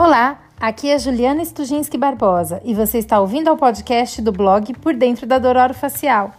Olá, 0.00 0.48
aqui 0.60 0.88
é 0.88 0.96
Juliana 0.96 1.44
Stujinski 1.44 1.98
Barbosa 1.98 2.62
e 2.64 2.72
você 2.72 2.98
está 2.98 3.18
ouvindo 3.18 3.48
ao 3.48 3.56
podcast 3.56 4.22
do 4.22 4.30
blog 4.30 4.72
Por 4.74 4.94
Dentro 4.94 5.26
da 5.26 5.40
Dor 5.40 5.74
Facial. 5.74 6.32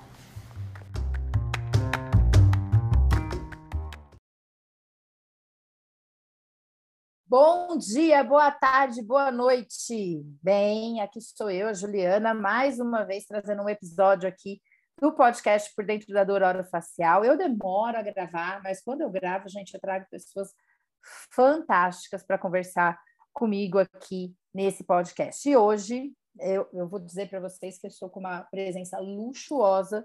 Bom 7.28 7.78
dia, 7.78 8.24
boa 8.24 8.50
tarde, 8.50 9.04
boa 9.04 9.29
noite. 9.29 10.23
Bem, 10.41 11.01
aqui 11.01 11.19
sou 11.19 11.51
eu, 11.51 11.68
a 11.68 11.73
Juliana, 11.73 12.33
mais 12.33 12.79
uma 12.79 13.04
vez 13.04 13.26
trazendo 13.26 13.62
um 13.62 13.68
episódio 13.68 14.29
aqui 14.29 14.62
do 15.01 15.12
podcast 15.12 15.76
Por 15.76 15.83
Dentro 15.83 16.14
da 16.14 16.23
Dor 16.23 16.66
Facial. 16.72 17.26
Eu 17.26 17.38
demoro 17.38 17.98
a 17.98 18.02
gravar, 18.02 18.62
mas 18.64 18.82
quando 18.82 19.02
eu 19.02 19.10
gravo, 19.10 19.50
gente, 19.50 19.73
eu 19.73 19.82
trago 19.82 20.05
pessoas 20.10 20.48
fantásticas 21.30 22.23
para 22.23 22.38
conversar 22.38 22.98
comigo 23.34 23.80
aqui 23.80 24.36
nesse 24.54 24.84
podcast. 24.84 25.48
E 25.50 25.56
hoje 25.56 26.12
eu, 26.40 26.68
eu 26.74 26.88
vou 26.88 27.00
dizer 27.00 27.30
para 27.30 27.40
vocês 27.40 27.78
que 27.78 27.88
eu 27.88 27.90
estou 27.90 28.10
com 28.10 28.20
uma 28.20 28.42
presença 28.44 29.00
luxuosa 29.00 30.04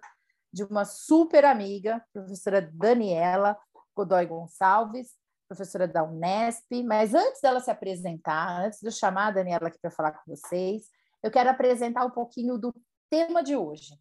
de 0.53 0.63
uma 0.65 0.85
super 0.85 1.45
amiga, 1.45 2.05
professora 2.13 2.63
Daniela 2.73 3.57
Godoy 3.95 4.27
Gonçalves, 4.27 5.13
professora 5.49 5.87
da 5.87 6.05
Unesp. 6.05 6.83
Mas 6.85 7.15
antes 7.15 7.41
dela 7.41 7.61
se 7.61 7.71
apresentar, 7.71 8.65
antes 8.65 8.81
de 8.81 8.87
eu 8.87 8.93
chamar 8.93 9.29
a 9.29 9.33
Daniela 9.33 9.69
aqui 9.69 9.79
para 9.81 9.91
falar 9.91 10.13
com 10.13 10.35
vocês, 10.35 10.85
eu 11.23 11.31
quero 11.31 11.51
apresentar 11.51 12.05
um 12.05 12.11
pouquinho 12.11 12.59
do 12.59 12.75
tema 13.11 13.43
de 13.43 13.57
hoje. 13.57 13.95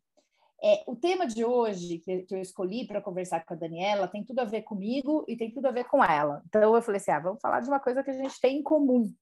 É, 0.63 0.81
o 0.87 0.95
tema 0.95 1.27
de 1.27 1.43
hoje 1.43 1.99
que, 1.99 2.25
eu 2.31 2.39
escolhi 2.39 2.87
para 2.87 3.01
conversar 3.01 3.45
com 3.45 3.53
a 3.53 3.57
Daniela 3.57 4.07
tem 4.07 4.23
tudo 4.23 4.39
a 4.39 4.45
ver 4.45 4.61
comigo 4.61 5.25
e 5.27 5.35
tem 5.35 5.51
tudo 5.51 5.67
a 5.67 5.71
ver 5.71 5.83
com 5.85 6.03
ela. 6.03 6.41
Então 6.47 6.61
eu 6.73 6.81
falei 6.81 7.01
assim: 7.01 7.11
ah, 7.11 7.19
vamos 7.19 7.41
falar 7.41 7.59
de 7.59 7.67
uma 7.67 7.81
coisa 7.81 8.01
que 8.01 8.11
a 8.11 8.13
gente 8.13 8.39
tem 8.39 8.59
em 8.59 8.63
comum. 8.63 9.13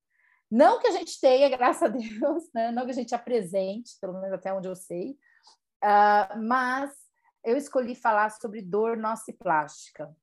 Não 0.51 0.79
que 0.79 0.87
a 0.87 0.91
gente 0.91 1.19
tenha, 1.19 1.47
graças 1.55 1.83
a 1.83 1.87
Deus, 1.87 2.43
né? 2.53 2.71
não 2.71 2.83
que 2.85 2.91
a 2.91 2.95
gente 2.95 3.15
apresente, 3.15 3.97
pelo 4.01 4.13
menos 4.13 4.33
até 4.33 4.53
onde 4.53 4.67
eu 4.67 4.75
sei, 4.75 5.11
uh, 5.83 6.37
mas 6.41 6.91
eu 7.43 7.55
escolhi 7.55 7.95
falar 7.95 8.29
sobre 8.31 8.61
dor 8.61 8.97
nociplástica. 8.97 10.13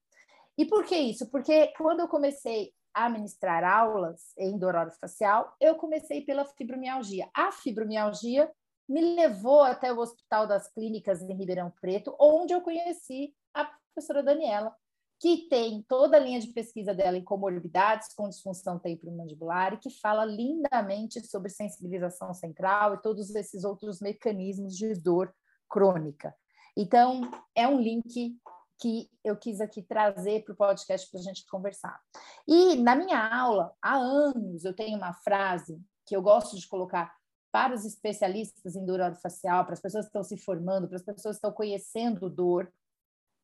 E 0.56 0.66
por 0.66 0.84
que 0.84 0.96
isso? 0.96 1.30
Porque 1.30 1.72
quando 1.76 2.00
eu 2.00 2.08
comecei 2.08 2.72
a 2.92 3.08
ministrar 3.08 3.64
aulas 3.64 4.32
em 4.36 4.58
dor 4.58 4.74
orofacial, 4.74 5.54
eu 5.60 5.76
comecei 5.76 6.22
pela 6.22 6.44
fibromialgia. 6.44 7.28
A 7.32 7.52
fibromialgia 7.52 8.50
me 8.88 9.14
levou 9.14 9.62
até 9.62 9.92
o 9.92 9.98
Hospital 9.98 10.46
das 10.46 10.68
Clínicas 10.68 11.22
em 11.22 11.36
Ribeirão 11.36 11.72
Preto, 11.80 12.14
onde 12.18 12.52
eu 12.52 12.60
conheci 12.60 13.34
a 13.54 13.64
professora 13.64 14.22
Daniela, 14.22 14.74
que 15.20 15.48
tem 15.48 15.84
toda 15.88 16.16
a 16.16 16.20
linha 16.20 16.40
de 16.40 16.48
pesquisa 16.48 16.94
dela 16.94 17.16
em 17.16 17.24
comorbidades 17.24 18.14
com 18.14 18.28
disfunção 18.28 18.78
temporomandibular 18.78 19.74
e 19.74 19.78
que 19.78 19.90
fala 19.90 20.24
lindamente 20.24 21.20
sobre 21.26 21.50
sensibilização 21.50 22.32
central 22.32 22.94
e 22.94 23.02
todos 23.02 23.34
esses 23.34 23.64
outros 23.64 24.00
mecanismos 24.00 24.76
de 24.76 24.94
dor 24.94 25.34
crônica. 25.68 26.34
Então, 26.76 27.28
é 27.54 27.66
um 27.66 27.80
link 27.80 28.38
que 28.80 29.10
eu 29.24 29.36
quis 29.36 29.60
aqui 29.60 29.82
trazer 29.82 30.44
para 30.44 30.52
o 30.52 30.56
podcast 30.56 31.10
para 31.10 31.18
a 31.18 31.22
gente 31.22 31.44
conversar. 31.46 32.00
E 32.46 32.76
na 32.76 32.94
minha 32.94 33.18
aula, 33.18 33.72
há 33.82 33.96
anos, 33.96 34.64
eu 34.64 34.74
tenho 34.74 34.96
uma 34.96 35.12
frase 35.12 35.82
que 36.06 36.14
eu 36.14 36.22
gosto 36.22 36.56
de 36.56 36.68
colocar 36.68 37.12
para 37.50 37.74
os 37.74 37.84
especialistas 37.84 38.76
em 38.76 38.84
dor 38.84 39.00
orofacial, 39.00 39.64
para 39.64 39.74
as 39.74 39.80
pessoas 39.80 40.04
que 40.04 40.10
estão 40.10 40.22
se 40.22 40.36
formando, 40.36 40.86
para 40.86 40.96
as 40.96 41.02
pessoas 41.02 41.36
que 41.36 41.38
estão 41.38 41.52
conhecendo 41.52 42.30
dor 42.30 42.72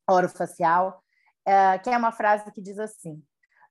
orofacial, 0.09 1.03
é, 1.45 1.77
que 1.79 1.89
é 1.89 1.97
uma 1.97 2.11
frase 2.11 2.51
que 2.51 2.61
diz 2.61 2.79
assim: 2.79 3.23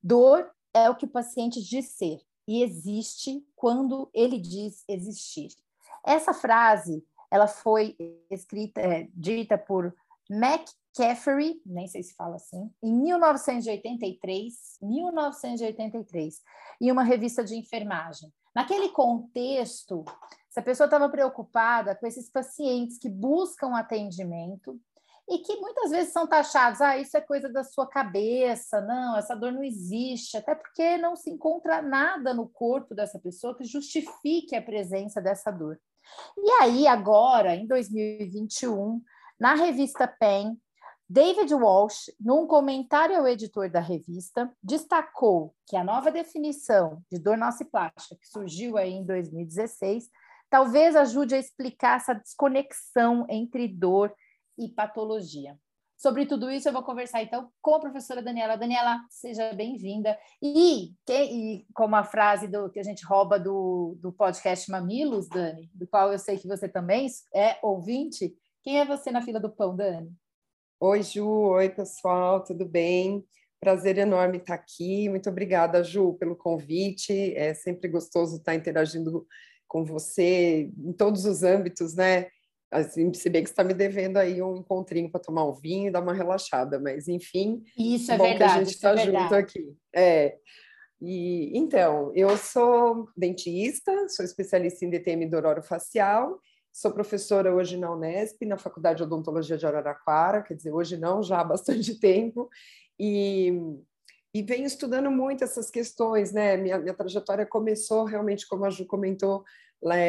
dor 0.03 0.51
é 0.73 0.89
o 0.89 0.95
que 0.95 1.05
o 1.05 1.11
paciente 1.11 1.63
diz 1.63 1.91
ser 1.91 2.19
e 2.47 2.63
existe 2.63 3.45
quando 3.57 4.11
ele 4.13 4.39
diz 4.39 4.85
existir. 4.89 5.49
Essa 6.05 6.35
frase 6.35 7.05
ela 7.31 7.49
foi 7.49 7.97
escrita, 8.31 8.81
é, 8.81 9.09
dita 9.13 9.59
por 9.59 9.95
McCaffrey, 10.31 11.61
nem 11.67 11.89
sei 11.89 12.03
se 12.03 12.15
fala 12.15 12.37
assim, 12.37 12.71
em 12.83 12.93
1983, 12.93 14.79
1983, 14.81 16.43
em 16.81 16.93
uma 16.93 17.03
revista 17.03 17.43
de 17.43 17.57
enfermagem. 17.57 18.33
Naquele 18.55 18.91
contexto, 18.91 20.05
se 20.49 20.61
a 20.61 20.63
pessoa 20.63 20.85
estava 20.85 21.09
preocupada 21.09 21.97
com 21.97 22.07
esses 22.07 22.31
pacientes 22.31 22.99
que 22.99 23.09
buscam 23.09 23.77
atendimento 23.77 24.81
e 25.29 25.39
que 25.39 25.57
muitas 25.57 25.91
vezes 25.91 26.13
são 26.13 26.27
taxados, 26.27 26.81
ah, 26.81 26.99
isso 26.99 27.17
é 27.17 27.21
coisa 27.21 27.49
da 27.49 27.65
sua 27.65 27.87
cabeça, 27.87 28.81
não, 28.83 29.17
essa 29.17 29.35
dor 29.35 29.53
não 29.53 29.63
existe, 29.63 30.37
até 30.37 30.55
porque 30.55 30.99
não 30.99 31.17
se 31.17 31.31
encontra 31.31 31.81
nada 31.81 32.35
no 32.35 32.47
corpo 32.49 32.95
dessa 32.95 33.19
pessoa 33.19 33.57
que 33.57 33.65
justifique 33.65 34.55
a 34.55 34.63
presença 34.63 35.23
dessa 35.23 35.51
dor. 35.51 35.81
E 36.37 36.51
aí, 36.63 36.87
agora, 36.87 37.55
em 37.55 37.67
2021, 37.67 39.01
na 39.41 39.55
revista 39.55 40.07
PEN, 40.07 40.59
David 41.09 41.55
Walsh, 41.55 42.11
num 42.21 42.47
comentário 42.47 43.17
ao 43.17 43.27
editor 43.27 43.71
da 43.71 43.81
revista, 43.81 44.51
destacou 44.63 45.55
que 45.67 45.77
a 45.77 45.85
nova 45.85 46.11
definição 46.11 47.03
de 47.11 47.19
dor 47.19 47.37
nociplástica, 47.37 48.17
que 48.17 48.29
surgiu 48.29 48.77
aí 48.77 48.93
em 48.93 49.05
2016, 49.05 50.11
talvez 50.51 50.97
ajude 50.97 51.35
a 51.35 51.39
explicar 51.39 51.97
essa 51.97 52.15
desconexão 52.15 53.27
entre 53.29 53.69
dor 53.69 54.15
e 54.59 54.69
patologia. 54.69 55.59
Sobre 55.97 56.27
tudo 56.27 56.51
isso, 56.51 56.69
eu 56.69 56.73
vou 56.73 56.83
conversar 56.83 57.23
então 57.23 57.49
com 57.63 57.77
a 57.77 57.81
professora 57.81 58.23
Daniela. 58.23 58.57
Daniela, 58.57 58.99
seja 59.09 59.53
bem-vinda. 59.55 60.19
E, 60.43 60.93
e, 61.09 61.65
como 61.73 61.97
a 61.97 62.05
frase 62.05 62.49
do, 62.49 62.69
que 62.69 62.81
a 62.81 62.83
gente 62.83 63.07
rouba 63.07 63.39
do, 63.39 63.97
do 64.01 64.13
podcast 64.13 64.71
Mamilos, 64.71 65.29
Dani, 65.29 65.71
do 65.73 65.87
qual 65.87 66.13
eu 66.13 66.19
sei 66.19 66.37
que 66.37 66.49
você 66.49 66.69
também 66.69 67.07
é 67.35 67.57
ouvinte, 67.63 68.37
quem 68.63 68.81
é 68.81 68.85
você 68.85 69.11
na 69.11 69.23
fila 69.23 69.39
do 69.39 69.49
pão, 69.49 69.75
Dani? 69.77 70.13
Oi, 70.81 71.03
Ju. 71.03 71.27
Oi, 71.27 71.71
pessoal. 71.71 72.43
Tudo 72.43 72.67
bem? 72.67 73.25
Prazer 73.61 73.97
enorme 73.97 74.39
estar 74.39 74.55
aqui. 74.55 75.09
Muito 75.09 75.31
obrigada, 75.31 75.83
Ju, 75.83 76.15
pelo 76.15 76.37
convite. 76.37 77.35
É 77.35 77.55
sempre 77.55 77.89
gostoso 77.89 78.37
estar 78.37 78.55
interagindo 78.55 79.27
com 79.67 79.85
você 79.85 80.71
em 80.77 80.93
todos 80.93 81.25
os 81.25 81.43
âmbitos, 81.43 81.95
né? 81.95 82.29
Assim, 82.75 83.13
se 83.15 83.31
bem 83.31 83.45
que 83.45 83.51
está 83.51 83.63
me 83.63 83.73
devendo 83.73 84.17
aí 84.17 84.43
um 84.43 84.57
encontrinho 84.57 85.11
para 85.11 85.21
tomar 85.21 85.45
um 85.45 85.53
vinho 85.53 85.89
e 85.89 85.91
dar 85.91 86.01
uma 86.01 86.13
relaxada, 86.13 86.81
mas 86.81 87.07
enfim. 87.07 87.63
Isso 87.79 88.11
é 88.11 88.19
bom 88.19 88.25
verdade. 88.25 88.53
Que 88.53 88.59
a 88.59 88.65
gente 88.65 88.75
está 88.75 88.91
é 88.93 88.99
junto 88.99 89.35
aqui. 89.35 89.77
É. 89.95 90.37
E, 91.01 91.57
então, 91.57 92.11
eu 92.15 92.37
sou 92.37 93.09
dentista, 93.17 94.09
sou 94.09 94.25
especialista 94.25 94.85
em 94.85 94.91
DTM 94.91 95.27
do 95.27 95.63
facial 95.63 96.41
Sou 96.73 96.91
professora 96.91 97.55
hoje 97.55 97.77
na 97.77 97.93
Unesp, 97.93 98.45
na 98.45 98.59
Faculdade 98.59 98.97
de 98.97 99.05
Odontologia 99.05 99.57
de 99.57 99.65
Araraquara, 99.65 100.43
quer 100.43 100.55
dizer, 100.55 100.73
hoje 100.73 100.97
não, 100.97 101.23
já 101.23 101.39
há 101.39 101.45
bastante 101.45 101.95
tempo, 102.01 102.51
e, 102.99 103.53
e 104.35 104.43
venho 104.43 104.67
estudando 104.67 105.09
muito 105.09 105.45
essas 105.45 105.71
questões, 105.71 106.33
né? 106.33 106.57
Minha, 106.57 106.79
minha 106.79 106.95
trajetória 106.95 107.47
começou 107.47 108.05
realmente, 108.05 108.49
como 108.49 108.65
a 108.65 108.71
Ju 108.71 108.85
comentou, 108.87 109.45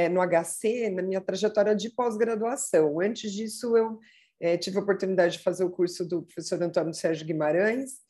no 0.09 0.21
HC, 0.21 0.89
na 0.89 1.01
minha 1.01 1.21
trajetória 1.21 1.75
de 1.75 1.89
pós-graduação. 1.89 2.99
Antes 2.99 3.31
disso, 3.31 3.75
eu 3.75 3.99
é, 4.39 4.57
tive 4.57 4.77
a 4.77 4.81
oportunidade 4.81 5.37
de 5.37 5.43
fazer 5.43 5.63
o 5.63 5.69
curso 5.69 6.07
do 6.07 6.23
professor 6.23 6.61
Antônio 6.61 6.93
Sérgio 6.93 7.25
Guimarães, 7.25 8.05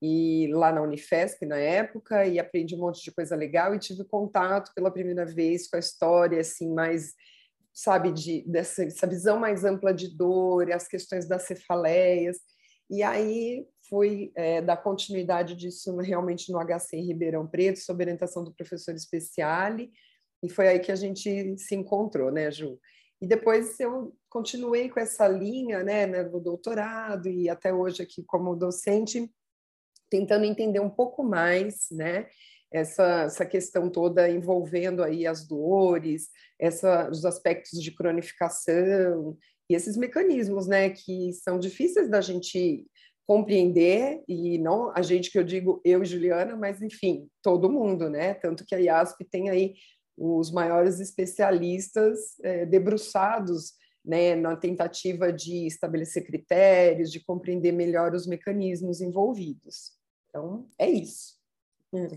e 0.00 0.48
lá 0.52 0.70
na 0.70 0.80
Unifesp 0.80 1.44
na 1.44 1.56
época 1.56 2.24
e 2.24 2.38
aprendi 2.38 2.72
um 2.76 2.78
monte 2.78 3.02
de 3.02 3.10
coisa 3.10 3.34
legal 3.34 3.74
e 3.74 3.80
tive 3.80 4.04
contato 4.04 4.70
pela 4.72 4.92
primeira 4.92 5.26
vez 5.26 5.68
com 5.68 5.74
a 5.74 5.80
história 5.80 6.40
assim 6.40 6.72
mais 6.72 7.14
sabe, 7.78 8.10
de, 8.12 8.42
dessa, 8.42 8.84
dessa 8.84 9.06
visão 9.06 9.38
mais 9.38 9.64
ampla 9.64 9.94
de 9.94 10.08
dor, 10.08 10.72
as 10.72 10.88
questões 10.88 11.28
das 11.28 11.44
cefaleias. 11.44 12.38
E 12.90 13.04
aí 13.04 13.64
fui 13.88 14.32
é, 14.34 14.60
dar 14.60 14.78
continuidade 14.78 15.54
disso 15.54 15.96
realmente 15.98 16.50
no 16.50 16.58
HC 16.58 16.96
em 16.96 17.06
Ribeirão 17.06 17.46
Preto, 17.46 17.78
sob 17.78 18.02
orientação 18.02 18.42
do 18.42 18.52
professor 18.52 18.98
Speciale, 18.98 19.92
e 20.42 20.48
foi 20.48 20.68
aí 20.68 20.78
que 20.78 20.92
a 20.92 20.96
gente 20.96 21.58
se 21.58 21.74
encontrou, 21.74 22.30
né, 22.30 22.50
Ju? 22.50 22.78
E 23.20 23.26
depois 23.26 23.78
eu 23.80 24.14
continuei 24.28 24.88
com 24.88 25.00
essa 25.00 25.26
linha, 25.26 25.82
né, 25.82 26.06
no 26.06 26.40
doutorado 26.40 27.28
e 27.28 27.48
até 27.48 27.72
hoje 27.72 28.02
aqui 28.02 28.22
como 28.22 28.54
docente, 28.54 29.28
tentando 30.08 30.44
entender 30.44 30.80
um 30.80 30.90
pouco 30.90 31.24
mais, 31.24 31.88
né, 31.90 32.28
essa, 32.70 33.22
essa 33.22 33.46
questão 33.46 33.90
toda 33.90 34.28
envolvendo 34.30 35.02
aí 35.02 35.26
as 35.26 35.46
dores, 35.46 36.28
essa, 36.60 37.10
os 37.10 37.24
aspectos 37.24 37.82
de 37.82 37.90
cronificação 37.90 39.36
e 39.68 39.74
esses 39.74 39.96
mecanismos, 39.96 40.66
né, 40.68 40.90
que 40.90 41.32
são 41.32 41.58
difíceis 41.58 42.08
da 42.08 42.20
gente 42.20 42.86
compreender 43.26 44.22
e 44.26 44.58
não 44.58 44.90
a 44.94 45.02
gente 45.02 45.30
que 45.30 45.38
eu 45.38 45.44
digo 45.44 45.82
eu 45.84 46.02
e 46.02 46.06
Juliana, 46.06 46.56
mas 46.56 46.80
enfim 46.80 47.28
todo 47.42 47.70
mundo, 47.70 48.08
né? 48.08 48.32
Tanto 48.32 48.64
que 48.64 48.74
a 48.74 48.78
IASP 48.78 49.22
tem 49.30 49.50
aí 49.50 49.74
os 50.18 50.50
maiores 50.50 50.98
especialistas 51.00 52.38
é, 52.42 52.66
debruçados 52.66 53.74
né, 54.04 54.34
na 54.34 54.56
tentativa 54.56 55.32
de 55.32 55.66
estabelecer 55.66 56.26
critérios, 56.26 57.12
de 57.12 57.20
compreender 57.20 57.72
melhor 57.72 58.14
os 58.14 58.26
mecanismos 58.26 59.00
envolvidos. 59.00 59.92
Então 60.28 60.66
é 60.78 60.90
isso. 60.90 61.36
Hum. 61.92 62.08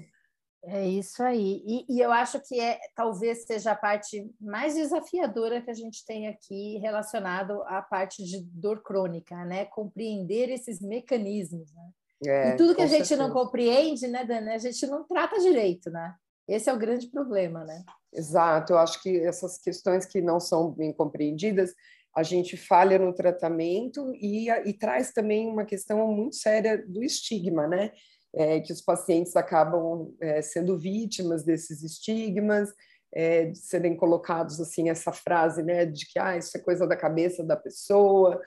É 0.64 0.88
isso 0.88 1.24
aí. 1.24 1.64
E, 1.66 1.86
e, 1.90 2.00
eu 2.00 2.12
acho 2.12 2.40
que 2.40 2.60
é 2.60 2.80
talvez 2.96 3.46
seja 3.46 3.72
a 3.72 3.76
parte 3.76 4.30
mais 4.40 4.76
desafiadora 4.76 5.60
que 5.60 5.72
a 5.72 5.74
gente 5.74 6.06
tem 6.06 6.28
aqui 6.28 6.78
relacionado 6.78 7.64
à 7.64 7.82
parte 7.82 8.24
de 8.24 8.44
dor 8.44 8.84
crônica, 8.84 9.36
né? 9.44 9.66
Compreender 9.66 10.50
esses 10.50 10.80
mecanismos, 10.80 11.74
né? 11.74 11.90
É, 12.28 12.50
e 12.50 12.58
tudo 12.58 12.76
que 12.76 12.82
a 12.84 12.88
gente 12.88 13.08
certeza. 13.08 13.28
não 13.28 13.34
compreende, 13.34 14.08
né, 14.08 14.24
Dani, 14.24 14.52
a 14.52 14.58
gente 14.60 14.86
não 14.86 15.04
trata 15.04 15.40
direito, 15.40 15.90
né? 15.90 16.16
Esse 16.48 16.70
é 16.70 16.74
o 16.74 16.80
grande 16.80 17.08
problema, 17.08 17.64
né? 17.64 17.84
Exato. 18.14 18.74
Eu 18.74 18.78
acho 18.80 19.02
que 19.02 19.20
essas 19.20 19.58
questões 19.58 20.06
que 20.06 20.22
não 20.22 20.40
são 20.40 20.72
bem 20.72 20.92
compreendidas, 20.92 21.74
a 22.16 22.24
gente 22.24 22.58
falha 22.58 23.00
no 23.00 23.14
tratamento 23.14 24.14
e, 24.16 24.50
e 24.50 24.74
traz 24.74 25.12
também 25.12 25.48
uma 25.48 25.66
questão 25.66 26.06
muito 26.08 26.36
séria 26.36 26.78
do 26.86 27.04
estigma, 27.04 27.68
né? 27.68 27.92
é, 28.34 28.60
que 28.60 28.72
os 28.72 28.82
pacientes 28.82 29.36
acabam 29.36 30.14
é, 30.20 30.42
sendo 30.42 30.78
vítimas 30.78 31.44
desses 31.44 31.84
estigmas, 31.84 32.70
é, 33.14 33.54
serem 33.54 33.96
colocados 33.96 34.60
assim 34.60 34.90
essa 34.90 35.12
frase, 35.12 35.62
né, 35.62 35.86
de 35.86 36.06
que 36.06 36.18
ah, 36.18 36.38
isso 36.38 36.56
é 36.56 36.62
coisa 36.62 36.88
da 36.88 36.96
cabeça 36.96 37.44
da 37.44 37.58
pessoa. 37.58 38.42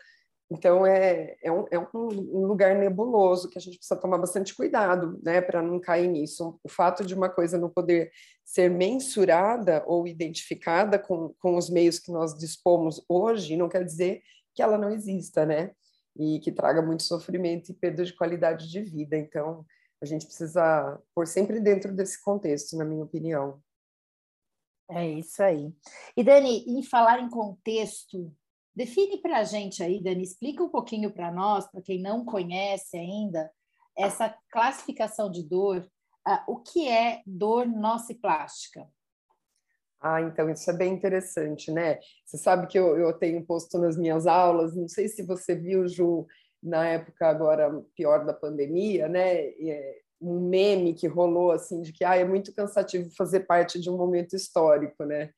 Então 0.50 0.86
é, 0.86 1.36
é, 1.42 1.50
um, 1.50 1.64
é 1.70 1.78
um 1.78 2.46
lugar 2.46 2.76
nebuloso 2.76 3.48
que 3.48 3.58
a 3.58 3.60
gente 3.60 3.78
precisa 3.78 4.00
tomar 4.00 4.18
bastante 4.18 4.54
cuidado, 4.54 5.18
né, 5.22 5.40
para 5.40 5.62
não 5.62 5.80
cair 5.80 6.08
nisso. 6.08 6.58
O 6.62 6.68
fato 6.68 7.04
de 7.04 7.14
uma 7.14 7.28
coisa 7.28 7.58
não 7.58 7.70
poder 7.70 8.10
ser 8.44 8.70
mensurada 8.70 9.82
ou 9.86 10.06
identificada 10.06 10.98
com, 10.98 11.34
com 11.40 11.56
os 11.56 11.70
meios 11.70 11.98
que 11.98 12.12
nós 12.12 12.36
dispomos 12.36 13.02
hoje 13.08 13.56
não 13.56 13.68
quer 13.68 13.84
dizer 13.84 14.22
que 14.54 14.62
ela 14.62 14.78
não 14.78 14.90
exista, 14.90 15.44
né? 15.44 15.72
e 16.16 16.38
que 16.40 16.52
traga 16.52 16.80
muito 16.80 17.02
sofrimento 17.02 17.70
e 17.70 17.74
perda 17.74 18.04
de 18.04 18.14
qualidade 18.14 18.70
de 18.70 18.80
vida. 18.80 19.16
Então, 19.16 19.64
a 20.00 20.06
gente 20.06 20.26
precisa 20.26 21.00
pôr 21.14 21.26
sempre 21.26 21.60
dentro 21.60 21.92
desse 21.92 22.22
contexto, 22.22 22.76
na 22.76 22.84
minha 22.84 23.04
opinião. 23.04 23.60
É 24.90 25.08
isso 25.08 25.42
aí. 25.42 25.72
E 26.16 26.22
Dani, 26.22 26.64
em 26.66 26.82
falar 26.82 27.20
em 27.20 27.28
contexto, 27.28 28.32
define 28.74 29.18
para 29.18 29.38
a 29.38 29.44
gente 29.44 29.82
aí, 29.82 30.02
Dani, 30.02 30.22
explica 30.22 30.62
um 30.62 30.68
pouquinho 30.68 31.12
para 31.12 31.32
nós, 31.32 31.66
para 31.70 31.82
quem 31.82 32.00
não 32.00 32.24
conhece 32.24 32.96
ainda, 32.96 33.50
essa 33.96 34.34
classificação 34.50 35.30
de 35.30 35.42
dor, 35.42 35.86
uh, 36.26 36.52
o 36.52 36.56
que 36.58 36.88
é 36.88 37.22
dor 37.26 37.66
nociplástica? 37.66 38.88
Ah, 40.00 40.20
então 40.20 40.50
isso 40.50 40.68
é 40.70 40.74
bem 40.74 40.92
interessante, 40.92 41.70
né? 41.72 41.98
Você 42.26 42.36
sabe 42.36 42.66
que 42.66 42.78
eu, 42.78 42.98
eu 42.98 43.12
tenho 43.14 43.44
posto 43.44 43.78
nas 43.78 43.96
minhas 43.96 44.26
aulas, 44.26 44.76
não 44.76 44.86
sei 44.86 45.08
se 45.08 45.22
você 45.22 45.54
viu, 45.54 45.88
Ju, 45.88 46.26
na 46.62 46.86
época 46.86 47.26
agora 47.26 47.82
pior 47.96 48.26
da 48.26 48.34
pandemia, 48.34 49.08
né? 49.08 49.46
É, 49.46 50.00
um 50.20 50.40
meme 50.48 50.94
que 50.94 51.06
rolou 51.06 51.52
assim 51.52 51.82
de 51.82 51.92
que 51.92 52.04
ah, 52.04 52.16
é 52.16 52.24
muito 52.24 52.54
cansativo 52.54 53.10
fazer 53.16 53.40
parte 53.40 53.80
de 53.80 53.90
um 53.90 53.96
momento 53.96 54.34
histórico, 54.34 55.04
né? 55.04 55.30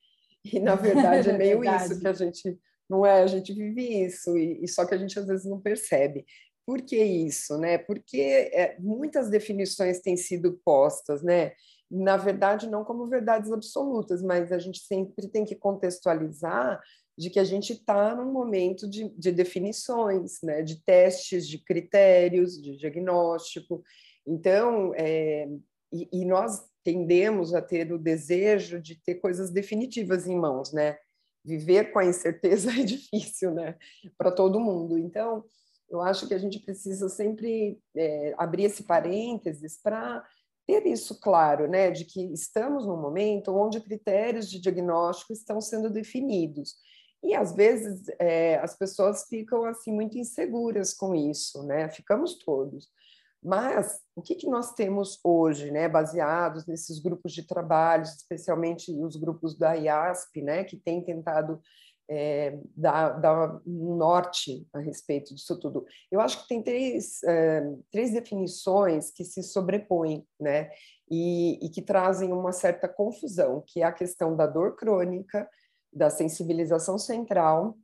E 0.44 0.58
na 0.58 0.74
verdade 0.76 1.30
é 1.30 1.38
meio 1.38 1.60
verdade. 1.60 1.84
isso 1.84 2.00
que 2.00 2.08
a 2.08 2.12
gente 2.12 2.58
não 2.88 3.04
é, 3.04 3.22
a 3.22 3.26
gente 3.26 3.52
vive 3.52 4.04
isso 4.04 4.36
e, 4.36 4.64
e, 4.64 4.68
só 4.68 4.84
que 4.86 4.94
a 4.94 4.98
gente 4.98 5.18
às 5.18 5.26
vezes 5.26 5.46
não 5.46 5.60
percebe. 5.60 6.24
Por 6.64 6.82
que 6.82 6.96
isso, 6.96 7.56
né? 7.58 7.78
Porque 7.78 8.20
é, 8.52 8.76
muitas 8.78 9.30
definições 9.30 10.00
têm 10.00 10.16
sido 10.16 10.60
postas, 10.64 11.22
né? 11.22 11.52
na 11.90 12.16
verdade, 12.16 12.68
não 12.68 12.84
como 12.84 13.06
verdades 13.06 13.52
absolutas, 13.52 14.22
mas 14.22 14.50
a 14.50 14.58
gente 14.58 14.80
sempre 14.80 15.28
tem 15.28 15.44
que 15.44 15.54
contextualizar 15.54 16.82
de 17.16 17.30
que 17.30 17.38
a 17.38 17.44
gente 17.44 17.72
está 17.72 18.14
num 18.14 18.30
momento 18.30 18.88
de, 18.88 19.08
de, 19.10 19.32
definições, 19.32 20.40
né, 20.42 20.62
de 20.62 20.82
testes, 20.84 21.48
de 21.48 21.58
critérios, 21.58 22.60
de 22.60 22.76
diagnóstico. 22.76 23.82
Então, 24.26 24.92
é, 24.94 25.48
e, 25.92 26.08
e, 26.12 26.24
nós 26.26 26.68
tendemos 26.84 27.54
a 27.54 27.62
ter 27.62 27.90
o 27.92 27.98
desejo 27.98 28.80
de 28.80 28.96
ter 28.96 29.16
coisas 29.16 29.50
definitivas 29.50 30.26
em 30.26 30.36
mãos, 30.36 30.72
né? 30.72 30.98
Viver 31.46 31.92
com 31.92 32.00
a 32.00 32.04
incerteza 32.04 32.70
é 32.78 32.82
difícil, 32.82 33.52
né, 33.52 33.76
para 34.18 34.32
todo 34.32 34.60
mundo. 34.60 34.98
Então, 34.98 35.44
eu 35.88 36.00
acho 36.00 36.26
que 36.26 36.34
a 36.34 36.38
gente 36.38 36.58
precisa 36.58 37.08
sempre 37.08 37.78
é, 37.94 38.34
abrir 38.36 38.64
esse 38.64 38.82
parênteses 38.82 39.80
para 39.80 40.26
ter 40.66 40.84
isso 40.86 41.20
claro, 41.20 41.68
né, 41.68 41.92
de 41.92 42.04
que 42.04 42.20
estamos 42.32 42.84
num 42.84 43.00
momento 43.00 43.54
onde 43.54 43.80
critérios 43.80 44.50
de 44.50 44.60
diagnóstico 44.60 45.32
estão 45.32 45.60
sendo 45.60 45.88
definidos. 45.88 46.74
E 47.22 47.34
às 47.34 47.54
vezes 47.54 48.04
é, 48.18 48.56
as 48.58 48.76
pessoas 48.76 49.24
ficam 49.28 49.64
assim 49.64 49.92
muito 49.92 50.18
inseguras 50.18 50.92
com 50.92 51.14
isso, 51.14 51.62
né? 51.64 51.88
Ficamos 51.88 52.36
todos. 52.38 52.88
Mas 53.46 54.00
o 54.16 54.22
que, 54.22 54.34
que 54.34 54.48
nós 54.48 54.74
temos 54.74 55.20
hoje, 55.22 55.70
né, 55.70 55.88
baseados 55.88 56.66
nesses 56.66 56.98
grupos 56.98 57.32
de 57.32 57.46
trabalho, 57.46 58.02
especialmente 58.02 58.90
os 58.90 59.14
grupos 59.14 59.56
da 59.56 59.74
IASP, 59.74 60.42
né, 60.42 60.64
que 60.64 60.76
têm 60.76 61.00
tentado 61.00 61.60
é, 62.10 62.58
dar, 62.76 63.10
dar 63.20 63.60
um 63.64 63.94
norte 63.94 64.66
a 64.72 64.80
respeito 64.80 65.32
disso 65.32 65.56
tudo. 65.60 65.86
Eu 66.10 66.20
acho 66.20 66.42
que 66.42 66.48
tem 66.48 66.60
três, 66.60 67.22
é, 67.22 67.72
três 67.92 68.12
definições 68.12 69.12
que 69.12 69.24
se 69.24 69.44
sobrepõem, 69.44 70.26
né? 70.40 70.68
E, 71.08 71.64
e, 71.64 71.70
que 71.70 71.82
trazem 71.82 72.32
uma 72.32 72.50
certa 72.50 72.88
confusão, 72.88 73.62
que 73.64 73.80
é 73.80 73.84
a 73.84 73.92
questão 73.92 74.34
da 74.34 74.44
dor 74.44 74.74
crônica, 74.74 75.48
da 75.92 76.10
sensibilização 76.10 76.98
central 76.98 77.78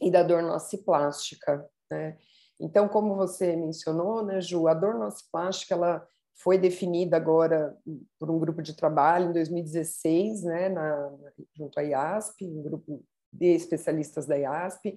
e 0.00 0.08
da 0.08 0.22
dor 0.22 0.40
nociplástica, 0.42 1.68
né? 1.90 2.16
Então, 2.60 2.88
como 2.88 3.16
você 3.16 3.56
mencionou, 3.56 4.24
né, 4.24 4.40
Ju, 4.40 4.68
a 4.68 4.74
dor 4.74 4.94
nociplástica, 4.94 5.74
ela 5.74 6.06
foi 6.36 6.58
definida 6.58 7.16
agora 7.16 7.76
por 8.18 8.30
um 8.30 8.38
grupo 8.38 8.62
de 8.62 8.74
trabalho 8.74 9.30
em 9.30 9.32
2016, 9.32 10.42
né, 10.44 10.68
na, 10.68 11.12
junto 11.56 11.78
à 11.78 11.82
IASP, 11.82 12.44
um 12.44 12.62
grupo 12.62 13.04
de 13.32 13.46
especialistas 13.46 14.26
da 14.26 14.36
IASP, 14.36 14.96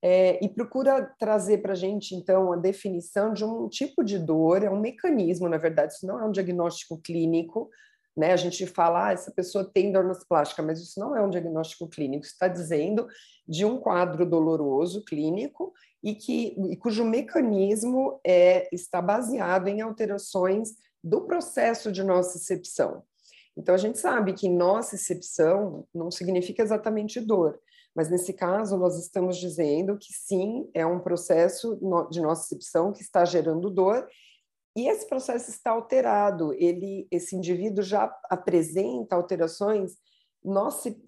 é, 0.00 0.44
e 0.44 0.48
procura 0.48 1.02
trazer 1.18 1.58
para 1.58 1.72
a 1.72 1.76
gente, 1.76 2.14
então, 2.14 2.52
a 2.52 2.56
definição 2.56 3.32
de 3.32 3.44
um 3.44 3.68
tipo 3.68 4.04
de 4.04 4.18
dor, 4.18 4.62
é 4.62 4.70
um 4.70 4.80
mecanismo, 4.80 5.48
na 5.48 5.58
verdade, 5.58 5.92
isso 5.92 6.06
não 6.06 6.20
é 6.20 6.24
um 6.24 6.30
diagnóstico 6.30 6.98
clínico, 6.98 7.68
né? 8.18 8.32
A 8.32 8.36
gente 8.36 8.66
fala, 8.66 9.06
ah, 9.06 9.12
essa 9.12 9.30
pessoa 9.30 9.64
tem 9.64 9.92
dor 9.92 10.04
plástica, 10.24 10.60
mas 10.60 10.80
isso 10.80 10.98
não 10.98 11.14
é 11.14 11.22
um 11.22 11.30
diagnóstico 11.30 11.86
clínico, 11.86 12.26
está 12.26 12.48
dizendo 12.48 13.06
de 13.46 13.64
um 13.64 13.78
quadro 13.78 14.28
doloroso 14.28 15.04
clínico 15.04 15.72
e, 16.02 16.16
que, 16.16 16.56
e 16.68 16.76
cujo 16.76 17.04
mecanismo 17.04 18.20
é, 18.26 18.68
está 18.74 19.00
baseado 19.00 19.68
em 19.68 19.80
alterações 19.80 20.70
do 21.02 21.20
processo 21.20 21.92
de 21.92 22.02
nocicepção. 22.02 23.04
Então, 23.56 23.72
a 23.72 23.78
gente 23.78 23.98
sabe 23.98 24.32
que 24.32 24.48
nocicepção 24.48 25.86
não 25.94 26.10
significa 26.10 26.60
exatamente 26.60 27.20
dor, 27.20 27.58
mas 27.94 28.10
nesse 28.10 28.32
caso, 28.32 28.76
nós 28.76 28.98
estamos 28.98 29.36
dizendo 29.36 29.96
que 29.96 30.12
sim, 30.12 30.68
é 30.74 30.84
um 30.84 30.98
processo 30.98 31.78
de 32.10 32.20
nocicepção 32.20 32.92
que 32.92 33.00
está 33.00 33.24
gerando 33.24 33.70
dor 33.70 34.08
e 34.78 34.86
esse 34.86 35.08
processo 35.08 35.50
está 35.50 35.72
alterado. 35.72 36.54
Ele, 36.54 37.08
esse 37.10 37.34
indivíduo 37.34 37.82
já 37.82 38.16
apresenta 38.30 39.16
alterações 39.16 39.96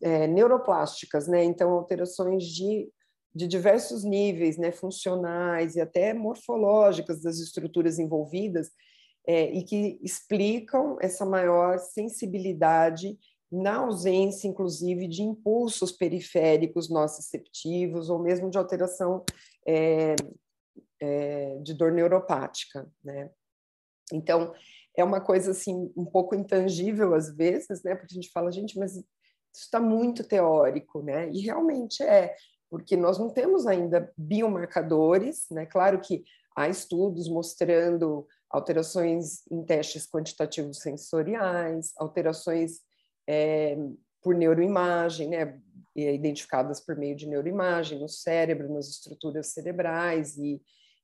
é, 0.03 0.27
neuroplásticas, 0.27 1.29
né? 1.29 1.45
Então, 1.45 1.71
alterações 1.71 2.47
de, 2.47 2.91
de 3.33 3.47
diversos 3.47 4.03
níveis, 4.03 4.59
né? 4.59 4.73
Funcionais 4.73 5.77
e 5.77 5.81
até 5.81 6.13
morfológicas 6.13 7.23
das 7.23 7.39
estruturas 7.39 8.01
envolvidas, 8.01 8.73
é, 9.25 9.53
e 9.53 9.63
que 9.63 10.01
explicam 10.03 10.97
essa 11.01 11.25
maior 11.25 11.79
sensibilidade 11.79 13.17
na 13.53 13.77
ausência, 13.77 14.49
inclusive, 14.49 15.07
de 15.07 15.23
impulsos 15.23 15.93
periféricos 15.93 16.91
nociceptivos 16.91 18.11
ou 18.11 18.19
mesmo 18.19 18.51
de 18.51 18.59
alteração 18.59 19.25
é, 19.65 20.17
é, 21.01 21.57
de 21.63 21.73
dor 21.73 21.93
neuropática, 21.93 22.91
né? 23.05 23.31
Então, 24.13 24.53
é 24.97 25.05
uma 25.05 25.21
coisa, 25.21 25.53
assim, 25.53 25.93
um 25.97 26.05
pouco 26.05 26.35
intangível 26.35 27.15
às 27.15 27.35
vezes, 27.35 27.83
né? 27.83 27.95
Porque 27.95 28.15
a 28.15 28.21
gente 28.21 28.31
fala, 28.31 28.51
gente, 28.51 28.79
mas 28.79 28.93
isso 28.93 29.05
está 29.55 29.81
muito 29.81 30.25
teórico, 30.25 31.03
né? 31.03 31.31
E 31.31 31.41
realmente 31.41 32.03
é, 32.03 32.35
porque 32.69 32.97
nós 32.97 33.19
não 33.19 33.31
temos 33.31 33.67
ainda 33.67 34.13
biomarcadores, 34.17 35.47
né? 35.51 35.67
Claro 35.67 36.01
que 36.01 36.25
há 36.57 36.69
estudos 36.69 37.29
mostrando 37.29 38.27
alterações 38.51 39.47
em 39.51 39.65
testes 39.65 40.09
quantitativos 40.09 40.79
sensoriais, 40.79 41.93
alterações 41.97 42.81
é, 43.29 43.77
por 44.21 44.35
neuroimagem, 44.35 45.29
né, 45.29 45.61
identificadas 45.95 46.81
por 46.81 46.97
meio 46.97 47.17
de 47.17 47.29
neuroimagem 47.29 47.99
no 47.99 48.09
cérebro, 48.09 48.73
nas 48.73 48.89
estruturas 48.89 49.49
cerebrais 49.49 50.37
e 50.37 50.61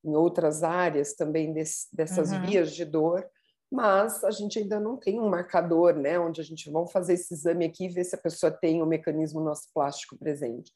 em 0.07 0.15
outras 0.15 0.63
áreas 0.63 1.13
também 1.13 1.53
desse, 1.53 1.87
dessas 1.93 2.31
uhum. 2.31 2.41
vias 2.45 2.73
de 2.73 2.85
dor, 2.85 3.27
mas 3.71 4.23
a 4.23 4.31
gente 4.31 4.59
ainda 4.59 4.79
não 4.79 4.97
tem 4.97 5.19
um 5.19 5.29
marcador, 5.29 5.93
né, 5.93 6.17
onde 6.17 6.39
a 6.39 6.43
gente 6.43 6.69
vai 6.69 6.87
fazer 6.87 7.13
esse 7.13 7.33
exame 7.33 7.65
aqui 7.65 7.85
e 7.85 7.89
ver 7.89 8.05
se 8.05 8.15
a 8.15 8.19
pessoa 8.19 8.51
tem 8.51 8.81
o 8.81 8.85
mecanismo 8.85 9.41
nosso 9.41 9.69
plástico 9.73 10.17
presente. 10.17 10.71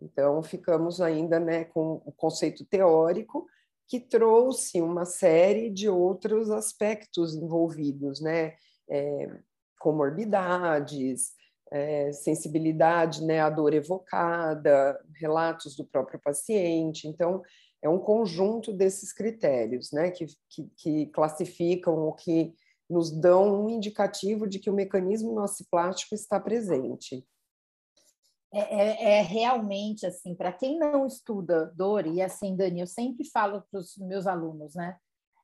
Então, 0.00 0.42
ficamos 0.42 1.00
ainda 1.00 1.38
né, 1.38 1.64
com 1.64 2.02
o 2.04 2.12
conceito 2.12 2.64
teórico, 2.64 3.46
que 3.86 4.00
trouxe 4.00 4.80
uma 4.80 5.04
série 5.04 5.70
de 5.70 5.88
outros 5.88 6.50
aspectos 6.50 7.34
envolvidos, 7.34 8.20
né? 8.20 8.54
é, 8.88 9.38
comorbidades, 9.78 11.32
é, 11.70 12.12
sensibilidade 12.12 13.24
né, 13.24 13.40
à 13.40 13.50
dor 13.50 13.74
evocada, 13.74 14.98
relatos 15.16 15.76
do 15.76 15.84
próprio 15.84 16.20
paciente. 16.20 17.08
Então, 17.08 17.42
é 17.84 17.88
um 17.88 17.98
conjunto 17.98 18.72
desses 18.72 19.12
critérios 19.12 19.92
né, 19.92 20.10
que, 20.10 20.24
que, 20.48 20.70
que 20.74 21.06
classificam 21.06 21.94
ou 21.98 22.14
que 22.14 22.54
nos 22.88 23.10
dão 23.10 23.62
um 23.62 23.68
indicativo 23.68 24.48
de 24.48 24.58
que 24.58 24.70
o 24.70 24.74
mecanismo 24.74 25.34
nociplástico 25.34 26.14
está 26.14 26.40
presente. 26.40 27.26
É, 28.50 28.60
é, 28.60 29.18
é, 29.18 29.22
realmente 29.22 30.06
assim, 30.06 30.34
para 30.34 30.50
quem 30.50 30.78
não 30.78 31.04
estuda 31.06 31.72
dor, 31.76 32.06
e 32.06 32.22
assim, 32.22 32.56
Dani, 32.56 32.80
eu 32.80 32.86
sempre 32.86 33.28
falo 33.28 33.62
para 33.70 33.80
os 33.80 33.98
meus 33.98 34.26
alunos, 34.26 34.74
né? 34.74 34.96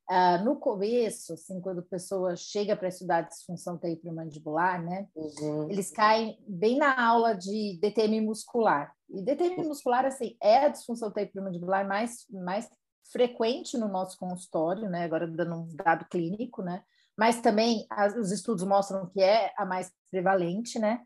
Ah, 0.09 0.37
no 0.39 0.57
começo, 0.57 1.33
assim, 1.33 1.61
quando 1.61 1.79
a 1.79 1.83
pessoa 1.83 2.35
chega 2.35 2.75
para 2.75 2.89
estudar 2.89 3.21
disfunção 3.21 3.77
temporomandibular, 3.77 4.83
né, 4.83 5.07
uhum. 5.15 5.69
eles 5.69 5.89
caem 5.89 6.37
bem 6.45 6.77
na 6.77 7.01
aula 7.01 7.33
de 7.33 7.79
DTM 7.81 8.19
muscular. 8.19 8.93
E 9.09 9.21
DTM 9.21 9.65
muscular, 9.65 10.05
assim, 10.05 10.35
é 10.41 10.65
a 10.65 10.69
disfunção 10.69 11.11
temporomandibular 11.11 11.87
mais, 11.87 12.25
mais 12.29 12.69
frequente 13.09 13.77
no 13.77 13.87
nosso 13.87 14.17
consultório, 14.17 14.89
né, 14.89 15.05
agora 15.05 15.27
dando 15.27 15.55
um 15.55 15.75
dado 15.75 16.05
clínico, 16.09 16.61
né, 16.61 16.83
mas 17.17 17.39
também 17.39 17.85
as, 17.89 18.13
os 18.15 18.31
estudos 18.31 18.65
mostram 18.65 19.07
que 19.07 19.21
é 19.21 19.53
a 19.57 19.65
mais 19.65 19.93
prevalente, 20.09 20.77
né, 20.77 20.99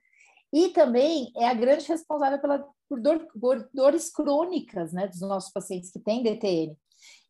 e 0.52 0.70
também 0.70 1.32
é 1.38 1.48
a 1.48 1.54
grande 1.54 1.88
responsável 1.88 2.40
pela, 2.40 2.66
por, 2.90 3.00
dor, 3.00 3.28
por 3.40 3.70
dores 3.72 4.10
crônicas, 4.10 4.94
né, 4.94 5.08
dos 5.08 5.22
nossos 5.22 5.52
pacientes 5.52 5.92
que 5.92 6.00
têm 6.00 6.24
DTM. 6.24 6.75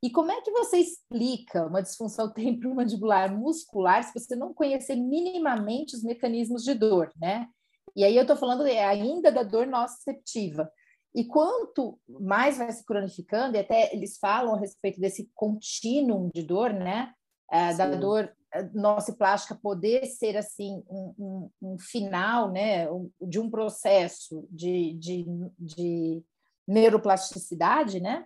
E 0.03 0.09
como 0.11 0.31
é 0.31 0.41
que 0.41 0.51
você 0.51 0.77
explica 0.77 1.65
uma 1.65 1.81
disfunção 1.81 2.31
temporomandibular 2.33 3.35
muscular 3.35 4.03
se 4.03 4.17
você 4.17 4.35
não 4.35 4.53
conhecer 4.53 4.95
minimamente 4.95 5.95
os 5.95 6.03
mecanismos 6.03 6.63
de 6.63 6.73
dor, 6.73 7.11
né? 7.19 7.47
E 7.95 8.03
aí 8.03 8.15
eu 8.15 8.23
estou 8.23 8.35
falando 8.35 8.63
ainda 8.63 9.31
da 9.31 9.41
dor 9.41 9.65
nociceptiva. 9.65 10.69
E 11.15 11.23
quanto 11.23 11.97
mais 12.19 12.57
vai 12.57 12.69
se 12.71 12.85
cronificando, 12.85 13.55
e 13.55 13.59
até 13.59 13.95
eles 13.95 14.17
falam 14.17 14.53
a 14.53 14.59
respeito 14.59 14.99
desse 14.99 15.29
contínuo 15.33 16.29
de 16.33 16.43
dor, 16.43 16.73
né? 16.73 17.13
É, 17.49 17.73
da 17.73 17.95
dor 17.95 18.35
é, 18.53 18.63
nociplástica 18.73 19.55
poder 19.55 20.05
ser 20.07 20.35
assim 20.35 20.83
um, 20.89 21.13
um, 21.17 21.49
um 21.61 21.79
final, 21.79 22.51
né? 22.51 22.87
de 23.21 23.39
um 23.39 23.49
processo 23.49 24.45
de, 24.51 24.93
de, 24.93 25.25
de 25.57 26.23
neuroplasticidade, 26.67 28.01
né? 28.01 28.25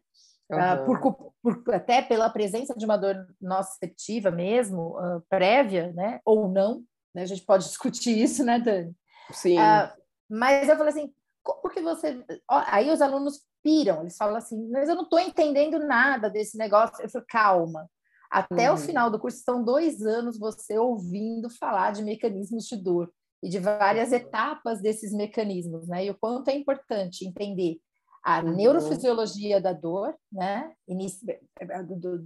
Uhum. 0.50 0.58
Uh, 0.58 0.86
por, 0.86 1.34
por, 1.41 1.74
até 1.74 2.01
pela 2.01 2.29
presença 2.29 2.74
de 2.75 2.86
uma 2.86 2.98
dor 2.98 3.15
nociceptiva 3.39 4.32
mesmo, 4.32 4.98
uh, 4.98 5.22
prévia, 5.29 5.94
né? 5.94 6.20
Ou 6.25 6.50
não, 6.50 6.84
né? 7.13 7.22
A 7.22 7.25
gente 7.25 7.44
pode 7.46 7.65
discutir 7.70 8.18
isso, 8.18 8.44
né, 8.44 8.60
Dani? 8.60 8.96
Sim. 9.32 9.58
Uh, 9.58 9.91
mas 10.29 10.68
eu 10.68 10.77
falei 10.77 10.91
assim, 10.91 11.13
como 11.44 11.74
que 11.74 11.82
você... 11.82 12.24
Aí 12.48 12.89
os 12.89 13.01
alunos 13.01 13.41
piram, 13.63 14.01
eles 14.01 14.18
falam 14.18 14.36
assim, 14.36 14.70
mas 14.70 14.89
eu 14.89 14.96
não 14.96 15.03
estou 15.03 15.20
entendendo 15.20 15.79
nada 15.79 16.29
desse 16.29 16.58
negócio. 16.58 17.03
Eu 17.03 17.10
falo, 17.10 17.25
calma, 17.27 17.89
até 18.29 18.70
uhum. 18.70 18.75
o 18.75 18.79
final 18.79 19.10
do 19.10 19.20
curso 19.20 19.39
são 19.44 19.63
dois 19.63 20.06
anos 20.06 20.38
você 20.38 20.77
ouvindo 20.77 21.50
falar 21.50 21.91
de 21.91 22.03
mecanismos 22.03 22.65
de 22.65 22.77
dor 22.77 23.12
e 23.41 23.50
de 23.50 23.58
várias 23.58 24.12
etapas 24.12 24.82
desses 24.82 25.13
mecanismos, 25.13 25.88
né? 25.88 26.06
E 26.06 26.10
o 26.12 26.18
quanto 26.20 26.50
é 26.50 26.56
importante 26.56 27.25
entender 27.25 27.79
a 28.23 28.41
uhum. 28.41 28.55
neurofisiologia 28.55 29.61
da 29.61 29.73
dor, 29.73 30.15
né? 30.31 30.71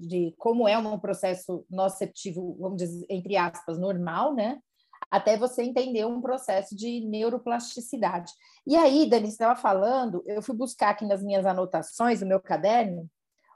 De 0.02 0.34
como 0.38 0.68
é 0.68 0.78
um 0.78 1.00
processo 1.00 1.66
noceptivo, 1.70 2.58
vamos 2.60 2.78
dizer, 2.78 3.06
entre 3.10 3.38
aspas, 3.38 3.78
normal, 3.78 4.34
né? 4.34 4.60
Até 5.12 5.38
você 5.38 5.64
entender 5.64 6.06
um 6.06 6.22
processo 6.22 6.76
de 6.76 7.02
neuroplasticidade. 7.02 8.32
E 8.66 8.76
aí, 8.76 9.08
Dani, 9.08 9.28
estava 9.28 9.56
falando, 9.56 10.24
eu 10.26 10.42
fui 10.42 10.56
buscar 10.56 10.90
aqui 10.90 11.06
nas 11.06 11.22
minhas 11.22 11.46
anotações, 11.46 12.22
no 12.22 12.28
meu 12.28 12.40
caderno, 12.40 13.08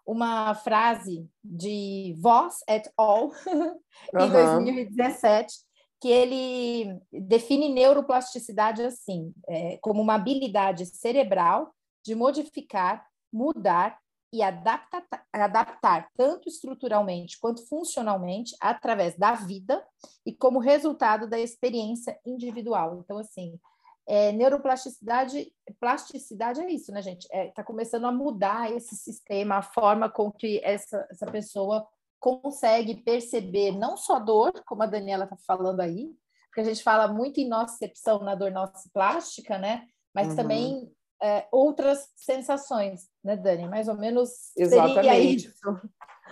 uma 0.06 0.54
frase 0.54 1.28
de 1.44 2.16
Voss 2.20 2.64
et 2.70 2.90
al. 2.98 3.32
em 4.14 4.24
uhum. 4.24 4.64
2017, 4.64 5.54
que 6.00 6.10
ele 6.10 7.00
define 7.12 7.70
neuroplasticidade 7.70 8.84
assim, 8.84 9.34
é, 9.48 9.78
como 9.82 10.02
uma 10.02 10.16
habilidade 10.16 10.86
cerebral 10.86 11.74
de 12.08 12.16
modificar, 12.16 13.06
mudar 13.32 14.00
e 14.32 14.42
adaptar, 14.42 15.06
adaptar 15.34 16.10
tanto 16.16 16.48
estruturalmente 16.48 17.38
quanto 17.38 17.68
funcionalmente 17.68 18.56
através 18.62 19.18
da 19.18 19.34
vida 19.34 19.86
e 20.26 20.34
como 20.34 20.60
resultado 20.60 21.28
da 21.28 21.38
experiência 21.38 22.18
individual. 22.26 23.02
Então, 23.04 23.18
assim, 23.18 23.60
é, 24.08 24.32
neuroplasticidade, 24.32 25.52
plasticidade 25.82 26.62
é 26.62 26.72
isso, 26.72 26.94
né, 26.94 27.02
gente? 27.02 27.26
Está 27.26 27.38
é, 27.38 27.52
tá 27.52 27.64
começando 27.64 28.06
a 28.06 28.12
mudar 28.12 28.72
esse 28.72 28.96
sistema, 28.96 29.58
a 29.58 29.62
forma 29.62 30.10
com 30.10 30.32
que 30.32 30.62
essa, 30.64 31.06
essa 31.12 31.30
pessoa 31.30 31.86
consegue 32.22 32.96
perceber 33.04 33.74
não 33.74 33.98
só 33.98 34.18
dor, 34.18 34.64
como 34.66 34.82
a 34.82 34.88
Daniela 34.88 35.26
está 35.26 35.36
falando 35.46 35.82
aí, 35.82 36.10
porque 36.46 36.62
a 36.62 36.64
gente 36.64 36.82
fala 36.82 37.10
muito 37.10 37.42
em 37.42 37.50
nocepção 37.50 38.20
na 38.20 38.34
dor 38.34 38.54
plástica, 38.94 39.58
né? 39.58 39.86
Mas 40.14 40.30
uhum. 40.30 40.36
também 40.38 40.97
é, 41.22 41.46
outras 41.52 42.10
sensações, 42.16 43.10
né, 43.24 43.36
Dani? 43.36 43.68
Mais 43.68 43.88
ou 43.88 43.98
menos 43.98 44.52
Exatamente. 44.56 45.52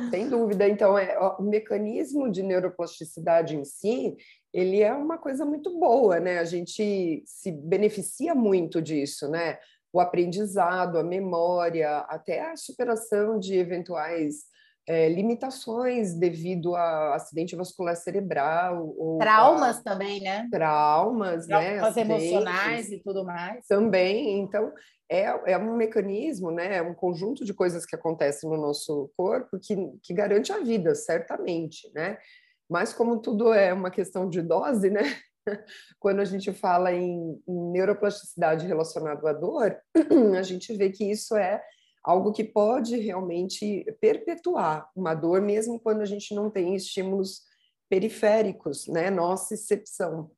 Sem 0.10 0.30
dúvida. 0.30 0.68
Então, 0.68 0.98
é, 0.98 1.18
ó, 1.18 1.38
o 1.38 1.44
mecanismo 1.44 2.30
de 2.30 2.44
neuroplasticidade 2.44 3.56
em 3.56 3.64
si, 3.64 4.16
ele 4.54 4.82
é 4.82 4.94
uma 4.94 5.18
coisa 5.18 5.46
muito 5.46 5.80
boa, 5.80 6.20
né? 6.20 6.40
A 6.40 6.44
gente 6.44 7.24
se 7.26 7.52
beneficia 7.52 8.36
muito 8.36 8.82
disso, 8.82 9.30
né? 9.30 9.58
O 9.94 10.00
aprendizado, 10.00 10.98
a 10.98 11.04
memória, 11.04 12.00
até 12.10 12.42
a 12.42 12.58
superação 12.58 13.40
de 13.40 13.58
eventuais 13.58 14.46
é, 14.88 15.10
limitações 15.10 16.14
devido 16.14 16.76
a 16.76 17.16
acidente 17.16 17.56
vascular 17.56 17.96
cerebral. 17.96 18.94
Ou 18.98 19.18
Traumas 19.18 19.80
a... 19.80 19.84
também, 19.84 20.22
né? 20.22 20.48
Traumas, 20.52 21.48
né? 21.48 21.78
Traumas 21.78 21.96
né? 21.96 22.02
emocionais 22.02 22.92
e 22.92 23.00
tudo 23.00 23.26
mais. 23.26 23.66
Também, 23.66 24.40
então, 24.40 24.72
é, 25.10 25.54
é 25.54 25.58
um 25.58 25.76
mecanismo, 25.76 26.52
né? 26.52 26.78
É 26.78 26.82
um 26.82 26.94
conjunto 26.94 27.44
de 27.44 27.54
coisas 27.54 27.86
que 27.86 27.96
acontecem 27.96 28.50
no 28.50 28.58
nosso 28.58 29.12
corpo 29.18 29.60
que, 29.60 29.76
que 30.04 30.14
garante 30.14 30.52
a 30.52 30.60
vida, 30.60 30.94
certamente, 30.94 31.92
né? 31.94 32.18
Mas 32.70 32.94
como 32.94 33.20
tudo 33.20 33.54
é 33.54 33.74
uma 33.74 33.90
questão 33.92 34.30
de 34.30 34.42
dose, 34.42 34.90
né? 34.90 35.04
Quando 36.00 36.20
a 36.20 36.26
gente 36.26 36.52
fala 36.54 36.92
em, 36.92 37.42
em 37.48 37.72
neuroplasticidade 37.72 38.68
relacionada 38.68 39.30
à 39.30 39.34
dor, 39.34 39.78
a 40.38 40.42
gente 40.44 40.76
vê 40.76 40.90
que 40.92 41.10
isso 41.10 41.36
é 41.36 41.62
algo 42.06 42.32
que 42.32 42.44
pode 42.44 42.98
realmente 42.98 43.84
perpetuar 44.00 44.90
uma 44.96 45.16
dor, 45.16 45.42
mesmo 45.42 45.80
quando 45.80 46.02
a 46.02 46.06
gente 46.06 46.36
não 46.36 46.52
tem 46.52 46.76
estímulos 46.76 47.42
periféricos, 47.90 48.88
né? 48.88 49.10
Nossa 49.10 49.56
excepção. 49.56 50.30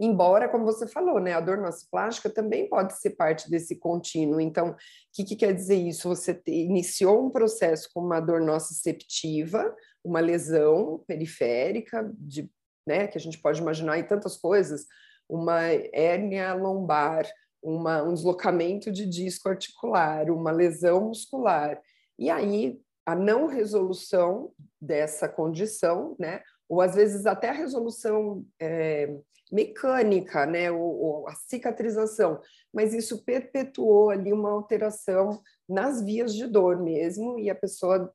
Embora, 0.00 0.48
como 0.48 0.64
você 0.64 0.88
falou, 0.88 1.20
né, 1.20 1.34
a 1.34 1.40
dor 1.40 1.58
nociplástica 1.58 2.28
também 2.28 2.68
pode 2.68 2.98
ser 2.98 3.10
parte 3.10 3.48
desse 3.48 3.76
contínuo. 3.76 4.40
Então, 4.40 4.70
o 4.70 4.76
que, 5.12 5.22
que 5.22 5.36
quer 5.36 5.52
dizer 5.52 5.76
isso? 5.76 6.08
Você 6.08 6.34
te, 6.34 6.50
iniciou 6.50 7.24
um 7.24 7.30
processo 7.30 7.88
com 7.94 8.00
uma 8.00 8.18
dor 8.18 8.40
nociceptiva, 8.40 9.72
uma 10.02 10.18
lesão 10.18 11.04
periférica, 11.06 12.10
de, 12.18 12.50
né, 12.86 13.06
que 13.06 13.18
a 13.18 13.20
gente 13.20 13.38
pode 13.38 13.60
imaginar 13.60 13.92
aí 13.92 14.02
tantas 14.02 14.36
coisas, 14.36 14.86
uma 15.28 15.60
hérnia 15.92 16.54
lombar, 16.54 17.26
uma, 17.64 18.02
um 18.02 18.14
deslocamento 18.14 18.92
de 18.92 19.06
disco 19.06 19.48
articular, 19.48 20.30
uma 20.30 20.52
lesão 20.52 21.08
muscular. 21.08 21.80
E 22.18 22.30
aí, 22.30 22.78
a 23.06 23.14
não 23.14 23.46
resolução 23.46 24.52
dessa 24.80 25.28
condição, 25.28 26.14
né? 26.18 26.42
ou 26.68 26.80
às 26.80 26.94
vezes 26.94 27.26
até 27.26 27.48
a 27.50 27.52
resolução 27.52 28.44
é, 28.60 29.14
mecânica, 29.50 30.46
né? 30.46 30.70
Ou, 30.70 30.80
ou, 30.80 31.28
a 31.28 31.34
cicatrização, 31.34 32.40
mas 32.72 32.94
isso 32.94 33.24
perpetuou 33.24 34.10
ali 34.10 34.32
uma 34.32 34.50
alteração 34.50 35.40
nas 35.68 36.02
vias 36.02 36.34
de 36.34 36.46
dor 36.46 36.82
mesmo, 36.82 37.38
e 37.38 37.50
a 37.50 37.54
pessoa 37.54 38.12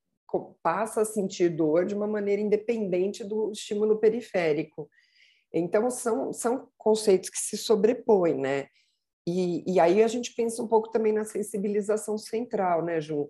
passa 0.62 1.02
a 1.02 1.06
sentir 1.06 1.50
dor 1.50 1.86
de 1.86 1.96
uma 1.96 2.08
maneira 2.08 2.42
independente 2.42 3.24
do 3.24 3.52
estímulo 3.52 3.98
periférico. 3.98 4.90
Então, 5.52 5.90
são, 5.90 6.32
são 6.32 6.70
conceitos 6.78 7.30
que 7.30 7.40
se 7.40 7.58
sobrepõem, 7.58 8.36
né? 8.36 8.68
E, 9.30 9.74
e 9.74 9.80
aí 9.80 10.02
a 10.02 10.08
gente 10.08 10.34
pensa 10.34 10.64
um 10.64 10.68
pouco 10.68 10.90
também 10.90 11.14
na 11.14 11.24
sensibilização 11.24 12.18
central, 12.18 12.84
né, 12.84 13.00
Ju? 13.00 13.30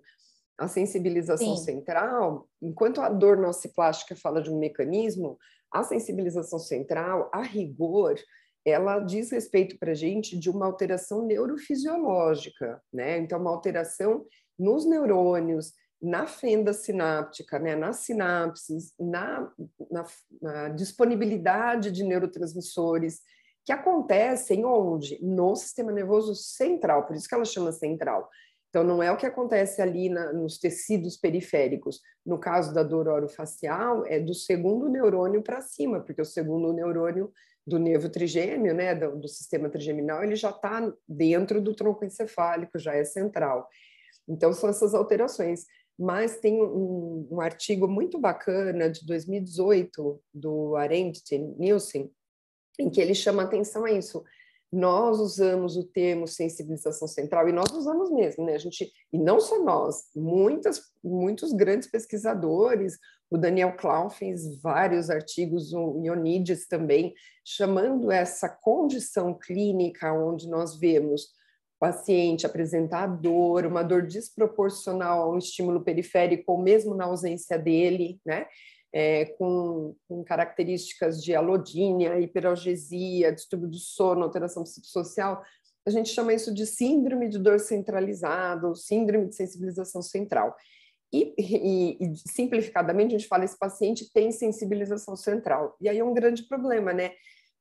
A 0.56 0.66
sensibilização 0.66 1.56
Sim. 1.56 1.64
central, 1.64 2.48
enquanto 2.60 3.00
a 3.00 3.08
dor 3.08 3.36
nociplástica 3.36 4.16
fala 4.16 4.42
de 4.42 4.50
um 4.50 4.58
mecanismo, 4.58 5.38
a 5.70 5.82
sensibilização 5.82 6.58
central, 6.58 7.30
a 7.32 7.42
rigor, 7.42 8.16
ela 8.64 8.98
diz 9.00 9.30
respeito 9.30 9.78
para 9.78 9.92
a 9.92 9.94
gente 9.94 10.38
de 10.38 10.50
uma 10.50 10.66
alteração 10.66 11.26
neurofisiológica, 11.26 12.82
né? 12.92 13.18
Então, 13.18 13.38
uma 13.38 13.50
alteração 13.50 14.26
nos 14.58 14.86
neurônios, 14.86 15.72
na 16.02 16.26
fenda 16.26 16.72
sináptica, 16.72 17.58
né, 17.58 17.76
nas 17.76 17.98
sinapses, 17.98 18.94
na, 18.98 19.52
na, 19.90 20.06
na 20.40 20.68
disponibilidade 20.70 21.90
de 21.90 22.02
neurotransmissores, 22.04 23.20
que 23.64 23.72
acontecem 23.72 24.64
onde? 24.64 25.18
No 25.22 25.54
sistema 25.54 25.92
nervoso 25.92 26.34
central, 26.34 27.06
por 27.06 27.16
isso 27.16 27.28
que 27.28 27.34
ela 27.34 27.44
chama 27.44 27.72
central. 27.72 28.28
Então, 28.70 28.84
não 28.84 29.02
é 29.02 29.10
o 29.10 29.16
que 29.16 29.26
acontece 29.26 29.82
ali 29.82 30.08
na, 30.08 30.32
nos 30.32 30.58
tecidos 30.58 31.16
periféricos. 31.16 32.00
No 32.24 32.38
caso 32.38 32.72
da 32.72 32.84
dor 32.84 33.08
orofacial, 33.08 34.06
é 34.06 34.20
do 34.20 34.32
segundo 34.32 34.88
neurônio 34.88 35.42
para 35.42 35.60
cima, 35.60 36.00
porque 36.00 36.22
o 36.22 36.24
segundo 36.24 36.72
neurônio 36.72 37.32
do 37.66 37.78
nervo 37.78 38.08
trigêmeo, 38.08 38.72
né, 38.72 38.94
do, 38.94 39.16
do 39.16 39.28
sistema 39.28 39.68
trigeminal, 39.68 40.22
ele 40.22 40.36
já 40.36 40.50
está 40.50 40.92
dentro 41.06 41.60
do 41.60 41.74
tronco 41.74 42.04
encefálico, 42.04 42.78
já 42.78 42.94
é 42.94 43.04
central. 43.04 43.68
Então, 44.28 44.52
são 44.52 44.70
essas 44.70 44.94
alterações. 44.94 45.64
Mas 45.98 46.38
tem 46.38 46.62
um, 46.62 47.28
um 47.30 47.40
artigo 47.40 47.86
muito 47.86 48.18
bacana 48.18 48.88
de 48.88 49.04
2018 49.04 50.22
do 50.32 50.74
Arendt 50.76 51.36
Nielsen, 51.58 52.10
em 52.80 52.90
que 52.90 53.00
ele 53.00 53.14
chama 53.14 53.42
atenção 53.42 53.84
a 53.84 53.92
isso. 53.92 54.24
Nós 54.72 55.18
usamos 55.18 55.76
o 55.76 55.84
termo 55.84 56.28
sensibilização 56.28 57.08
central 57.08 57.48
e 57.48 57.52
nós 57.52 57.72
usamos 57.72 58.10
mesmo, 58.10 58.44
né? 58.44 58.54
A 58.54 58.58
gente 58.58 58.92
e 59.12 59.18
não 59.18 59.40
só 59.40 59.62
nós, 59.62 60.04
muitas, 60.14 60.80
muitos 61.02 61.52
grandes 61.52 61.90
pesquisadores, 61.90 62.96
o 63.28 63.36
Daniel 63.36 63.76
Clown 63.76 64.10
fez 64.10 64.60
vários 64.60 65.10
artigos, 65.10 65.72
o 65.72 66.00
Ionides 66.04 66.66
também, 66.68 67.14
chamando 67.44 68.10
essa 68.10 68.48
condição 68.48 69.34
clínica 69.34 70.12
onde 70.12 70.48
nós 70.48 70.78
vemos 70.78 71.28
paciente 71.80 72.44
apresentar 72.44 73.06
dor, 73.06 73.64
uma 73.64 73.82
dor 73.82 74.02
desproporcional 74.02 75.22
a 75.22 75.30
um 75.32 75.38
estímulo 75.38 75.80
periférico, 75.80 76.52
ou 76.52 76.62
mesmo 76.62 76.94
na 76.94 77.06
ausência 77.06 77.58
dele, 77.58 78.20
né? 78.24 78.46
É, 78.92 79.24
com, 79.24 79.94
com, 80.08 80.24
características 80.24 81.22
de 81.22 81.34
alodínia, 81.34 82.18
hiperalgesia, 82.18 83.32
distúrbio 83.32 83.68
do 83.68 83.78
sono, 83.78 84.24
alteração 84.24 84.64
psicossocial, 84.64 85.42
a 85.86 85.90
gente 85.90 86.10
chama 86.10 86.34
isso 86.34 86.52
de 86.52 86.66
síndrome 86.66 87.28
de 87.28 87.38
dor 87.38 87.58
centralizado, 87.58 88.74
síndrome 88.74 89.28
de 89.28 89.34
sensibilização 89.34 90.02
central. 90.02 90.54
E, 91.12 91.34
e, 91.38 91.96
e, 92.00 92.16
simplificadamente 92.16 93.14
a 93.14 93.18
gente 93.18 93.28
fala 93.28 93.44
esse 93.44 93.58
paciente 93.58 94.12
tem 94.12 94.30
sensibilização 94.30 95.16
central. 95.16 95.76
E 95.80 95.88
aí 95.88 95.98
é 95.98 96.04
um 96.04 96.14
grande 96.14 96.44
problema, 96.44 96.92
né? 96.92 97.12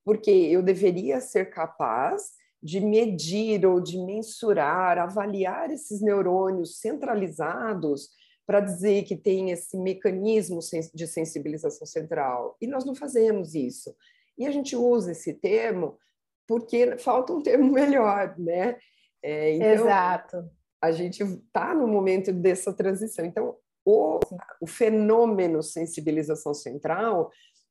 Porque 0.06 0.30
eu 0.30 0.62
deveria 0.62 1.20
ser 1.20 1.50
capaz 1.50 2.34
de 2.62 2.80
medir 2.82 3.66
ou 3.66 3.80
de 3.80 3.98
mensurar, 3.98 4.98
avaliar 4.98 5.72
esses 5.72 6.02
neurônios 6.02 6.80
centralizados 6.80 8.10
para 8.50 8.62
dizer 8.62 9.04
que 9.04 9.16
tem 9.16 9.52
esse 9.52 9.78
mecanismo 9.78 10.60
de 10.96 11.06
sensibilização 11.06 11.86
central. 11.86 12.58
E 12.60 12.66
nós 12.66 12.84
não 12.84 12.96
fazemos 12.96 13.54
isso. 13.54 13.96
E 14.36 14.48
a 14.48 14.50
gente 14.50 14.76
usa 14.76 15.12
esse 15.12 15.36
termo 15.36 16.00
porque 16.48 16.98
falta 16.98 17.32
um 17.32 17.44
termo 17.44 17.70
melhor, 17.72 18.34
né? 18.40 18.76
É, 19.22 19.54
então, 19.54 19.68
Exato. 19.68 20.50
A 20.82 20.92
gente 20.92 21.22
está 21.22 21.76
no 21.76 21.88
momento 21.88 22.34
dessa 22.34 22.74
transição. 22.74 23.24
Então, 23.24 23.56
o, 23.86 24.20
o 24.60 24.66
fenômeno 24.66 25.62
sensibilização 25.62 26.56
central, 26.56 27.30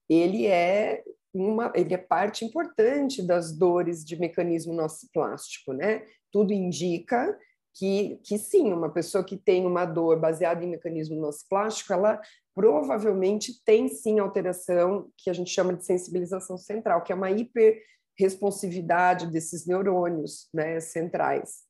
ele 0.09 0.47
é 0.47 1.03
uma, 1.35 1.73
ele 1.75 1.93
é 1.93 1.99
parte 1.99 2.45
importante 2.45 3.21
das 3.21 3.51
dores 3.51 4.05
de 4.05 4.15
mecanismo 4.17 4.73
nociplástico, 4.73 5.73
né? 5.73 6.07
Tudo 6.31 6.53
indica 6.53 7.37
que, 7.79 8.19
que 8.25 8.37
sim, 8.37 8.73
uma 8.73 8.91
pessoa 8.91 9.23
que 9.23 9.37
tem 9.37 9.65
uma 9.65 9.85
dor 9.85 10.19
baseada 10.19 10.65
em 10.65 10.69
mecanismo 10.69 11.15
nociplástico, 11.15 11.93
ela 11.93 12.21
provavelmente 12.53 13.63
tem 13.65 13.87
sim 13.87 14.19
alteração 14.19 15.09
que 15.17 15.31
a 15.31 15.33
gente 15.33 15.51
chama 15.51 15.73
de 15.75 15.85
sensibilização 15.85 16.59
central, 16.59 17.05
que 17.05 17.13
é 17.13 17.15
uma 17.15 17.31
hiperresponsividade 17.31 19.29
desses 19.29 19.65
neurônios 19.65 20.49
né, 20.53 20.81
centrais. 20.81 21.63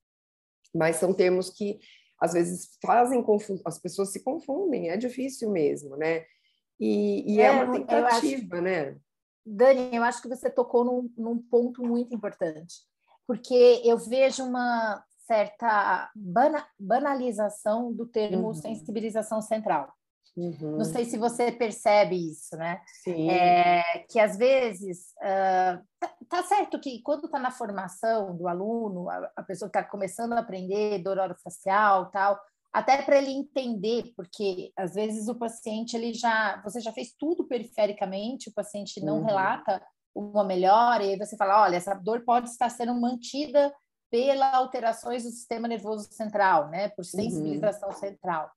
Mas 0.75 0.97
são 0.97 1.13
termos 1.13 1.51
que 1.51 1.79
às 2.19 2.33
vezes 2.33 2.71
fazem 2.83 3.23
confusão, 3.23 3.63
as 3.67 3.79
pessoas 3.79 4.11
se 4.11 4.25
confundem, 4.25 4.89
é 4.89 4.97
difícil 4.97 5.51
mesmo, 5.51 5.95
né? 5.95 6.25
E, 6.81 7.35
e 7.35 7.41
é, 7.41 7.47
é, 7.47 7.51
uma 7.51 7.71
tentativa, 7.71 8.57
acho, 8.57 8.63
né? 8.63 8.97
Dani, 9.45 9.95
eu 9.95 10.03
acho 10.03 10.23
que 10.23 10.29
você 10.29 10.49
tocou 10.49 10.85
num, 10.85 11.13
num 11.19 11.39
ponto 11.39 11.83
muito 11.85 12.15
importante, 12.15 12.77
porque 13.27 13.83
eu 13.85 13.99
vejo 13.99 14.43
uma, 14.43 15.05
certa 15.29 16.11
bana, 16.17 16.67
banalização 16.81 17.93
do 17.93 18.07
termo 18.07 18.49
uhum. 18.49 18.55
sensibilização 18.55 19.43
central. 19.43 19.93
Uhum. 20.35 20.79
Não 20.79 20.85
sei 20.85 21.05
se 21.05 21.19
você 21.19 21.53
percebe 21.53 22.17
isso, 22.17 22.57
né? 22.57 22.81
Sim. 23.03 23.29
É, 23.29 24.07
que 24.09 24.19
às 24.19 24.37
vezes 24.37 25.13
uh, 25.19 25.85
tá, 25.99 26.11
tá, 26.29 26.43
certo 26.45 26.81
que 26.81 27.03
quando 27.03 27.27
está 27.27 27.39
na 27.39 27.51
formação 27.51 28.37
do 28.37 28.49
aluno, 28.49 29.11
a, 29.11 29.31
a 29.37 29.43
pessoa 29.43 29.67
está 29.67 29.83
começando 29.83 30.33
a 30.33 30.39
aprender 30.39 31.03
dor 31.03 31.19
orofacial, 31.19 32.11
tal, 32.11 32.41
até 32.73 33.03
para 33.03 33.19
ele 33.19 33.33
entender, 33.33 34.13
porque 34.17 34.73
às 34.77 34.95
vezes 34.95 35.29
o 35.29 35.35
paciente 35.35 35.97
ele 35.97 36.15
já, 36.15 36.63
você 36.63 36.81
já 36.81 36.93
fez 36.93 37.13
tudo 37.19 37.47
perifericamente, 37.47 38.49
o 38.49 38.55
paciente 38.55 39.05
não 39.05 39.19
uhum. 39.19 39.27
relata 39.27 39.83
uma 40.15 40.45
melhora 40.45 41.05
e 41.05 41.11
aí 41.11 41.19
você 41.19 41.37
fala, 41.37 41.65
olha, 41.65 41.77
essa 41.77 41.95
dor 41.95 42.25
pode 42.25 42.49
estar 42.49 42.71
sendo 42.71 42.95
mantida 42.95 43.75
pelas 44.11 44.55
alterações 44.55 45.25
do 45.25 45.31
sistema 45.31 45.69
nervoso 45.69 46.09
central, 46.13 46.69
né? 46.69 46.89
Por 46.91 47.05
sensibilização 47.05 47.91
uhum. 47.91 47.95
central. 47.95 48.51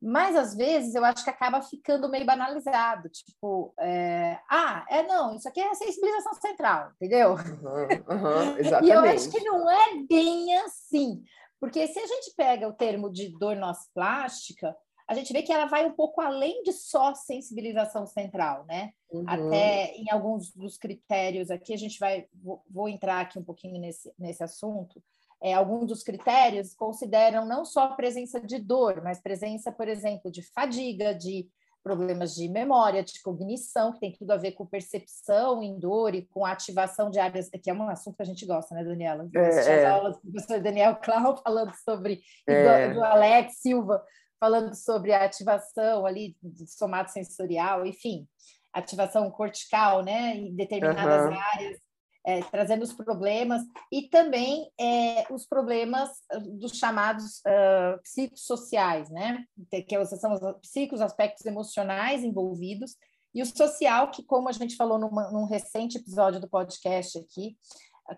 Mas 0.00 0.36
às 0.36 0.54
vezes 0.54 0.94
eu 0.94 1.02
acho 1.02 1.24
que 1.24 1.30
acaba 1.30 1.62
ficando 1.62 2.10
meio 2.10 2.26
banalizado, 2.26 3.08
tipo, 3.08 3.72
é, 3.80 4.38
ah, 4.50 4.84
é 4.90 5.02
não, 5.02 5.34
isso 5.34 5.48
aqui 5.48 5.60
é 5.60 5.74
sensibilização 5.74 6.34
central, 6.34 6.90
entendeu? 6.96 7.30
Uhum, 7.30 8.16
uhum, 8.16 8.58
exatamente. 8.58 8.86
e 8.86 8.90
eu 8.90 9.00
acho 9.00 9.30
que 9.30 9.40
não 9.40 9.70
é 9.70 9.94
bem 10.06 10.54
assim, 10.58 11.22
porque 11.58 11.86
se 11.86 11.98
a 11.98 12.06
gente 12.06 12.34
pega 12.36 12.68
o 12.68 12.74
termo 12.74 13.10
de 13.10 13.30
dor 13.38 13.56
plástica, 13.94 14.76
a 15.06 15.14
gente 15.14 15.32
vê 15.32 15.42
que 15.42 15.52
ela 15.52 15.66
vai 15.66 15.84
um 15.86 15.92
pouco 15.92 16.20
além 16.20 16.62
de 16.62 16.72
só 16.72 17.14
sensibilização 17.14 18.06
central, 18.06 18.64
né? 18.66 18.92
Uhum. 19.10 19.24
Até 19.26 19.94
em 19.96 20.10
alguns 20.10 20.50
dos 20.52 20.78
critérios 20.78 21.50
aqui, 21.50 21.74
a 21.74 21.78
gente 21.78 21.98
vai, 21.98 22.26
vou, 22.32 22.62
vou 22.68 22.88
entrar 22.88 23.20
aqui 23.20 23.38
um 23.38 23.44
pouquinho 23.44 23.78
nesse, 23.80 24.12
nesse 24.18 24.42
assunto. 24.42 25.02
É, 25.42 25.52
alguns 25.52 25.86
dos 25.86 26.02
critérios 26.02 26.74
consideram 26.74 27.44
não 27.44 27.66
só 27.66 27.84
a 27.84 27.94
presença 27.94 28.40
de 28.40 28.58
dor, 28.58 29.02
mas 29.02 29.20
presença, 29.20 29.70
por 29.70 29.88
exemplo, 29.88 30.30
de 30.30 30.42
fadiga, 30.42 31.14
de 31.14 31.46
problemas 31.82 32.34
de 32.34 32.48
memória, 32.48 33.04
de 33.04 33.20
cognição, 33.20 33.92
que 33.92 34.00
tem 34.00 34.10
tudo 34.10 34.30
a 34.30 34.38
ver 34.38 34.52
com 34.52 34.64
percepção 34.64 35.62
em 35.62 35.78
dor 35.78 36.14
e 36.14 36.22
com 36.22 36.46
ativação 36.46 37.10
de 37.10 37.18
áreas, 37.18 37.50
que 37.62 37.68
é 37.68 37.74
um 37.74 37.90
assunto 37.90 38.16
que 38.16 38.22
a 38.22 38.26
gente 38.26 38.46
gosta, 38.46 38.74
né, 38.74 38.82
Daniela? 38.82 39.28
É, 39.34 39.48
as 39.48 39.66
é. 39.66 39.86
aulas 39.86 40.16
do 40.16 40.32
professor 40.32 40.62
Daniel 40.62 40.96
Clau 40.96 41.36
falando 41.44 41.74
sobre, 41.84 42.22
é. 42.48 42.88
do, 42.88 42.94
do 42.94 43.04
Alex 43.04 43.58
Silva, 43.58 44.02
falando 44.40 44.74
sobre 44.74 45.12
a 45.12 45.24
ativação 45.24 46.06
ali 46.06 46.36
de 46.42 46.66
somato 46.66 47.10
sensorial, 47.10 47.86
enfim, 47.86 48.26
ativação 48.72 49.30
cortical, 49.30 50.02
né, 50.02 50.36
em 50.36 50.54
determinadas 50.54 51.30
uhum. 51.30 51.40
áreas, 51.54 51.78
é, 52.26 52.40
trazendo 52.42 52.82
os 52.82 52.92
problemas 52.92 53.62
e 53.92 54.08
também 54.08 54.70
é, 54.80 55.26
os 55.30 55.46
problemas 55.46 56.10
ah, 56.32 56.38
dos 56.38 56.72
chamados 56.72 57.40
uh, 57.40 58.00
psicossociais, 58.02 59.10
né, 59.10 59.44
que 59.86 60.04
são 60.06 60.32
os 60.32 60.40
psicos, 60.62 61.00
aspectos 61.00 61.44
emocionais 61.44 62.24
envolvidos 62.24 62.96
e 63.34 63.42
o 63.42 63.46
social, 63.46 64.10
que 64.10 64.22
como 64.22 64.48
a 64.48 64.52
gente 64.52 64.76
falou 64.76 64.98
numa, 64.98 65.30
num 65.30 65.44
recente 65.44 65.98
episódio 65.98 66.40
do 66.40 66.48
podcast 66.48 67.18
aqui, 67.18 67.56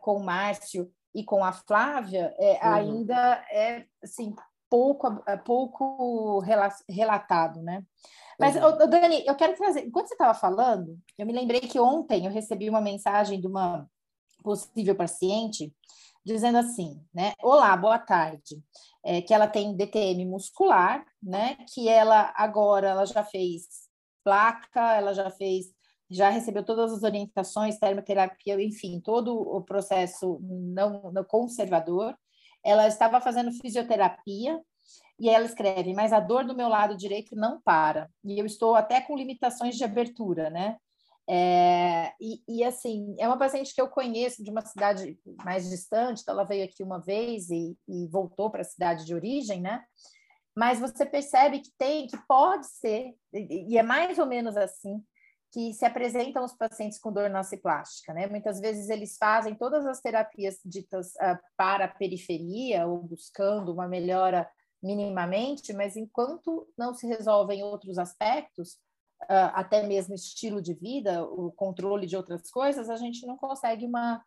com 0.01 0.19
o 0.19 0.25
Márcio 0.25 0.91
e 1.15 1.25
com 1.25 1.43
a 1.43 1.53
Flávia, 1.53 2.35
é, 2.39 2.53
uhum. 2.53 2.75
ainda 2.75 3.45
é 3.51 3.87
assim 4.03 4.35
pouco, 4.77 5.23
é 5.27 5.37
pouco 5.39 6.41
relatado, 6.87 7.63
né? 7.63 7.83
Mas, 8.39 8.55
uhum. 8.57 8.91
Dani, 8.91 9.25
eu 9.27 9.35
quero 9.35 9.57
trazer. 9.57 9.87
Enquanto 9.87 10.09
você 10.09 10.15
estava 10.15 10.35
falando, 10.35 10.99
eu 11.17 11.25
me 11.25 11.33
lembrei 11.33 11.61
que 11.61 11.81
ontem 11.81 12.27
eu 12.27 12.31
recebi 12.31 12.69
uma 12.69 12.83
mensagem 12.83 13.41
de 13.41 13.47
uma 13.47 13.89
possível 14.43 14.95
paciente 14.95 15.75
dizendo 16.23 16.59
assim, 16.59 17.01
né? 17.15 17.33
Olá, 17.43 17.75
boa 17.75 17.99
tarde. 17.99 18.63
É, 19.03 19.23
que 19.23 19.33
ela 19.33 19.49
tem 19.49 19.75
DTM 19.75 20.27
muscular, 20.27 21.07
né? 21.23 21.57
Que 21.73 21.89
ela 21.89 22.35
agora 22.37 22.89
ela 22.89 23.07
já 23.07 23.25
fez 23.25 23.89
placa, 24.23 24.95
ela 24.95 25.15
já 25.15 25.31
fez, 25.31 25.67
já 26.11 26.29
recebeu 26.29 26.63
todas 26.63 26.93
as 26.93 27.03
orientações, 27.03 27.79
termoterapia, 27.79 28.63
enfim, 28.63 29.01
todo 29.01 29.33
o 29.35 29.63
processo 29.63 30.39
não, 30.43 31.11
não 31.13 31.25
conservador 31.25 32.15
ela 32.67 32.87
estava 32.89 33.21
fazendo 33.21 33.53
fisioterapia 33.53 34.61
e 35.19 35.31
ela 35.31 35.47
escreve, 35.47 35.95
mas 35.95 36.13
a 36.13 36.21
dor 36.21 36.45
do 36.45 36.57
meu 36.57 36.69
lado 36.69 36.97
direito 36.97 37.35
não 37.37 37.61
para. 37.63 38.11
E 38.25 38.39
eu 38.39 38.45
estou 38.45 38.75
até 38.75 39.01
com 39.01 39.17
limitações 39.17 39.77
de 39.77 39.85
abertura, 39.85 40.51
né? 40.51 40.77
É, 41.29 42.13
e, 42.21 42.43
e, 42.47 42.63
assim, 42.63 43.17
é 43.19 43.27
uma 43.27 43.39
paciente 43.39 43.75
que 43.75 43.81
eu 43.81 43.89
conheço 43.89 44.45
de 44.45 44.51
uma 44.51 44.61
cidade 44.61 45.19
mais 45.45 45.69
distante, 45.69 46.23
então 46.23 46.35
ela 46.35 46.45
veio 46.45 46.65
aqui 46.65 46.83
uma 46.85 47.01
vez 47.01 47.51
e, 47.51 47.77
e 47.89 48.07
voltou 48.09 48.51
para 48.51 48.61
a 48.61 48.65
cidade 48.65 49.05
de 49.05 49.15
origem, 49.15 49.61
né? 49.61 49.83
mas 50.57 50.81
você 50.81 51.05
percebe 51.05 51.61
que 51.61 51.71
tem, 51.77 52.07
que 52.07 52.17
pode 52.27 52.67
ser, 52.67 53.15
e 53.31 53.77
é 53.77 53.83
mais 53.83 54.19
ou 54.19 54.25
menos 54.25 54.57
assim, 54.57 55.05
que 55.53 55.73
se 55.73 55.85
apresentam 55.85 56.45
os 56.45 56.53
pacientes 56.53 56.99
com 56.99 57.13
dor 57.13 57.31
nociplástica, 57.31 58.13
né? 58.13 58.27
Muitas 58.27 58.61
vezes 58.61 58.89
eles 58.89 59.17
fazem 59.17 59.55
todas 59.55 59.87
as 59.87 60.01
terapias 60.01 60.59
ditas 60.65 61.09
uh, 61.15 61.39
para 61.57 61.87
a 61.87 61.89
periferia 61.89 62.87
ou 62.87 63.03
buscando 63.03 63.73
uma 63.73 63.89
melhora 63.89 64.49
minimamente, 64.83 65.73
mas 65.73 65.97
enquanto 65.97 66.69
não 66.77 66.95
se 66.95 67.07
resolvem 67.07 67.63
outros 67.63 67.99
aspectos, 67.99 68.73
uh, 69.25 69.51
até 69.55 69.87
mesmo 69.87 70.15
estilo 70.15 70.61
de 70.61 70.75
vida, 70.75 71.25
o 71.25 71.51
controle 71.53 72.07
de 72.07 72.17
outras 72.17 72.51
coisas, 72.51 72.91
a 72.91 72.97
gente 72.97 73.27
não 73.27 73.37
consegue 73.37 73.87
uma, 73.87 74.23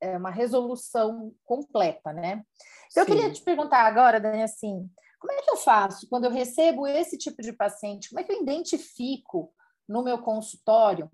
é, 0.00 0.16
uma 0.16 0.30
resolução 0.30 1.32
completa, 1.44 2.12
né? 2.12 2.42
Então, 2.90 3.04
eu 3.04 3.06
queria 3.06 3.32
te 3.32 3.42
perguntar 3.42 3.86
agora, 3.86 4.20
Dani, 4.20 4.42
assim, 4.42 4.90
como 5.20 5.32
é 5.32 5.42
que 5.42 5.50
eu 5.50 5.56
faço 5.56 6.08
quando 6.08 6.24
eu 6.24 6.30
recebo 6.30 6.86
esse 6.86 7.16
tipo 7.16 7.42
de 7.42 7.52
paciente? 7.52 8.08
Como 8.08 8.20
é 8.20 8.24
que 8.24 8.32
eu 8.32 8.42
identifico 8.42 9.52
no 9.90 10.02
meu 10.02 10.18
consultório 10.18 11.10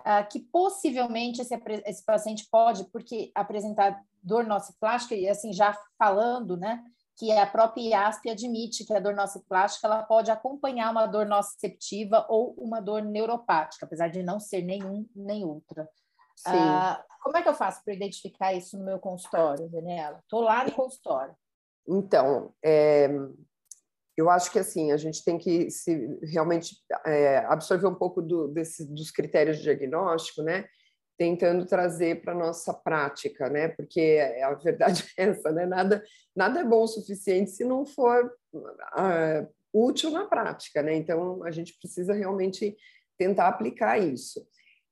uh, 0.00 0.28
que 0.30 0.40
possivelmente 0.40 1.40
esse, 1.40 1.58
esse 1.86 2.04
paciente 2.04 2.46
pode, 2.50 2.84
porque 2.84 3.32
apresentar 3.34 4.00
dor 4.22 4.44
nociplástica, 4.44 5.14
e 5.14 5.28
assim, 5.28 5.52
já 5.52 5.76
falando, 5.98 6.56
né, 6.56 6.84
que 7.16 7.32
a 7.32 7.46
própria 7.46 7.82
IASP 7.82 8.30
admite 8.30 8.84
que 8.84 8.94
a 8.94 9.00
dor 9.00 9.14
nociplástica 9.14 9.86
ela 9.86 10.02
pode 10.02 10.30
acompanhar 10.30 10.90
uma 10.90 11.06
dor 11.06 11.26
nociceptiva 11.26 12.24
ou 12.28 12.54
uma 12.58 12.80
dor 12.80 13.02
neuropática, 13.02 13.86
apesar 13.86 14.08
de 14.08 14.22
não 14.22 14.38
ser 14.38 14.62
nenhum 14.62 15.04
nem 15.16 15.44
outra. 15.44 15.88
Uh, 16.46 17.02
como 17.20 17.36
é 17.36 17.42
que 17.42 17.48
eu 17.48 17.54
faço 17.54 17.82
para 17.84 17.94
identificar 17.94 18.54
isso 18.54 18.78
no 18.78 18.84
meu 18.84 19.00
consultório, 19.00 19.68
Daniela? 19.68 20.20
Estou 20.20 20.40
lá 20.40 20.64
no 20.64 20.70
consultório. 20.70 21.34
Então, 21.88 22.52
é, 22.62 23.08
eu 24.18 24.28
acho 24.28 24.50
que 24.50 24.58
assim 24.58 24.90
a 24.90 24.96
gente 24.96 25.24
tem 25.24 25.38
que 25.38 25.70
se 25.70 26.18
realmente 26.24 26.76
é, 27.06 27.38
absorver 27.46 27.86
um 27.86 27.94
pouco 27.94 28.20
do, 28.20 28.48
desse, 28.48 28.84
dos 28.92 29.12
critérios 29.12 29.58
de 29.58 29.62
diagnóstico, 29.62 30.42
né? 30.42 30.66
Tentando 31.16 31.64
trazer 31.64 32.20
para 32.20 32.34
nossa 32.34 32.74
prática, 32.74 33.48
né? 33.48 33.68
Porque 33.68 34.18
a 34.42 34.52
verdade 34.54 35.06
é 35.16 35.22
essa, 35.22 35.52
né? 35.52 35.66
Nada, 35.66 36.02
nada 36.34 36.58
é 36.58 36.64
bom 36.64 36.82
o 36.82 36.88
suficiente 36.88 37.52
se 37.52 37.64
não 37.64 37.86
for 37.86 38.34
uh, 38.54 39.48
útil 39.72 40.10
na 40.10 40.26
prática, 40.26 40.82
né? 40.82 40.96
Então 40.96 41.44
a 41.44 41.52
gente 41.52 41.78
precisa 41.78 42.12
realmente 42.12 42.76
tentar 43.16 43.46
aplicar 43.46 43.98
isso. 43.98 44.44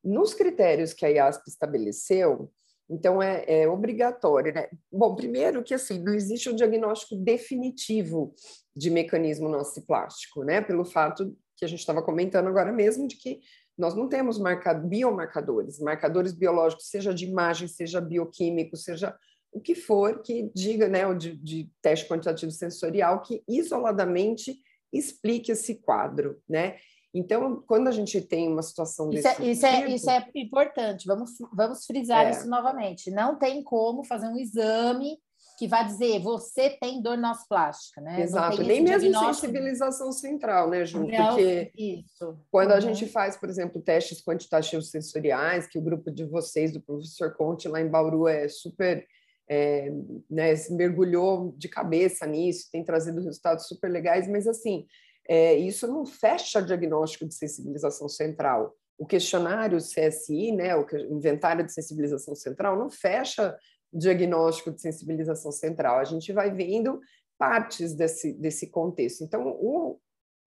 Nos 0.05 0.35
critérios 0.35 0.93
que 0.93 1.05
a 1.05 1.11
IASP 1.11 1.49
estabeleceu, 1.49 2.49
então, 2.89 3.21
é, 3.21 3.45
é, 3.47 3.69
obrigatório, 3.69 4.55
né? 4.55 4.69
Bom, 4.93 5.15
primeiro 5.17 5.63
que, 5.63 5.75
assim, 5.75 5.99
não 5.99 6.15
existe 6.15 6.49
um 6.49 6.55
diagnóstico 6.55 7.17
definitivo 7.17 8.33
de 8.75 8.91
mecanismo 8.91 9.49
nociplástico, 9.49 10.45
né? 10.45 10.61
Pelo 10.61 10.85
fato 10.85 11.37
que 11.57 11.65
a 11.65 11.69
gente 11.69 11.81
estava 11.81 12.03
comentando 12.03 12.47
agora 12.49 12.73
mesmo, 12.73 13.09
de 13.09 13.17
que 13.17 13.41
nós 13.77 13.95
não 13.95 14.09
temos 14.09 14.39
marcado, 14.39 14.87
biomarcadores, 14.87 15.81
marcadores 15.81 16.33
biológicos, 16.33 16.89
seja 16.89 17.13
de 17.13 17.27
imagem, 17.27 17.67
seja 17.67 18.01
bioquímico, 18.01 18.77
seja 18.77 19.15
o 19.53 19.61
que 19.61 19.75
for 19.75 20.23
que 20.23 20.51
diga, 20.55 20.89
né, 20.89 21.13
de, 21.15 21.37
de 21.37 21.71
teste 21.83 22.07
quantitativo 22.07 22.53
sensorial, 22.53 23.23
que 23.23 23.43
isoladamente 23.49 24.61
explique 24.93 25.51
esse 25.51 25.77
quadro, 25.77 26.41
né? 26.49 26.77
Então, 27.19 27.63
quando 27.67 27.89
a 27.89 27.93
gente 27.93 28.21
tem 28.21 28.49
uma 28.49 28.63
situação 28.63 29.11
isso 29.11 29.23
desse 29.23 29.43
é, 29.43 29.47
isso, 29.47 29.67
tipo, 29.67 29.91
é, 29.91 29.95
isso 29.95 30.11
é 30.11 30.27
importante, 30.35 31.07
vamos, 31.07 31.31
vamos 31.53 31.87
frisar 31.87 32.27
é. 32.27 32.31
isso 32.31 32.49
novamente. 32.49 33.11
Não 33.11 33.39
tem 33.39 33.63
como 33.63 34.05
fazer 34.05 34.29
um 34.29 34.37
exame 34.37 35.19
que 35.59 35.67
vai 35.67 35.87
dizer 35.87 36.21
você 36.21 36.71
tem 36.71 37.01
dor 37.01 37.17
plástica, 37.49 38.01
né? 38.01 38.21
Exato, 38.21 38.63
nem 38.63 38.83
mesmo 38.83 39.19
sensibilização 39.19 40.13
central, 40.13 40.69
né, 40.69 40.85
Ju? 40.85 41.07
Porque 41.07 41.73
isso. 41.77 42.39
quando 42.51 42.71
uhum. 42.71 42.77
a 42.77 42.81
gente 42.81 43.07
faz, 43.07 43.37
por 43.37 43.49
exemplo, 43.49 43.81
testes 43.81 44.23
quantitativos 44.23 44.91
sensoriais, 44.91 45.67
que 45.67 45.79
o 45.79 45.83
grupo 45.83 46.11
de 46.11 46.25
vocês, 46.25 46.73
do 46.73 46.81
professor 46.81 47.35
Conte, 47.35 47.69
lá 47.69 47.81
em 47.81 47.89
Bauru, 47.89 48.29
é 48.29 48.49
super. 48.49 49.07
É, 49.49 49.93
né, 50.29 50.55
mergulhou 50.71 51.55
de 51.57 51.69
cabeça 51.69 52.27
nisso, 52.27 52.69
tem 52.73 52.83
trazido 52.83 53.23
resultados 53.23 53.69
super 53.69 53.89
legais, 53.89 54.27
mas 54.27 54.45
assim, 54.45 54.85
é, 55.29 55.55
isso 55.55 55.87
não 55.87 56.05
fecha 56.05 56.63
diagnóstico 56.63 57.27
de 57.27 57.35
sensibilização 57.35 58.09
central. 58.09 58.75
O 58.99 59.07
questionário 59.07 59.79
CSI, 59.79 60.53
né, 60.53 60.75
o 60.77 60.87
inventário 61.11 61.65
de 61.65 61.73
sensibilização 61.73 62.35
central, 62.35 62.79
não 62.79 62.89
fecha 62.89 63.57
diagnóstico 63.93 64.71
de 64.71 64.81
sensibilização 64.81 65.53
central. 65.53 65.99
A 65.99 66.05
gente 66.05 66.33
vai 66.33 66.51
vendo 66.51 67.01
partes 67.39 67.95
desse, 67.95 68.33
desse 68.33 68.71
contexto. 68.71 69.23
Então, 69.23 69.47
o, 69.47 69.99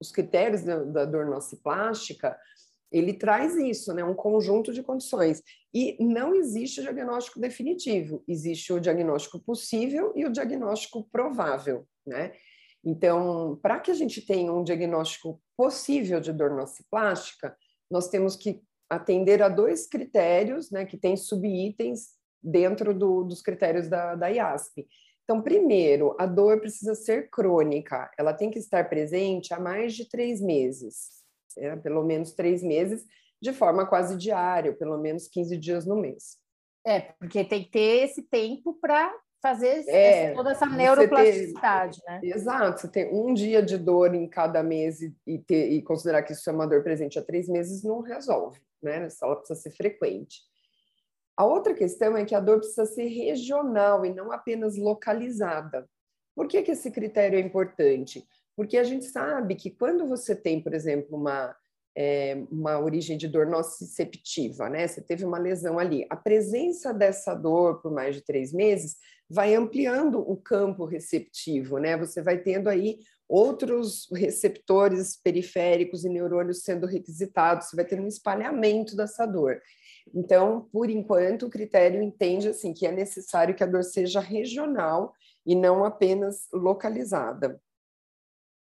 os 0.01 0.11
critérios 0.11 0.63
da, 0.63 0.83
da 0.83 1.05
dor 1.05 1.25
nociplástica, 1.25 2.37
ele 2.91 3.13
traz 3.13 3.55
isso, 3.55 3.93
né, 3.93 4.03
um 4.03 4.15
conjunto 4.15 4.73
de 4.73 4.81
condições. 4.81 5.43
E 5.73 5.95
não 6.03 6.33
existe 6.33 6.81
diagnóstico 6.81 7.39
definitivo, 7.39 8.23
existe 8.27 8.73
o 8.73 8.79
diagnóstico 8.79 9.39
possível 9.39 10.11
e 10.15 10.25
o 10.25 10.31
diagnóstico 10.31 11.07
provável, 11.11 11.87
né? 12.05 12.31
Então, 12.83 13.59
para 13.61 13.79
que 13.79 13.91
a 13.91 13.93
gente 13.93 14.21
tenha 14.25 14.51
um 14.51 14.63
diagnóstico 14.63 15.41
possível 15.57 16.19
de 16.19 16.31
dor 16.31 16.51
nociplástica, 16.51 17.55
nós 17.91 18.07
temos 18.07 18.35
que 18.35 18.61
atender 18.89 19.41
a 19.43 19.49
dois 19.49 19.85
critérios, 19.87 20.71
né, 20.71 20.85
que 20.85 20.97
tem 20.97 21.15
subitens 21.15 22.17
dentro 22.41 22.93
do, 22.93 23.23
dos 23.23 23.41
critérios 23.41 23.87
da, 23.87 24.15
da 24.15 24.27
IASP. 24.29 24.87
Então, 25.23 25.41
primeiro, 25.41 26.15
a 26.17 26.25
dor 26.25 26.59
precisa 26.59 26.95
ser 26.95 27.29
crônica, 27.29 28.09
ela 28.17 28.33
tem 28.33 28.49
que 28.49 28.57
estar 28.57 28.89
presente 28.89 29.53
há 29.53 29.59
mais 29.59 29.93
de 29.93 30.09
três 30.09 30.41
meses, 30.41 31.23
né, 31.55 31.75
pelo 31.77 32.03
menos 32.03 32.31
três 32.31 32.63
meses, 32.63 33.05
de 33.41 33.53
forma 33.53 33.85
quase 33.85 34.17
diária, 34.17 34.73
pelo 34.73 34.97
menos 34.97 35.27
15 35.27 35.57
dias 35.57 35.85
no 35.85 35.95
mês. 35.95 36.37
É, 36.85 36.99
porque 36.99 37.43
tem 37.43 37.63
que 37.63 37.71
ter 37.71 38.03
esse 38.05 38.23
tempo 38.23 38.73
para 38.81 39.13
fazer 39.41 39.86
é, 39.88 40.34
toda 40.34 40.52
essa 40.52 40.65
neuroplasticidade, 40.65 42.02
ter, 42.02 42.12
né? 42.12 42.19
Exato, 42.23 42.82
você 42.82 42.88
tem 42.88 43.13
um 43.13 43.34
dia 43.34 43.62
de 43.63 43.78
dor 43.78 44.13
em 44.13 44.28
cada 44.28 44.62
mês 44.62 45.02
e, 45.02 45.15
e, 45.25 45.39
ter, 45.39 45.71
e 45.71 45.82
considerar 45.82 46.23
que 46.23 46.34
isso 46.34 46.49
é 46.49 46.54
uma 46.54 46.67
dor 46.67 46.84
presente 46.84 47.17
há 47.17 47.21
três 47.21 47.47
meses 47.47 47.84
não 47.84 48.02
resolve, 48.02 48.60
né? 48.82 49.08
Ela 49.21 49.36
precisa 49.36 49.60
ser 49.60 49.71
frequente. 49.71 50.41
A 51.38 51.45
outra 51.45 51.73
questão 51.73 52.17
é 52.17 52.25
que 52.25 52.36
a 52.36 52.39
dor 52.39 52.58
precisa 52.58 52.86
ser 52.86 53.08
regional 53.08 54.06
e 54.06 54.13
não 54.13 54.32
apenas 54.32 54.75
localizada. 54.78 55.88
Por 56.36 56.47
que, 56.47 56.62
que 56.62 56.71
esse 56.71 56.91
critério 56.91 57.39
é 57.39 57.41
importante? 57.41 58.28
Porque 58.58 58.78
a 58.78 58.84
gente 58.84 59.06
sabe 59.06 59.56
que 59.56 59.71
quando 59.71 60.06
você 60.06 60.36
tem, 60.36 60.62
por 60.62 60.73
exemplo, 60.73 61.17
uma 61.17 61.56
é, 61.95 62.45
uma 62.52 62.80
origem 62.80 63.17
de 63.17 63.28
dor 63.28 63.45
nociceptiva, 63.45 64.69
né? 64.69 64.88
Você 64.88 65.02
teve 65.02 65.25
uma 65.25 65.38
lesão 65.38 65.80
ali. 65.80 66.06
A 66.10 66.15
presença 66.15 66.93
dessa 66.93 67.34
dor 67.34 67.82
por 67.82 67.91
mais 67.91 68.15
de 68.15 68.21
três 68.21 68.54
meses 68.54 68.97
vai 69.29 69.53
ampliando 69.53 70.19
o 70.19 70.35
campo 70.35 70.85
receptivo, 70.85 71.77
né? 71.77 71.95
Você 71.97 72.21
vai 72.21 72.39
tendo 72.39 72.67
aí 72.67 72.99
outros 73.27 74.07
receptores 74.11 75.15
periféricos 75.15 76.03
e 76.03 76.09
neurônios 76.09 76.63
sendo 76.63 76.87
requisitados, 76.87 77.67
você 77.67 77.75
vai 77.75 77.85
ter 77.85 77.99
um 77.99 78.07
espalhamento 78.07 78.95
dessa 78.95 79.25
dor. 79.25 79.61
Então, 80.15 80.67
por 80.71 80.89
enquanto, 80.89 81.45
o 81.45 81.49
critério 81.49 82.01
entende 82.01 82.47
assim 82.47 82.73
que 82.73 82.87
é 82.87 82.91
necessário 82.91 83.53
que 83.53 83.63
a 83.63 83.67
dor 83.67 83.83
seja 83.83 84.19
regional 84.19 85.13
e 85.45 85.55
não 85.55 85.85
apenas 85.85 86.47
localizada 86.51 87.61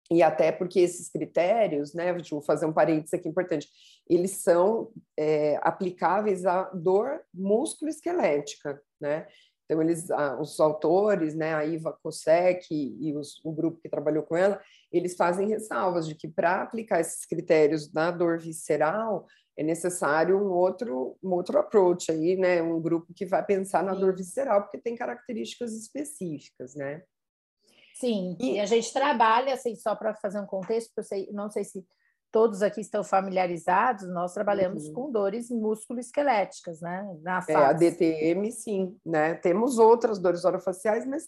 e 0.09 0.23
até 0.23 0.51
porque 0.51 0.79
esses 0.79 1.09
critérios, 1.09 1.93
né, 1.93 2.15
vou 2.29 2.41
fazer 2.41 2.65
um 2.65 2.73
parênteses 2.73 3.13
aqui 3.13 3.27
importante, 3.27 3.67
eles 4.09 4.37
são 4.41 4.89
é, 5.17 5.59
aplicáveis 5.61 6.45
à 6.45 6.63
dor 6.73 7.21
músculo-esquelética, 7.33 8.81
né? 8.99 9.27
Então, 9.67 9.81
eles, 9.81 10.07
os 10.39 10.57
autores, 10.61 11.35
né, 11.35 11.53
a 11.53 11.65
Iva 11.65 11.91
Kosek 11.91 12.73
e, 12.73 13.13
os, 13.15 13.43
o 13.43 13.51
grupo 13.51 13.81
que 13.81 13.89
trabalhou 13.89 14.23
com 14.23 14.37
ela, 14.37 14.61
eles 14.89 15.15
fazem 15.17 15.49
ressalvas 15.49 16.07
de 16.07 16.15
que 16.15 16.27
para 16.27 16.61
aplicar 16.61 17.01
esses 17.01 17.25
critérios 17.25 17.91
na 17.91 18.09
dor 18.09 18.39
visceral 18.39 19.27
é 19.57 19.63
necessário 19.63 20.37
um 20.37 20.51
outro, 20.51 21.17
um 21.21 21.31
outro 21.33 21.59
approach 21.59 22.09
aí, 22.09 22.37
né, 22.37 22.61
um 22.61 22.81
grupo 22.81 23.13
que 23.13 23.25
vai 23.25 23.45
pensar 23.45 23.83
na 23.83 23.93
dor 23.93 24.15
visceral 24.15 24.61
porque 24.61 24.77
tem 24.77 24.95
características 24.95 25.73
específicas, 25.73 26.73
né? 26.73 27.03
Sim, 27.95 28.37
e, 28.39 28.53
e 28.53 28.59
a 28.59 28.65
gente 28.65 28.93
trabalha, 28.93 29.53
assim, 29.53 29.75
só 29.75 29.95
para 29.95 30.13
fazer 30.13 30.39
um 30.39 30.45
contexto, 30.45 30.89
porque 30.89 30.99
eu 30.99 31.03
sei, 31.03 31.29
não 31.33 31.49
sei 31.49 31.63
se 31.65 31.85
todos 32.31 32.61
aqui 32.61 32.81
estão 32.81 33.03
familiarizados, 33.03 34.07
nós 34.09 34.33
trabalhamos 34.33 34.87
uhum. 34.87 34.93
com 34.93 35.11
dores 35.11 35.49
músculo-esqueléticas, 35.49 36.81
né? 36.81 37.07
Na 37.21 37.41
face. 37.41 37.51
É, 37.51 37.65
a 37.65 37.73
DTM, 37.73 38.51
sim, 38.51 38.97
né? 39.05 39.35
Temos 39.35 39.77
outras 39.77 40.19
dores 40.19 40.45
orofaciais, 40.45 41.05
mas 41.05 41.27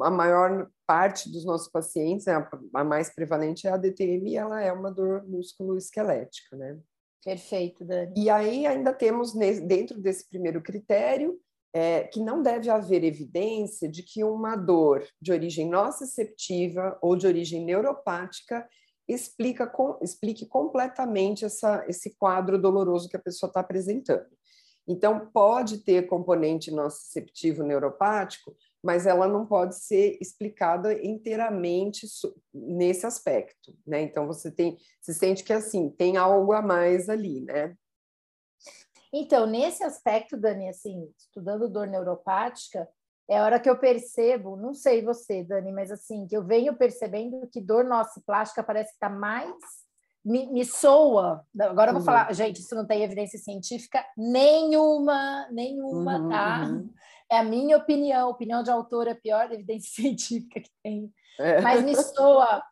a 0.00 0.10
maior 0.10 0.68
parte 0.86 1.30
dos 1.30 1.44
nossos 1.44 1.68
pacientes, 1.68 2.26
né, 2.26 2.48
a 2.74 2.84
mais 2.84 3.12
prevalente 3.12 3.66
é 3.66 3.70
a 3.70 3.76
DTM, 3.76 4.30
e 4.30 4.36
ela 4.36 4.60
é 4.60 4.72
uma 4.72 4.90
dor 4.90 5.26
músculo-esquelética, 5.26 6.56
né? 6.56 6.78
Perfeito, 7.24 7.84
Dani. 7.84 8.14
E 8.16 8.30
aí 8.30 8.66
ainda 8.66 8.92
temos, 8.92 9.34
dentro 9.34 10.00
desse 10.00 10.28
primeiro 10.28 10.62
critério, 10.62 11.38
é, 11.72 12.04
que 12.04 12.20
não 12.20 12.42
deve 12.42 12.68
haver 12.70 13.04
evidência 13.04 13.88
de 13.88 14.02
que 14.02 14.24
uma 14.24 14.56
dor 14.56 15.04
de 15.20 15.32
origem 15.32 15.68
nociceptiva 15.68 16.98
ou 17.00 17.14
de 17.16 17.26
origem 17.26 17.64
neuropática 17.64 18.66
explica, 19.12 19.66
com, 19.66 19.98
explique 20.02 20.46
completamente 20.46 21.44
essa, 21.44 21.84
esse 21.88 22.16
quadro 22.16 22.60
doloroso 22.60 23.08
que 23.08 23.16
a 23.16 23.20
pessoa 23.20 23.48
está 23.48 23.60
apresentando. 23.60 24.26
Então, 24.88 25.30
pode 25.32 25.78
ter 25.78 26.06
componente 26.06 26.70
nociceptivo 26.70 27.62
neuropático, 27.62 28.56
mas 28.82 29.06
ela 29.06 29.28
não 29.28 29.46
pode 29.46 29.76
ser 29.76 30.16
explicada 30.20 30.92
inteiramente 31.04 32.06
nesse 32.52 33.06
aspecto, 33.06 33.76
né? 33.86 34.00
Então 34.00 34.26
você 34.26 34.50
tem, 34.50 34.78
se 35.00 35.12
sente 35.12 35.44
que 35.44 35.52
assim 35.52 35.90
tem 35.90 36.16
algo 36.16 36.52
a 36.52 36.62
mais 36.62 37.08
ali, 37.08 37.40
né? 37.42 37.76
Então 39.12 39.46
nesse 39.46 39.84
aspecto, 39.84 40.36
Dani, 40.36 40.68
assim, 40.68 41.12
estudando 41.16 41.68
dor 41.68 41.86
neuropática, 41.86 42.88
é 43.30 43.38
a 43.38 43.44
hora 43.44 43.60
que 43.60 43.70
eu 43.70 43.78
percebo, 43.78 44.56
não 44.56 44.74
sei 44.74 45.02
você, 45.02 45.44
Dani, 45.44 45.72
mas 45.72 45.90
assim 45.90 46.26
que 46.26 46.36
eu 46.36 46.44
venho 46.44 46.76
percebendo 46.76 47.48
que 47.52 47.60
dor 47.60 47.84
nociplástica 47.84 48.62
parece 48.62 48.90
que 48.90 48.96
está 48.96 49.08
mais 49.08 49.54
me, 50.24 50.46
me, 50.52 50.64
soa. 50.64 51.42
Agora 51.58 51.90
eu 51.90 51.94
vou 51.94 52.00
uhum. 52.00 52.06
falar, 52.06 52.32
gente, 52.34 52.60
isso 52.60 52.74
não 52.74 52.86
tem 52.86 53.02
evidência 53.02 53.38
científica 53.38 54.04
nenhuma, 54.16 55.48
nenhuma, 55.50 56.18
uhum, 56.18 56.28
tá? 56.28 56.68
Uhum 56.68 56.90
é 57.30 57.38
a 57.38 57.44
minha 57.44 57.76
opinião, 57.76 58.28
opinião 58.28 58.62
de 58.62 58.70
autor 58.70 59.06
é 59.06 59.12
a 59.12 59.14
pior 59.14 59.50
evidência 59.52 59.90
científica 60.02 60.60
que 60.60 60.70
tem. 60.82 61.12
É. 61.38 61.60
Mas 61.60 61.82
me 61.82 61.94
soa. 61.94 62.62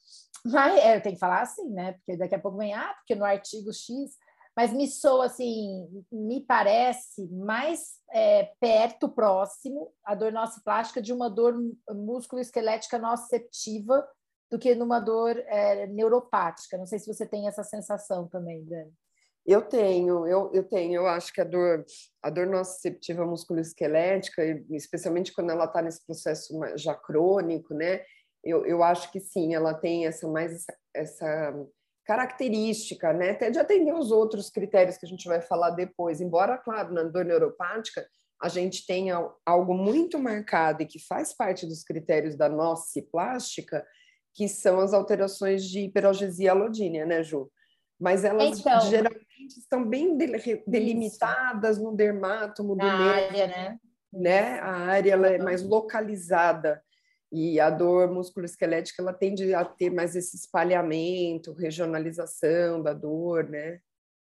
Mas, 0.44 0.79
é, 0.79 0.97
eu 0.97 1.01
tenho 1.01 1.14
que 1.14 1.21
falar 1.21 1.42
assim, 1.42 1.71
né? 1.71 1.92
Porque 1.92 2.16
daqui 2.16 2.35
a 2.35 2.38
pouco 2.38 2.59
vem, 2.59 2.75
ah, 2.75 2.92
porque 2.99 3.14
no 3.14 3.25
artigo 3.25 3.73
X. 3.73 4.16
Mas 4.59 4.73
me 4.73 4.88
soa 4.88 5.27
assim, 5.27 6.05
me 6.11 6.40
parece 6.40 7.29
mais 7.29 7.92
é, 8.11 8.51
perto, 8.59 9.09
próximo, 9.09 9.92
a 10.05 10.16
dor 10.16 10.33
nociplástica 10.33 11.01
de 11.01 11.12
uma 11.12 11.31
dor 11.31 11.55
músculo-esquelética 11.88 12.99
nociceptiva 12.99 14.05
do 14.51 14.59
que 14.59 14.75
numa 14.75 14.99
dor 14.99 15.38
é, 15.47 15.87
neuropática. 15.87 16.77
Não 16.77 16.87
sei 16.87 16.99
se 16.99 17.07
você 17.07 17.25
tem 17.25 17.47
essa 17.47 17.62
sensação 17.62 18.27
também, 18.27 18.64
Dani. 18.64 18.92
Eu 19.47 19.62
tenho, 19.62 20.27
eu, 20.27 20.51
eu 20.53 20.64
tenho, 20.64 21.03
eu 21.03 21.07
acho 21.07 21.33
que 21.33 21.40
a 21.40 21.44
dor, 21.44 21.85
a 22.21 22.29
dor 22.29 22.49
nociceptiva 22.49 23.25
musculoesquelética, 23.25 24.42
especialmente 24.71 25.33
quando 25.33 25.51
ela 25.51 25.66
está 25.66 25.81
nesse 25.81 26.05
processo 26.05 26.53
já 26.75 26.97
crônico, 26.97 27.75
né? 27.75 28.03
Eu, 28.42 28.66
eu 28.66 28.83
acho 28.83 29.12
que 29.12 29.21
sim, 29.21 29.55
ela 29.55 29.73
tem 29.73 30.05
essa 30.05 30.27
mais 30.27 30.53
essa, 30.53 30.77
essa 30.92 31.66
característica, 32.09 33.12
né? 33.12 33.33
Até 33.33 33.51
de 33.51 33.59
atender 33.59 33.92
os 33.92 34.11
outros 34.11 34.49
critérios 34.49 34.97
que 34.97 35.05
a 35.05 35.09
gente 35.09 35.29
vai 35.29 35.42
falar 35.42 35.71
depois. 35.71 36.23
Embora, 36.23 36.57
claro, 36.57 36.94
na 36.94 37.03
dor 37.03 37.27
neuropática 37.27 38.09
a 38.40 38.49
gente 38.49 38.87
tenha 38.87 39.21
algo 39.44 39.75
muito 39.75 40.18
marcado 40.18 40.83
e 40.83 40.87
que 40.87 40.99
faz 41.07 41.35
parte 41.35 41.66
dos 41.66 41.83
critérios 41.83 42.35
da 42.35 42.49
nociplástica, 42.49 43.85
que 44.33 44.49
são 44.49 44.81
as 44.81 44.94
alterações 44.94 45.64
de 45.64 45.81
hiperalgesia 45.81 46.53
alodínea, 46.53 47.05
né, 47.05 47.23
Ju? 47.23 47.51
Mas 48.01 48.25
elas 48.25 48.61
então, 48.61 48.81
geralmente 48.83 49.59
estão 49.59 49.85
bem 49.85 50.16
delimitadas 50.66 51.77
isso. 51.77 51.85
no 51.85 51.94
dermátomo 51.94 52.75
do 52.75 52.87
Na 52.87 53.12
área, 53.12 53.47
né? 53.49 53.79
né? 54.12 54.61
A 54.61 54.77
área 54.87 55.12
ela 55.12 55.27
é 55.27 55.38
mais 55.38 55.62
localizada 55.62 56.81
e 57.31 57.61
a 57.61 57.71
dor 57.71 58.11
musculoesquelética 58.11 59.03
ela 59.03 59.12
tende 59.12 59.53
a 59.55 59.64
ter 59.64 59.91
mais 59.91 60.17
esse 60.17 60.37
espalhamento, 60.37 61.53
regionalização 61.53 62.83
da 62.83 62.93
dor, 62.93 63.49
né? 63.49 63.81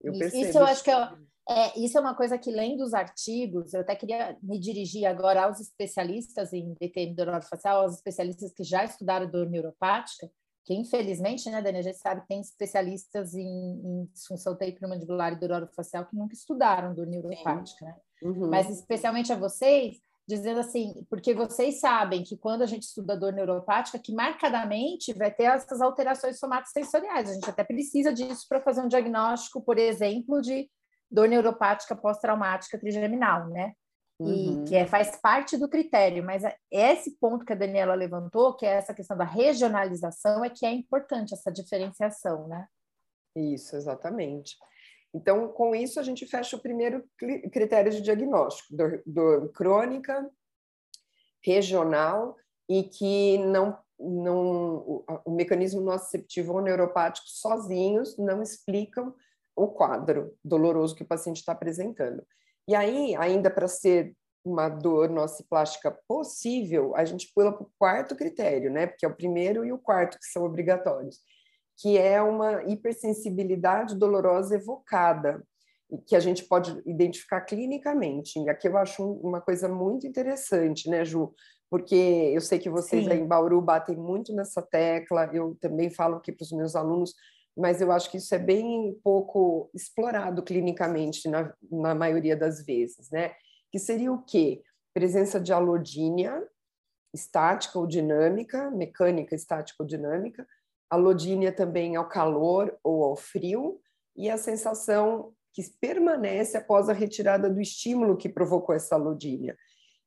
Eu 0.01 0.13
isso. 0.13 0.37
Isso 0.37 0.59
eu 0.59 0.65
acho 0.65 0.83
que 0.83 0.91
é, 0.91 1.09
é, 1.49 1.79
isso 1.79 1.97
é 1.97 2.01
uma 2.01 2.15
coisa 2.15 2.39
que 2.39 2.51
lendo 2.51 2.83
os 2.83 2.95
artigos, 2.95 3.73
eu 3.73 3.81
até 3.81 3.95
queria 3.95 4.37
me 4.43 4.59
dirigir 4.59 5.07
agora 5.07 5.45
aos 5.45 5.61
especialistas 5.61 6.53
em 6.53 6.75
DTM 6.81 7.15
do 7.15 7.43
facial, 7.43 7.83
aos 7.83 7.95
especialistas 7.95 8.53
que 8.53 8.65
já 8.65 8.85
estudaram 8.85 9.31
dor 9.31 9.49
neuropática, 9.49 10.31
que 10.65 10.75
infelizmente, 10.75 11.49
né, 11.49 11.63
Dani, 11.63 11.79
a 11.79 11.83
gente 11.83 11.99
sabe 11.99 12.23
que 12.23 12.29
tem 12.29 12.41
especialistas 12.41 13.35
em, 13.35 13.47
em 13.47 14.05
disfunção 14.13 14.57
temporomandibular 14.57 15.33
e 15.35 15.37
dor 15.37 15.71
facial 15.77 16.05
que 16.07 16.17
nunca 16.17 16.35
estudaram 16.35 16.95
dor 16.95 17.07
neuropática, 17.07 17.85
né? 17.85 17.97
Uhum. 18.23 18.49
Mas 18.49 18.69
especialmente 18.71 19.33
a 19.33 19.37
vocês, 19.37 20.01
dizendo 20.27 20.61
assim, 20.61 21.07
porque 21.09 21.33
vocês 21.33 21.79
sabem 21.79 22.25
que 22.25 22.37
quando 22.37 22.63
a 22.63 22.67
gente 22.67 22.83
estuda 22.83 23.17
dor 23.17 23.33
neuropática, 23.33 23.99
que 23.99 24.13
marcadamente 24.13 25.13
vai 25.13 25.31
ter 25.31 25.45
essas 25.45 25.81
alterações 25.81 26.39
somatosensoriais. 26.39 27.31
A 27.31 27.35
gente 27.35 27.49
até 27.49 27.63
precisa 27.63 28.13
disso 28.13 28.45
para 28.49 28.61
fazer 28.61 28.81
um 28.81 28.89
diagnóstico, 28.89 29.63
por 29.63 29.79
exemplo, 29.79 30.41
de 30.43 30.69
dor 31.09 31.29
neuropática 31.29 31.95
pós-traumática 31.95 32.79
trigeminal, 32.79 33.49
né? 33.49 33.73
Uhum. 34.19 34.65
E 34.65 34.69
que 34.69 34.75
é, 34.75 34.87
faz 34.87 35.17
parte 35.21 35.57
do 35.57 35.69
critério, 35.69 36.25
mas 36.25 36.43
é, 36.43 36.57
esse 36.71 37.17
ponto 37.19 37.45
que 37.45 37.53
a 37.53 37.57
Daniela 37.57 37.95
levantou, 37.95 38.57
que 38.57 38.67
é 38.67 38.71
essa 38.71 38.95
questão 38.95 39.17
da 39.17 39.25
regionalização, 39.25 40.45
é 40.45 40.51
que 40.51 40.67
é 40.67 40.73
importante 40.73 41.35
essa 41.35 41.53
diferenciação, 41.53 42.49
né? 42.49 42.67
Isso, 43.37 43.77
exatamente. 43.77 44.57
Então, 45.15 45.49
com 45.49 45.75
isso, 45.75 45.99
a 45.99 46.03
gente 46.03 46.27
fecha 46.27 46.57
o 46.57 46.61
primeiro 46.61 47.05
critério 47.53 47.91
de 47.91 48.03
diagnóstico, 48.03 48.77
dor, 49.07 49.51
crônica, 49.53 50.29
regional, 51.43 52.37
e 52.69 52.83
que 52.83 53.39
não, 53.39 53.79
não 53.99 54.77
o, 54.77 55.05
o 55.25 55.31
mecanismo 55.31 55.81
nociceptivo 55.81 56.55
ou 56.55 56.61
neuropático 56.61 57.29
sozinhos 57.29 58.19
não 58.19 58.43
explicam 58.43 59.15
o 59.55 59.69
quadro 59.69 60.37
doloroso 60.45 60.95
que 60.95 61.03
o 61.03 61.07
paciente 61.07 61.39
está 61.39 61.53
apresentando. 61.53 62.27
E 62.69 62.75
aí, 62.75 63.15
ainda 63.17 63.49
para 63.49 63.69
ser 63.69 64.15
uma 64.45 64.69
dor 64.69 65.09
nociplástica 65.09 65.97
possível, 66.07 66.95
a 66.95 67.05
gente 67.05 67.33
pula 67.35 67.53
para 67.53 67.65
o 67.65 67.71
quarto 67.79 68.15
critério, 68.15 68.71
né? 68.71 68.87
Porque 68.87 69.05
é 69.05 69.09
o 69.09 69.17
primeiro 69.17 69.65
e 69.65 69.73
o 69.73 69.79
quarto 69.79 70.19
que 70.19 70.27
são 70.27 70.45
obrigatórios, 70.45 71.21
que 71.79 71.99
é 71.99 72.21
uma 72.23 72.65
hipersensibilidade 72.65 73.95
dolorosa 73.97 74.57
evocada, 74.57 75.43
que 76.07 76.17
a 76.17 76.21
gente 76.21 76.45
pode 76.45 76.83
identificar 76.87 77.43
clinicamente. 77.43 78.39
E 78.41 78.49
aqui 78.49 78.67
eu 78.67 78.77
acho 78.77 79.05
uma 79.21 79.41
coisa 79.41 79.69
muito 79.69 80.07
interessante, 80.07 80.89
né, 80.89 81.05
Ju? 81.05 81.33
Porque 81.71 81.95
eu 82.35 82.41
sei 82.41 82.59
que 82.59 82.71
vocês 82.71 83.05
Sim. 83.05 83.11
aí 83.11 83.21
em 83.21 83.27
Bauru 83.27 83.61
batem 83.61 83.97
muito 83.97 84.35
nessa 84.35 84.63
tecla, 84.63 85.31
eu 85.33 85.57
também 85.61 85.91
falo 85.91 86.17
aqui 86.17 86.33
para 86.33 86.45
os 86.45 86.53
meus 86.53 86.75
alunos, 86.75 87.15
mas 87.57 87.81
eu 87.81 87.91
acho 87.91 88.11
que 88.11 88.19
isso 88.19 88.35
é 88.35 88.39
bem 88.39 88.99
pouco 89.03 89.71
explorado 89.75 90.43
clinicamente 90.43 91.29
na, 91.29 91.53
na 91.71 91.95
maioria 91.95 92.37
das 92.37 92.65
vezes, 92.65 93.11
né? 93.11 93.33
Que 93.71 93.79
seria 93.79 94.13
o 94.13 94.23
quê? 94.23 94.63
Presença 94.95 95.41
de 95.41 95.53
alodínia 95.53 96.43
estática 97.15 97.79
ou 97.79 97.87
dinâmica, 97.87 98.71
mecânica 98.71 99.35
estática 99.35 99.83
ou 99.83 99.87
dinâmica, 99.87 100.47
alodínia 100.91 101.53
também 101.53 101.97
ao 101.97 102.09
calor 102.09 102.77
ou 102.83 103.05
ao 103.05 103.17
frio, 103.17 103.81
e 104.17 104.31
a 104.31 104.39
sensação 104.39 105.33
que 105.53 105.63
permanece 105.81 106.57
após 106.57 106.89
a 106.89 106.93
retirada 106.93 107.49
do 107.49 107.61
estímulo 107.61 108.17
que 108.17 108.29
provocou 108.29 108.75
essa 108.75 108.95
alodínia. 108.95 109.57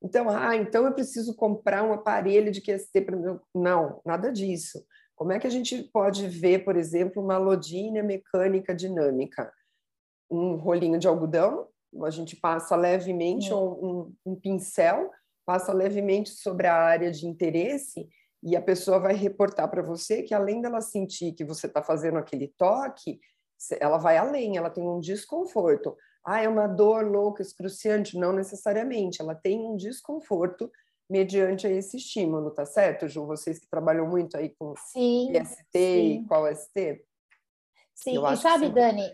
Então, 0.02 0.30
ah, 0.30 0.56
então 0.56 0.86
eu 0.86 0.94
preciso 0.94 1.36
comprar 1.36 1.84
um 1.84 1.92
aparelho 1.92 2.52
de 2.52 2.62
QST 2.62 3.02
para 3.02 3.18
meu. 3.18 3.42
Não, 3.54 4.02
nada 4.06 4.32
disso. 4.32 4.84
Como 5.16 5.34
é 5.34 5.40
que 5.40 5.48
a 5.48 5.50
gente 5.50 5.84
pode 5.92 6.28
ver, 6.28 6.64
por 6.64 6.78
exemplo, 6.78 7.22
uma 7.22 7.38
lodínia 7.38 8.02
mecânica 8.02 8.74
dinâmica? 8.74 9.52
Um 10.32 10.56
rolinho 10.56 10.98
de 10.98 11.08
algodão, 11.08 11.68
a 12.04 12.10
gente 12.10 12.36
passa 12.36 12.76
levemente, 12.76 13.54
um, 13.54 14.14
um, 14.26 14.36
pincel, 14.36 15.10
passa 15.46 15.74
levemente 15.74 16.30
sobre 16.30 16.68
a 16.68 16.76
área 16.76 17.12
de 17.12 17.26
interesse 17.28 18.08
e 18.42 18.56
a 18.56 18.62
pessoa 18.62 19.00
vai 19.00 19.14
reportar 19.14 19.70
para 19.70 19.82
você 19.82 20.24
que 20.24 20.34
além 20.34 20.62
dela 20.62 20.82
sentir 20.82 21.34
que 21.34 21.44
você 21.44 21.68
está 21.68 21.84
fazendo 21.84 22.18
aquele 22.18 22.48
toque, 22.58 23.20
ela 23.80 23.98
vai 23.98 24.18
além, 24.18 24.58
ela 24.58 24.70
tem 24.70 24.88
um 24.88 25.00
desconforto. 25.00 25.96
Ah, 26.26 26.42
é 26.42 26.48
uma 26.48 26.68
dor 26.68 27.06
louca, 27.06 27.42
excruciante? 27.42 28.18
Não 28.18 28.32
necessariamente, 28.32 29.22
ela 29.22 29.36
tem 29.36 29.60
um 29.60 29.76
desconforto 29.76 30.72
mediante 31.10 31.68
esse 31.68 31.98
estímulo, 31.98 32.52
tá 32.52 32.66
certo, 32.66 33.08
Ju? 33.08 33.26
Vocês 33.26 33.58
que 33.60 33.68
trabalham 33.68 34.08
muito 34.08 34.38
aí 34.38 34.50
com 34.58 34.74
sim, 34.78 35.32
IST 35.32 35.64
sim. 35.72 36.12
e 36.12 36.26
qual 36.28 36.46
ST? 36.56 37.04
Sim, 37.96 38.16
eu 38.16 38.32
e 38.32 38.38
sabe. 38.38 38.70
Dani, 38.70 39.12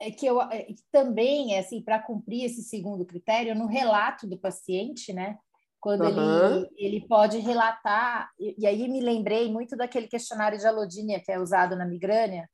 é 0.00 0.10
que 0.10 0.26
eu 0.26 0.40
é, 0.42 0.66
também, 0.92 1.58
assim, 1.58 1.82
para 1.82 1.98
cumprir 1.98 2.44
esse 2.44 2.62
segundo 2.62 3.04
critério, 3.06 3.54
no 3.54 3.66
relato 3.66 4.26
do 4.26 4.38
paciente, 4.38 5.12
né? 5.12 5.38
Quando 5.84 6.00
uhum. 6.00 6.56
ele, 6.56 6.70
ele 6.78 7.06
pode 7.06 7.36
relatar, 7.40 8.30
e, 8.40 8.54
e, 8.58 8.66
aí 8.66 8.88
me 8.88 9.02
lembrei 9.02 9.52
muito 9.52 9.76
daquele 9.76 10.06
questionário 10.06 10.56
de 10.58 10.66
alodínia 10.66 11.20
que 11.22 11.30
é 11.30 11.38
usado 11.38 11.76
na 11.76 11.84
migrânia, 11.84 12.48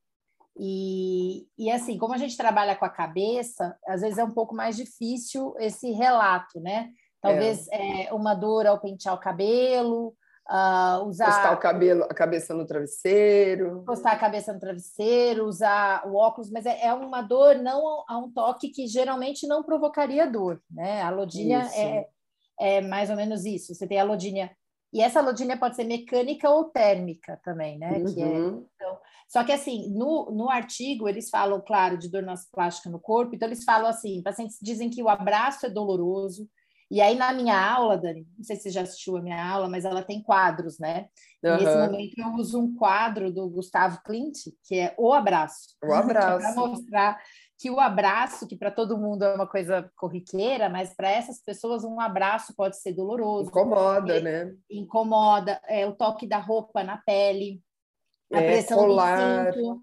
e, 0.59 1.47
e 1.57 1.71
assim, 1.71 1.97
como 1.97 2.12
a 2.12 2.19
gente 2.19 2.37
trabalha 2.37 2.75
com 2.75 2.85
a 2.85 2.90
cabeça, 2.90 3.79
às 3.87 4.01
vezes 4.01 4.19
é 4.19 4.25
um 4.25 4.33
pouco 4.33 4.53
mais 4.53 4.77
difícil 4.77 5.55
esse 5.61 5.93
relato, 5.93 6.59
né? 6.59 6.90
Talvez 7.23 7.69
é. 7.69 8.07
É, 8.07 8.12
uma 8.12 8.35
dor 8.35 8.66
ao 8.66 8.81
pentear 8.81 9.14
o 9.14 9.21
cabelo, 9.21 10.12
Uh, 10.49 11.07
usar 11.07 11.27
postar 11.27 11.53
o 11.53 11.61
cabelo, 11.61 12.03
a 12.03 12.14
cabeça 12.14 12.53
no 12.53 12.66
travesseiro, 12.66 13.85
postar 13.87 14.11
a 14.11 14.19
cabeça 14.19 14.53
no 14.53 14.59
travesseiro, 14.59 15.47
usar 15.47 16.05
o 16.09 16.16
óculos, 16.16 16.51
mas 16.51 16.66
é, 16.66 16.87
é 16.87 16.93
uma 16.93 17.23
dor 17.23 17.55
não 17.55 18.05
a 18.09 18.19
um 18.19 18.29
toque 18.33 18.71
que 18.71 18.88
geralmente 18.88 19.47
não 19.47 19.62
provocaria 19.62 20.27
dor, 20.27 20.61
né? 20.69 21.03
A 21.03 21.11
lodínia 21.11 21.69
é, 21.77 22.09
é 22.61 22.81
mais 22.81 23.11
ou 23.11 23.16
menos 23.16 23.44
isso. 23.44 23.75
Você 23.75 23.87
tem 23.87 23.99
a 23.99 24.05
lodínia 24.05 24.51
e 24.92 25.01
essa 25.01 25.20
lodínia 25.20 25.57
pode 25.57 25.77
ser 25.77 25.85
mecânica 25.85 26.51
ou 26.51 26.64
térmica 26.64 27.40
também, 27.44 27.79
né? 27.79 27.99
Uhum. 27.99 28.14
Que 28.14 28.23
é, 28.23 28.27
então, 28.27 28.99
só 29.29 29.44
que 29.44 29.53
assim, 29.53 29.88
no, 29.90 30.31
no 30.33 30.51
artigo 30.51 31.09
eles 31.09 31.31
falam, 31.31 31.62
claro, 31.64 31.96
de 31.96 32.11
dor 32.11 32.25
plástica 32.53 32.90
no 32.90 32.99
corpo, 32.99 33.35
então 33.35 33.49
eles 33.49 33.62
falam 33.62 33.88
assim, 33.88 34.23
pacientes 34.23 34.59
dizem 34.61 34.90
que 34.90 35.03
o 35.03 35.09
abraço 35.09 35.66
é 35.66 35.70
doloroso, 35.70 36.49
e 36.90 37.01
aí, 37.01 37.14
na 37.14 37.33
minha 37.33 37.57
aula, 37.57 37.96
Dani, 37.96 38.27
não 38.37 38.42
sei 38.42 38.57
se 38.57 38.62
você 38.62 38.70
já 38.70 38.83
assistiu 38.83 39.16
a 39.16 39.23
minha 39.23 39.40
aula, 39.49 39.68
mas 39.68 39.85
ela 39.85 40.03
tem 40.03 40.20
quadros, 40.20 40.77
né? 40.81 41.07
Uhum. 41.42 41.53
Nesse 41.53 41.79
momento, 41.79 42.14
eu 42.18 42.29
uso 42.35 42.61
um 42.61 42.75
quadro 42.75 43.33
do 43.33 43.49
Gustavo 43.49 44.03
Clint, 44.05 44.37
que 44.64 44.75
é 44.75 44.94
O 44.99 45.12
Abraço. 45.12 45.77
O 45.85 45.92
Abraço. 45.92 46.38
para 46.38 46.55
mostrar 46.57 47.23
que 47.61 47.70
o 47.70 47.79
abraço, 47.79 48.49
que 48.49 48.57
para 48.57 48.70
todo 48.70 48.96
mundo 48.96 49.23
é 49.23 49.35
uma 49.35 49.46
coisa 49.46 49.92
corriqueira, 49.94 50.70
mas 50.70 50.94
para 50.94 51.11
essas 51.11 51.42
pessoas 51.42 51.85
um 51.85 52.01
abraço 52.01 52.55
pode 52.57 52.81
ser 52.81 52.94
doloroso. 52.94 53.51
Incomoda, 53.51 54.16
é, 54.16 54.20
né? 54.23 54.55
Incomoda. 54.70 55.61
É, 55.68 55.87
o 55.87 55.92
toque 55.92 56.27
da 56.27 56.38
roupa 56.38 56.83
na 56.83 56.96
pele, 56.96 57.61
a 58.33 58.40
é, 58.40 58.46
pressão 58.46 58.79
colar. 58.79 59.53
do 59.53 59.53
cinto. 59.53 59.83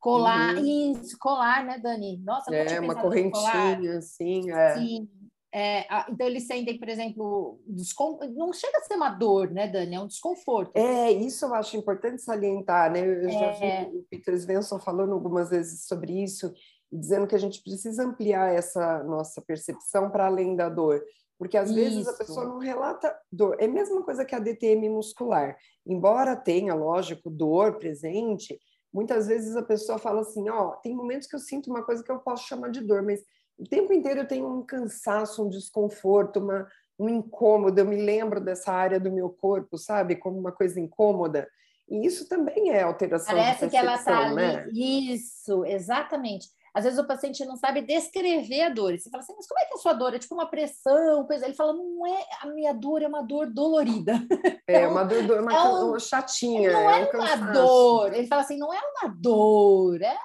Colar, 0.00 0.56
uhum. 0.56 0.92
isso, 0.94 1.16
colar, 1.16 1.64
né, 1.64 1.78
Dani? 1.78 2.20
Nossa, 2.24 2.52
é 2.52 2.80
uma 2.80 3.00
correntinha, 3.00 3.98
assim, 3.98 4.50
é. 4.50 4.74
Sim, 4.74 5.08
é, 5.54 5.86
então, 6.10 6.26
eles 6.26 6.46
sentem, 6.46 6.78
por 6.78 6.88
exemplo, 6.88 7.60
descon... 7.66 8.18
não 8.34 8.54
chega 8.54 8.78
a 8.78 8.82
ser 8.84 8.94
uma 8.94 9.10
dor, 9.10 9.50
né, 9.50 9.68
Dani? 9.68 9.96
É 9.96 10.00
um 10.00 10.06
desconforto. 10.06 10.74
É, 10.74 11.12
isso 11.12 11.44
eu 11.44 11.54
acho 11.54 11.76
importante 11.76 12.22
salientar, 12.22 12.90
né? 12.90 13.06
Eu 13.06 13.30
já 13.30 13.38
é... 13.38 13.84
vi 13.84 13.98
o 13.98 14.06
Peter 14.08 14.34
Svensson 14.34 14.80
falando 14.80 15.12
algumas 15.12 15.50
vezes 15.50 15.84
sobre 15.86 16.22
isso, 16.22 16.50
dizendo 16.92 17.26
que 17.26 17.34
a 17.34 17.38
gente 17.38 17.62
precisa 17.62 18.04
ampliar 18.04 18.52
essa 18.52 19.02
nossa 19.02 19.40
percepção 19.40 20.10
para 20.10 20.26
além 20.26 20.54
da 20.54 20.68
dor. 20.68 21.02
Porque 21.38 21.56
às 21.56 21.70
isso. 21.70 21.74
vezes 21.74 22.08
a 22.08 22.12
pessoa 22.12 22.44
não 22.46 22.58
relata 22.58 23.16
dor. 23.32 23.56
É 23.58 23.64
a 23.64 23.68
mesma 23.68 24.02
coisa 24.02 24.24
que 24.24 24.34
a 24.34 24.38
DTM 24.38 24.88
muscular. 24.88 25.56
Embora 25.84 26.36
tenha, 26.36 26.74
lógico, 26.74 27.30
dor 27.30 27.78
presente, 27.78 28.60
muitas 28.92 29.26
vezes 29.26 29.56
a 29.56 29.62
pessoa 29.62 29.98
fala 29.98 30.20
assim: 30.20 30.48
ó, 30.48 30.68
oh, 30.68 30.76
tem 30.76 30.94
momentos 30.94 31.26
que 31.26 31.34
eu 31.34 31.40
sinto 31.40 31.70
uma 31.70 31.82
coisa 31.82 32.04
que 32.04 32.12
eu 32.12 32.18
posso 32.18 32.46
chamar 32.46 32.70
de 32.70 32.80
dor, 32.80 33.02
mas 33.02 33.24
o 33.58 33.64
tempo 33.64 33.92
inteiro 33.92 34.20
eu 34.20 34.28
tenho 34.28 34.46
um 34.46 34.62
cansaço, 34.64 35.44
um 35.44 35.48
desconforto, 35.48 36.38
uma, 36.38 36.68
um 36.98 37.08
incômodo. 37.08 37.80
Eu 37.80 37.86
me 37.86 37.96
lembro 37.96 38.40
dessa 38.40 38.72
área 38.72 39.00
do 39.00 39.10
meu 39.10 39.30
corpo, 39.30 39.76
sabe, 39.78 40.16
como 40.16 40.38
uma 40.38 40.52
coisa 40.52 40.78
incômoda. 40.78 41.48
E 41.88 42.06
isso 42.06 42.28
também 42.28 42.70
é 42.70 42.82
alteração 42.82 43.34
Parece 43.34 43.64
de 43.64 43.70
que 43.70 43.76
ela 43.76 43.96
está 43.96 44.26
ali. 44.26 44.34
Né? 44.34 44.68
Isso, 44.72 45.64
exatamente. 45.64 46.48
Às 46.74 46.84
vezes 46.84 46.98
o 46.98 47.06
paciente 47.06 47.44
não 47.44 47.56
sabe 47.56 47.82
descrever 47.82 48.62
a 48.62 48.68
dor. 48.70 48.98
Você 48.98 49.10
fala 49.10 49.22
assim, 49.22 49.34
mas 49.36 49.46
como 49.46 49.60
é 49.60 49.64
que 49.66 49.74
é 49.74 49.76
a 49.76 49.80
sua 49.80 49.92
dor? 49.92 50.14
É 50.14 50.18
tipo 50.18 50.34
uma 50.34 50.46
pressão, 50.46 51.26
coisa. 51.26 51.44
Ele 51.44 51.54
fala, 51.54 51.74
não 51.74 52.06
é 52.06 52.26
a 52.40 52.46
minha 52.46 52.72
dor, 52.72 53.02
é 53.02 53.06
uma 53.06 53.22
dor 53.22 53.50
dolorida. 53.50 54.14
É, 54.66 54.86
uma 54.86 55.02
dor, 55.02 55.40
uma, 55.40 55.52
é 55.52 55.64
um, 55.64 55.98
chatinha. 55.98 56.72
Não 56.72 56.90
é, 56.90 57.02
é 57.02 57.10
uma 57.14 57.52
dor. 57.52 58.14
Ele 58.14 58.26
fala 58.26 58.42
assim, 58.42 58.56
não 58.56 58.72
é 58.72 58.78
uma 58.78 59.08
dor, 59.08 60.00
é 60.00 60.16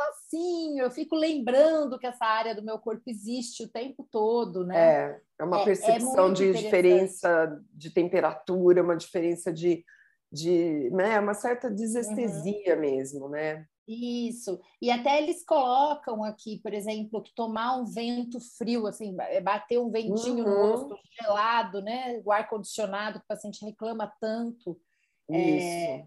negocinho, 0.00 0.84
eu 0.84 0.90
fico 0.90 1.14
lembrando 1.14 1.98
que 1.98 2.06
essa 2.06 2.24
área 2.24 2.54
do 2.54 2.62
meu 2.62 2.78
corpo 2.78 3.02
existe 3.06 3.64
o 3.64 3.68
tempo 3.68 4.06
todo, 4.10 4.64
né? 4.64 4.78
É, 4.78 5.20
é 5.40 5.44
uma 5.44 5.58
é, 5.58 5.62
é 5.62 5.64
percepção 5.64 6.30
é 6.30 6.32
de 6.32 6.52
diferença 6.52 7.60
de 7.72 7.90
temperatura, 7.90 8.82
uma 8.82 8.96
diferença 8.96 9.52
de, 9.52 9.84
de 10.32 10.90
né, 10.92 11.18
uma 11.18 11.34
certa 11.34 11.70
desestesia 11.70 12.74
uhum. 12.74 12.80
mesmo, 12.80 13.28
né? 13.28 13.66
Isso. 13.92 14.60
E 14.80 14.88
até 14.88 15.20
eles 15.20 15.44
colocam 15.44 16.22
aqui, 16.22 16.60
por 16.60 16.72
exemplo, 16.72 17.20
que 17.20 17.34
tomar 17.34 17.76
um 17.76 17.84
vento 17.84 18.38
frio, 18.38 18.86
assim, 18.86 19.16
bater 19.42 19.80
um 19.80 19.90
ventinho 19.90 20.44
uhum. 20.44 20.50
no 20.50 20.76
rosto 20.76 20.96
gelado, 21.20 21.82
né? 21.82 22.22
O 22.24 22.30
ar 22.30 22.48
condicionado, 22.48 23.18
que 23.18 23.24
o 23.24 23.28
paciente 23.28 23.64
reclama 23.64 24.12
tanto. 24.20 24.80
Isso. 25.28 25.66
É, 25.66 26.06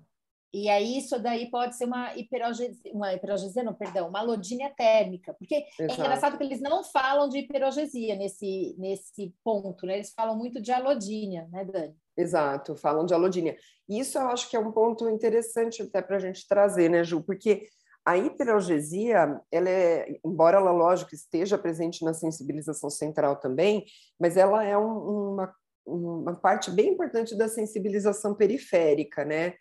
e 0.54 0.70
aí 0.70 0.98
isso 0.98 1.20
daí 1.20 1.50
pode 1.50 1.76
ser 1.76 1.86
uma 1.86 2.16
hiperalgesia, 2.16 2.94
uma 2.94 3.14
hiperalgesia, 3.14 3.64
não, 3.64 3.74
perdão, 3.74 4.08
uma 4.08 4.20
alodínia 4.20 4.70
térmica, 4.70 5.34
porque 5.34 5.56
é 5.56 5.66
Exato. 5.80 6.00
é 6.00 6.06
engraçado 6.06 6.38
que 6.38 6.44
eles 6.44 6.62
não 6.62 6.84
falam 6.86 7.28
de 7.28 7.40
hiperalgesia 7.40 8.16
nesse, 8.16 8.76
nesse 8.78 9.36
ponto, 9.44 9.86
né? 9.86 9.96
Eles 9.96 10.14
falam 10.14 10.38
muito 10.38 10.62
de 10.62 10.72
alodínia, 10.72 11.50
né, 11.52 11.66
Dani? 11.66 11.96
Exato, 12.16 12.76
falam 12.76 13.06
de 13.06 13.14
alodínia. 13.14 13.58
Isso 13.90 14.18
eu 14.18 14.28
acho 14.28 14.50
que 14.50 14.56
é 14.56 14.60
um 14.60 14.72
ponto 14.72 15.10
interessante 15.10 15.82
até 15.82 16.02
para 16.02 16.18
a 16.18 16.20
gente 16.20 16.48
trazer, 16.48 16.90
né, 16.90 17.04
Ju? 17.04 17.22
Porque 17.24 17.68
a 18.06 18.18
hiperalgesia, 18.18 19.40
ela 19.52 19.70
é, 19.70 20.20
embora 20.26 20.58
ela, 20.58 20.72
lógico, 20.72 21.16
esteja 21.16 21.58
presente 21.58 22.04
na 22.04 22.14
sensibilização 22.14 22.90
central 22.90 23.38
também, 23.38 23.86
mas 24.20 24.38
ela 24.38 24.64
é 24.64 24.78
um, 24.78 25.34
uma, 25.34 25.56
uma 25.86 26.36
parte 26.36 26.70
bem 26.70 26.90
importante 26.90 27.36
da 27.36 27.48
sensibilização 27.48 28.36
periférica, 28.36 29.24
né? 29.26 29.54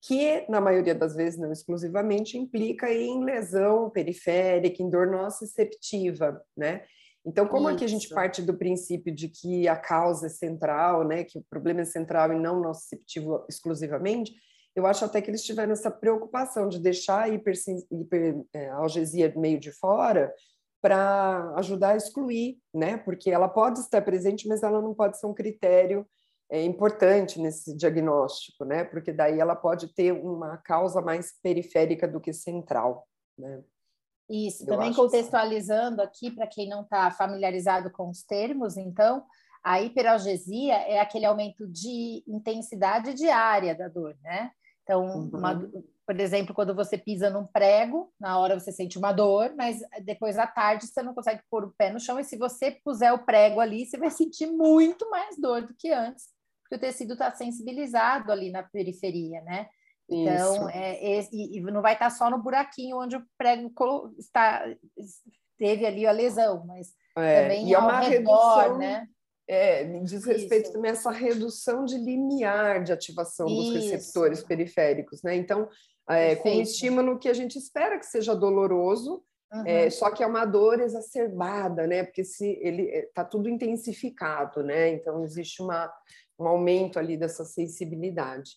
que, 0.00 0.46
na 0.48 0.60
maioria 0.60 0.94
das 0.94 1.14
vezes, 1.14 1.38
não 1.38 1.50
exclusivamente, 1.50 2.38
implica 2.38 2.92
em 2.92 3.24
lesão 3.24 3.90
periférica, 3.90 4.82
em 4.82 4.88
dor 4.88 5.08
nociceptiva, 5.08 6.40
né? 6.56 6.84
Então, 7.28 7.46
como 7.46 7.68
Isso. 7.68 7.76
aqui 7.76 7.84
a 7.84 7.88
gente 7.88 8.08
parte 8.08 8.40
do 8.40 8.56
princípio 8.56 9.14
de 9.14 9.28
que 9.28 9.68
a 9.68 9.76
causa 9.76 10.26
é 10.26 10.30
central, 10.30 11.06
né, 11.06 11.24
que 11.24 11.38
o 11.38 11.44
problema 11.50 11.82
é 11.82 11.84
central 11.84 12.32
e 12.32 12.38
não 12.38 12.62
nociceptivo 12.62 13.44
exclusivamente, 13.46 14.32
eu 14.74 14.86
acho 14.86 15.04
até 15.04 15.20
que 15.20 15.30
eles 15.30 15.44
tiveram 15.44 15.72
essa 15.72 15.90
preocupação 15.90 16.70
de 16.70 16.78
deixar 16.78 17.24
a 17.24 17.28
hiperalgesia 17.28 19.26
hiper, 19.26 19.36
é, 19.36 19.38
meio 19.38 19.60
de 19.60 19.70
fora 19.72 20.32
para 20.80 21.52
ajudar 21.56 21.90
a 21.90 21.96
excluir, 21.96 22.56
né? 22.72 22.96
Porque 22.96 23.30
ela 23.30 23.48
pode 23.48 23.80
estar 23.80 24.00
presente, 24.00 24.48
mas 24.48 24.62
ela 24.62 24.80
não 24.80 24.94
pode 24.94 25.18
ser 25.18 25.26
um 25.26 25.34
critério 25.34 26.06
é 26.50 26.64
importante 26.64 27.38
nesse 27.38 27.76
diagnóstico, 27.76 28.64
né? 28.64 28.82
Porque 28.82 29.12
daí 29.12 29.38
ela 29.38 29.54
pode 29.54 29.92
ter 29.94 30.12
uma 30.12 30.56
causa 30.56 31.02
mais 31.02 31.38
periférica 31.42 32.08
do 32.08 32.20
que 32.20 32.32
central, 32.32 33.06
né? 33.36 33.62
Isso, 34.28 34.64
Eu 34.64 34.68
também 34.68 34.92
contextualizando 34.92 36.02
aqui 36.02 36.30
para 36.30 36.46
quem 36.46 36.68
não 36.68 36.82
está 36.82 37.10
familiarizado 37.10 37.90
com 37.90 38.10
os 38.10 38.22
termos, 38.22 38.76
então, 38.76 39.24
a 39.64 39.80
hiperalgesia 39.80 40.74
é 40.74 41.00
aquele 41.00 41.24
aumento 41.24 41.66
de 41.66 42.22
intensidade 42.26 43.14
diária 43.14 43.74
da 43.74 43.88
dor, 43.88 44.16
né? 44.22 44.50
Então, 44.82 45.04
uhum. 45.04 45.30
uma, 45.32 45.70
por 46.06 46.18
exemplo, 46.20 46.54
quando 46.54 46.74
você 46.74 46.96
pisa 46.96 47.30
num 47.30 47.46
prego, 47.46 48.12
na 48.18 48.38
hora 48.38 48.58
você 48.58 48.72
sente 48.72 48.98
uma 48.98 49.12
dor, 49.12 49.54
mas 49.56 49.80
depois 50.02 50.38
à 50.38 50.46
tarde 50.46 50.86
você 50.86 51.02
não 51.02 51.14
consegue 51.14 51.42
pôr 51.50 51.64
o 51.64 51.74
pé 51.76 51.90
no 51.90 52.00
chão, 52.00 52.18
e 52.18 52.24
se 52.24 52.36
você 52.36 52.70
puser 52.70 53.12
o 53.12 53.24
prego 53.24 53.60
ali, 53.60 53.86
você 53.86 53.98
vai 53.98 54.10
sentir 54.12 54.46
muito 54.46 55.08
mais 55.10 55.38
dor 55.38 55.62
do 55.62 55.74
que 55.74 55.90
antes 55.90 56.38
porque 56.68 56.76
o 56.76 56.78
tecido 56.78 57.14
está 57.14 57.34
sensibilizado 57.34 58.30
ali 58.30 58.50
na 58.50 58.62
periferia, 58.62 59.40
né? 59.40 59.68
Então, 60.10 60.70
é, 60.70 61.20
e, 61.32 61.58
e, 61.58 61.60
não 61.60 61.82
vai 61.82 61.92
estar 61.92 62.06
tá 62.06 62.10
só 62.10 62.30
no 62.30 62.42
buraquinho 62.42 62.98
onde 62.98 63.16
o 63.16 63.22
prego 63.36 63.70
está, 64.18 64.64
teve 65.58 65.84
ali 65.84 66.06
a 66.06 66.12
lesão, 66.12 66.64
mas 66.66 66.94
é, 67.16 67.42
também 67.42 67.68
e 67.68 67.74
é 67.74 67.78
uma 67.78 68.00
redor, 68.00 68.56
redução, 68.56 68.78
né? 68.78 69.06
É, 69.46 69.84
diz 70.00 70.24
respeito 70.24 70.64
Isso. 70.64 70.72
também 70.72 70.90
a 70.90 70.94
essa 70.94 71.10
redução 71.10 71.84
de 71.84 71.96
limiar 71.98 72.82
de 72.82 72.92
ativação 72.92 73.46
dos 73.46 73.68
Isso. 73.68 73.90
receptores 73.90 74.42
periféricos, 74.42 75.22
né? 75.22 75.36
Então, 75.36 75.68
é, 76.08 76.36
com 76.36 76.50
um 76.50 76.60
estímulo 76.60 77.18
que 77.18 77.28
a 77.28 77.34
gente 77.34 77.58
espera 77.58 77.98
que 77.98 78.06
seja 78.06 78.34
doloroso, 78.34 79.22
é, 79.50 79.56
uhum. 79.56 79.66
É, 79.66 79.90
só 79.90 80.10
que 80.10 80.22
é 80.22 80.26
uma 80.26 80.44
dor 80.44 80.80
exacerbada, 80.80 81.86
né? 81.86 82.04
Porque 82.04 82.24
se 82.24 82.58
ele 82.62 82.82
está 82.82 83.24
tudo 83.24 83.48
intensificado, 83.48 84.62
né? 84.62 84.90
Então 84.90 85.24
existe 85.24 85.62
uma, 85.62 85.90
um 86.38 86.46
aumento 86.46 86.98
ali 86.98 87.16
dessa 87.16 87.44
sensibilidade. 87.44 88.56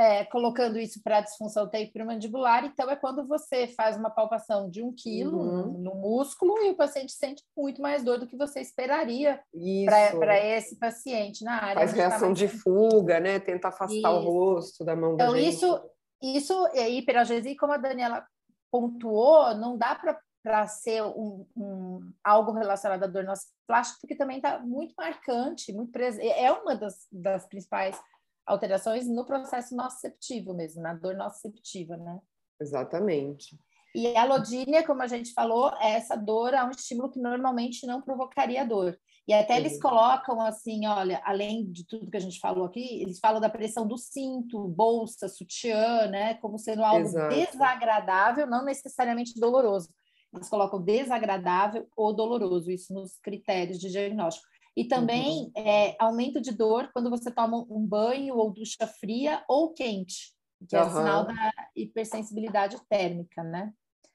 É, 0.00 0.24
colocando 0.26 0.78
isso 0.78 1.02
para 1.02 1.18
a 1.18 1.20
disfunção 1.22 1.68
temporomandibular, 1.68 2.64
então 2.64 2.88
é 2.88 2.94
quando 2.94 3.26
você 3.26 3.66
faz 3.66 3.96
uma 3.96 4.08
palpação 4.08 4.70
de 4.70 4.80
um 4.80 4.92
quilo 4.92 5.36
uhum. 5.36 5.72
no, 5.76 5.94
músculo 5.96 6.56
e 6.62 6.70
o 6.70 6.76
paciente 6.76 7.10
sente 7.10 7.42
muito 7.56 7.82
mais 7.82 8.04
dor 8.04 8.16
do 8.16 8.26
que 8.28 8.36
você 8.36 8.60
esperaria 8.60 9.40
para 9.84 10.38
esse 10.38 10.78
paciente 10.78 11.42
na 11.42 11.60
área. 11.60 11.80
Faz 11.80 11.92
reação 11.92 12.32
de 12.32 12.46
fuga, 12.46 13.18
né? 13.18 13.40
Tenta 13.40 13.68
afastar 13.68 13.96
isso. 13.96 14.06
o 14.06 14.20
rosto 14.20 14.84
da 14.84 14.94
mão 14.94 15.14
então, 15.14 15.32
da 15.32 15.38
gente. 15.40 15.56
Isso, 15.56 15.80
isso 16.22 16.66
é 16.74 16.88
hiperalgesia, 16.88 17.56
como 17.58 17.72
a 17.72 17.76
Daniela 17.76 18.24
pontuou, 18.70 19.52
não 19.56 19.76
dá 19.76 19.96
para 19.96 20.16
para 20.40 20.66
ser 20.66 21.02
um, 21.02 21.44
um, 21.56 22.00
algo 22.24 22.52
relacionado 22.52 23.02
à 23.02 23.06
dor 23.06 23.26
plástica, 23.66 23.98
porque 24.00 24.14
também 24.14 24.36
está 24.36 24.58
muito 24.60 24.94
marcante, 24.96 25.72
muito 25.72 25.92
presente. 25.92 26.28
É 26.28 26.50
uma 26.50 26.76
das, 26.76 27.06
das 27.12 27.46
principais 27.46 28.00
alterações 28.48 29.06
no 29.06 29.24
processo 29.24 29.76
nociceptivo 29.76 30.54
mesmo, 30.54 30.82
na 30.82 30.94
dor 30.94 31.14
nociceptiva, 31.14 31.96
né? 31.96 32.18
Exatamente. 32.60 33.58
E 33.94 34.16
a 34.16 34.22
alodínia, 34.22 34.86
como 34.86 35.02
a 35.02 35.06
gente 35.06 35.32
falou, 35.32 35.72
é 35.80 35.92
essa 35.92 36.16
dor 36.16 36.54
é 36.54 36.62
um 36.62 36.70
estímulo 36.70 37.10
que 37.10 37.20
normalmente 37.20 37.86
não 37.86 38.02
provocaria 38.02 38.66
dor. 38.66 38.98
E 39.26 39.32
até 39.32 39.58
eles 39.58 39.78
colocam 39.80 40.40
assim, 40.40 40.86
olha, 40.86 41.20
além 41.22 41.70
de 41.70 41.86
tudo 41.86 42.10
que 42.10 42.16
a 42.16 42.20
gente 42.20 42.40
falou 42.40 42.64
aqui, 42.64 43.02
eles 43.02 43.18
falam 43.18 43.40
da 43.40 43.50
pressão 43.50 43.86
do 43.86 43.98
cinto, 43.98 44.68
bolsa, 44.68 45.28
sutiã, 45.28 46.06
né, 46.06 46.34
como 46.34 46.58
sendo 46.58 46.82
algo 46.82 47.06
Exato. 47.06 47.34
desagradável, 47.34 48.46
não 48.46 48.64
necessariamente 48.64 49.38
doloroso. 49.38 49.90
Eles 50.32 50.48
colocam 50.48 50.82
desagradável 50.82 51.86
ou 51.96 52.14
doloroso, 52.14 52.70
isso 52.70 52.92
nos 52.94 53.18
critérios 53.18 53.78
de 53.78 53.90
diagnóstico. 53.90 54.48
E 54.78 54.84
também 54.86 55.50
uhum. 55.56 55.62
é, 55.62 55.96
aumento 55.98 56.40
de 56.40 56.52
dor 56.52 56.90
quando 56.92 57.10
você 57.10 57.30
toma 57.30 57.66
um 57.68 57.84
banho 57.84 58.36
ou 58.36 58.52
ducha 58.52 58.86
fria 58.86 59.42
ou 59.48 59.72
quente, 59.72 60.32
que 60.68 60.76
é 60.76 60.82
uhum. 60.82 60.90
sinal 60.90 61.26
da 61.26 61.52
hipersensibilidade 61.74 62.76
térmica, 62.88 63.42
né? 63.42 63.72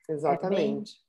Exatamente. 0.09 0.91
É 0.91 0.95
bem... 0.95 1.03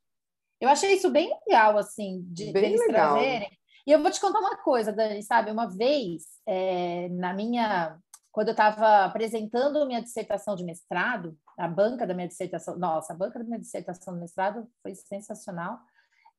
Eu 0.60 0.68
achei 0.68 0.94
isso 0.94 1.10
bem 1.10 1.30
legal, 1.46 1.76
assim, 1.78 2.24
de 2.28 2.52
bem 2.52 2.64
eles 2.64 2.80
legal. 2.80 3.14
trazerem 3.14 3.50
e 3.86 3.92
eu 3.92 4.00
vou 4.00 4.10
te 4.10 4.20
contar 4.20 4.38
uma 4.38 4.56
coisa, 4.56 4.92
Dani, 4.92 5.22
sabe? 5.22 5.50
Uma 5.50 5.66
vez, 5.66 6.24
é, 6.46 7.08
na 7.10 7.34
minha. 7.34 7.98
Quando 8.32 8.48
eu 8.48 8.52
estava 8.52 9.04
apresentando 9.04 9.86
minha 9.86 10.02
dissertação 10.02 10.56
de 10.56 10.64
mestrado, 10.64 11.38
a 11.56 11.68
banca 11.68 12.04
da 12.04 12.14
minha 12.14 12.26
dissertação, 12.26 12.76
nossa, 12.76 13.12
a 13.12 13.16
banca 13.16 13.38
da 13.38 13.44
minha 13.44 13.60
dissertação 13.60 14.14
de 14.14 14.20
mestrado 14.20 14.66
foi 14.82 14.94
sensacional. 14.94 15.78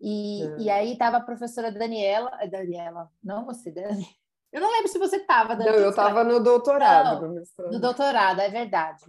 E, 0.08 0.43
é. 0.43 0.58
e 0.60 0.70
aí 0.70 0.93
estava 0.93 1.18
a 1.18 1.22
professora 1.22 1.72
Daniela, 1.72 2.30
eh, 2.39 2.47
Daniela, 2.47 3.10
não 3.24 3.43
você, 3.43 3.72
Dani. 3.72 4.08
Eu 4.53 4.62
não 4.62 4.72
lembro 4.72 4.88
se 4.88 4.99
você 4.99 5.18
estava, 5.18 5.56
Dani. 5.56 5.72
Não, 5.72 5.78
eu 5.78 5.89
estava 5.89 6.24
no 6.24 6.39
doutorado. 6.39 7.28
Não, 7.28 7.72
no 7.72 7.80
doutorado, 7.80 8.39
é 8.39 8.47
verdade. 8.47 9.03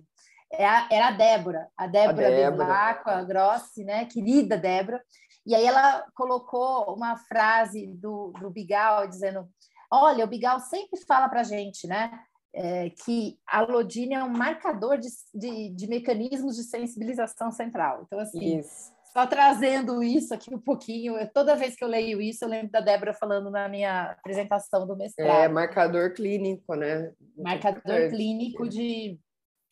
É 0.51 0.65
era 0.65 1.09
a 1.09 1.11
Débora, 1.11 1.69
a 1.77 1.87
Débora, 1.87 2.27
a 2.27 2.31
Débora. 2.31 3.01
a 3.05 3.23
Grossi, 3.25 3.85
né? 3.85 4.07
Querida 4.07 4.57
Débora. 4.57 5.03
E 5.45 5.55
aí 5.55 5.67
ela 5.67 6.03
colocou 6.15 6.95
uma 6.95 7.19
frase 7.19 7.87
do, 7.89 8.33
do 8.41 8.49
Bigal 8.49 9.07
dizendo: 9.07 9.47
Olha, 9.93 10.25
o 10.25 10.29
Bigal 10.29 10.61
sempre 10.61 10.99
fala 11.07 11.29
para 11.29 11.41
a 11.41 11.45
gente, 11.45 11.87
né? 11.87 12.19
É, 12.55 12.89
que 12.89 13.39
a 13.47 13.61
Lodine 13.61 14.15
é 14.15 14.25
um 14.25 14.31
marcador 14.31 14.97
de, 14.97 15.09
de, 15.35 15.69
de, 15.69 15.87
mecanismos 15.87 16.57
de 16.57 16.63
sensibilização 16.63 17.51
central. 17.51 18.05
Então, 18.07 18.19
assim, 18.19 18.59
isso. 18.59 18.96
Só 19.17 19.27
trazendo 19.27 20.03
isso 20.03 20.35
aqui 20.35 20.55
um 20.55 20.59
pouquinho, 20.59 21.17
eu, 21.17 21.27
toda 21.33 21.57
vez 21.57 21.75
que 21.75 21.83
eu 21.83 21.89
leio 21.89 22.21
isso, 22.21 22.45
eu 22.45 22.49
lembro 22.51 22.71
da 22.71 22.81
Débora 22.81 23.15
falando 23.15 23.51
na 23.51 23.67
minha 23.67 24.11
apresentação 24.11 24.87
do 24.87 24.95
mestrado. 24.95 25.43
É, 25.43 25.49
marcador 25.49 26.13
clínico, 26.13 26.75
né? 26.75 27.15
Marcador 27.35 28.11
clínico 28.11 28.69
de, 28.69 29.19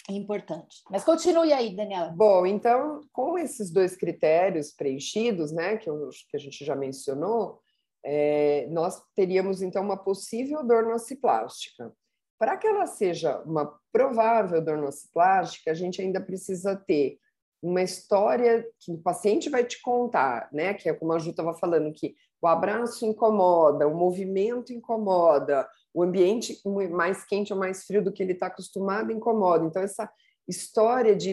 importante. 0.08 0.82
Mas 0.90 1.04
continue 1.04 1.52
aí, 1.52 1.76
Daniela. 1.76 2.10
Bom, 2.16 2.46
então, 2.46 3.02
com 3.12 3.36
esses 3.36 3.70
dois 3.70 3.94
critérios 3.94 4.72
preenchidos, 4.72 5.52
né, 5.52 5.76
que, 5.76 5.90
eu, 5.90 6.08
que 6.30 6.38
a 6.38 6.40
gente 6.40 6.64
já 6.64 6.74
mencionou, 6.74 7.60
é, 8.02 8.66
nós 8.70 9.02
teríamos 9.14 9.60
então 9.60 9.82
uma 9.82 10.02
possível 10.02 10.66
dor 10.66 10.84
nociplástica. 10.84 11.92
Para 12.38 12.56
que 12.56 12.66
ela 12.66 12.86
seja 12.86 13.42
uma 13.42 13.78
provável 13.92 14.64
dor 14.64 14.78
nociplástica, 14.78 15.70
a 15.70 15.74
gente 15.74 16.00
ainda 16.00 16.18
precisa 16.18 16.74
ter 16.74 17.18
uma 17.64 17.82
história 17.82 18.66
que 18.78 18.92
o 18.92 18.98
paciente 18.98 19.48
vai 19.48 19.64
te 19.64 19.80
contar, 19.80 20.50
né? 20.52 20.74
Que 20.74 20.90
é 20.90 20.92
como 20.92 21.14
a 21.14 21.18
Ju 21.18 21.30
estava 21.30 21.54
falando, 21.54 21.90
que 21.94 22.14
o 22.42 22.46
abraço 22.46 23.06
incomoda, 23.06 23.88
o 23.88 23.96
movimento 23.96 24.70
incomoda, 24.70 25.66
o 25.94 26.02
ambiente 26.02 26.60
mais 26.90 27.24
quente 27.24 27.54
ou 27.54 27.58
mais 27.58 27.84
frio 27.84 28.04
do 28.04 28.12
que 28.12 28.22
ele 28.22 28.32
está 28.32 28.48
acostumado 28.48 29.10
incomoda. 29.10 29.64
Então, 29.64 29.80
essa 29.80 30.10
história 30.46 31.16
de 31.16 31.30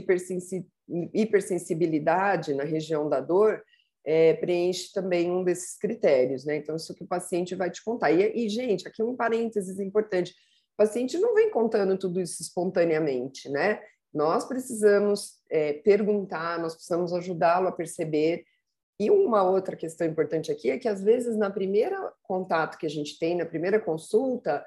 hipersensibilidade 1.14 2.54
na 2.54 2.64
região 2.64 3.10
da 3.10 3.20
dor 3.20 3.62
é, 4.06 4.34
preenche 4.36 4.94
também 4.94 5.30
um 5.30 5.44
desses 5.44 5.78
critérios, 5.78 6.46
né? 6.46 6.56
Então, 6.56 6.78
isso 6.78 6.96
que 6.96 7.04
o 7.04 7.08
paciente 7.08 7.56
vai 7.56 7.70
te 7.70 7.84
contar. 7.84 8.10
E, 8.10 8.46
e, 8.46 8.48
gente, 8.48 8.88
aqui 8.88 9.04
um 9.04 9.18
parênteses 9.18 9.82
importante: 9.82 10.32
o 10.32 10.78
paciente 10.78 11.18
não 11.18 11.36
vem 11.36 11.52
contando 11.52 11.98
tudo 11.98 12.22
isso 12.22 12.42
espontaneamente, 12.42 13.50
né? 13.50 13.82
Nós 14.14 14.46
precisamos 14.46 15.41
é, 15.52 15.74
perguntar, 15.74 16.58
nós 16.60 16.74
precisamos 16.74 17.14
ajudá-lo 17.14 17.68
a 17.68 17.72
perceber 17.72 18.46
e 19.02 19.10
uma 19.10 19.42
outra 19.44 19.76
questão 19.76 20.06
importante 20.06 20.52
aqui 20.52 20.70
é 20.70 20.78
que, 20.78 20.88
às 20.88 21.02
vezes, 21.02 21.36
na 21.36 21.50
primeira 21.50 22.14
contato 22.22 22.78
que 22.78 22.86
a 22.86 22.90
gente 22.90 23.18
tem, 23.18 23.36
na 23.36 23.48
primeira 23.48 23.80
consulta, 23.80 24.64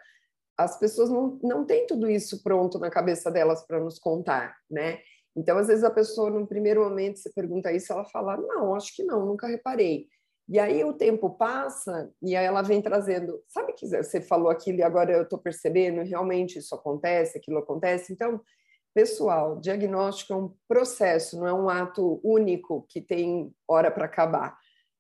as 0.59 0.77
pessoas 0.77 1.09
não, 1.09 1.39
não 1.41 1.65
têm 1.65 1.87
tudo 1.87 2.11
isso 2.11 2.43
pronto 2.43 2.77
na 2.81 2.91
cabeça 2.91 3.31
delas 3.31 3.65
para 3.65 3.79
nos 3.79 3.97
contar, 3.97 4.57
né? 4.69 4.99
Então, 5.37 5.57
às 5.57 5.69
vezes, 5.69 5.85
a 5.85 5.91
pessoa, 5.91 6.31
no 6.31 6.49
primeiro 6.49 6.83
momento, 6.83 7.21
você 7.21 7.31
pergunta 7.33 7.73
isso, 7.73 7.93
ela 7.93 8.05
fala, 8.07 8.37
não, 8.37 8.75
acho 8.75 8.95
que 8.97 9.05
não, 9.05 9.25
nunca 9.25 9.47
reparei. 9.47 10.09
E 10.49 10.59
aí 10.59 10.85
o 10.85 10.93
tempo 10.93 11.31
passa 11.31 12.11
e 12.21 12.37
aí 12.37 12.45
ela 12.45 12.61
vem 12.61 12.83
trazendo, 12.83 13.41
sabe 13.49 13.73
que 13.73 13.87
você 13.87 14.21
falou 14.21 14.51
aquilo 14.51 14.79
e 14.79 14.83
agora 14.83 15.13
eu 15.13 15.23
estou 15.23 15.39
percebendo, 15.39 16.03
realmente 16.03 16.59
isso 16.59 16.75
acontece, 16.75 17.39
aquilo 17.39 17.59
acontece. 17.59 18.13
Então, 18.13 18.41
Pessoal, 18.95 19.59
diagnóstico 19.59 20.33
é 20.33 20.37
um 20.37 20.55
processo, 20.69 21.37
não 21.37 21.47
é 21.49 21.53
um 21.53 21.69
ato 21.69 22.21
único 22.23 22.87
que 22.89 23.01
tem 23.01 23.53
hora 23.67 23.91
para 23.91 24.05
acabar. 24.05 24.57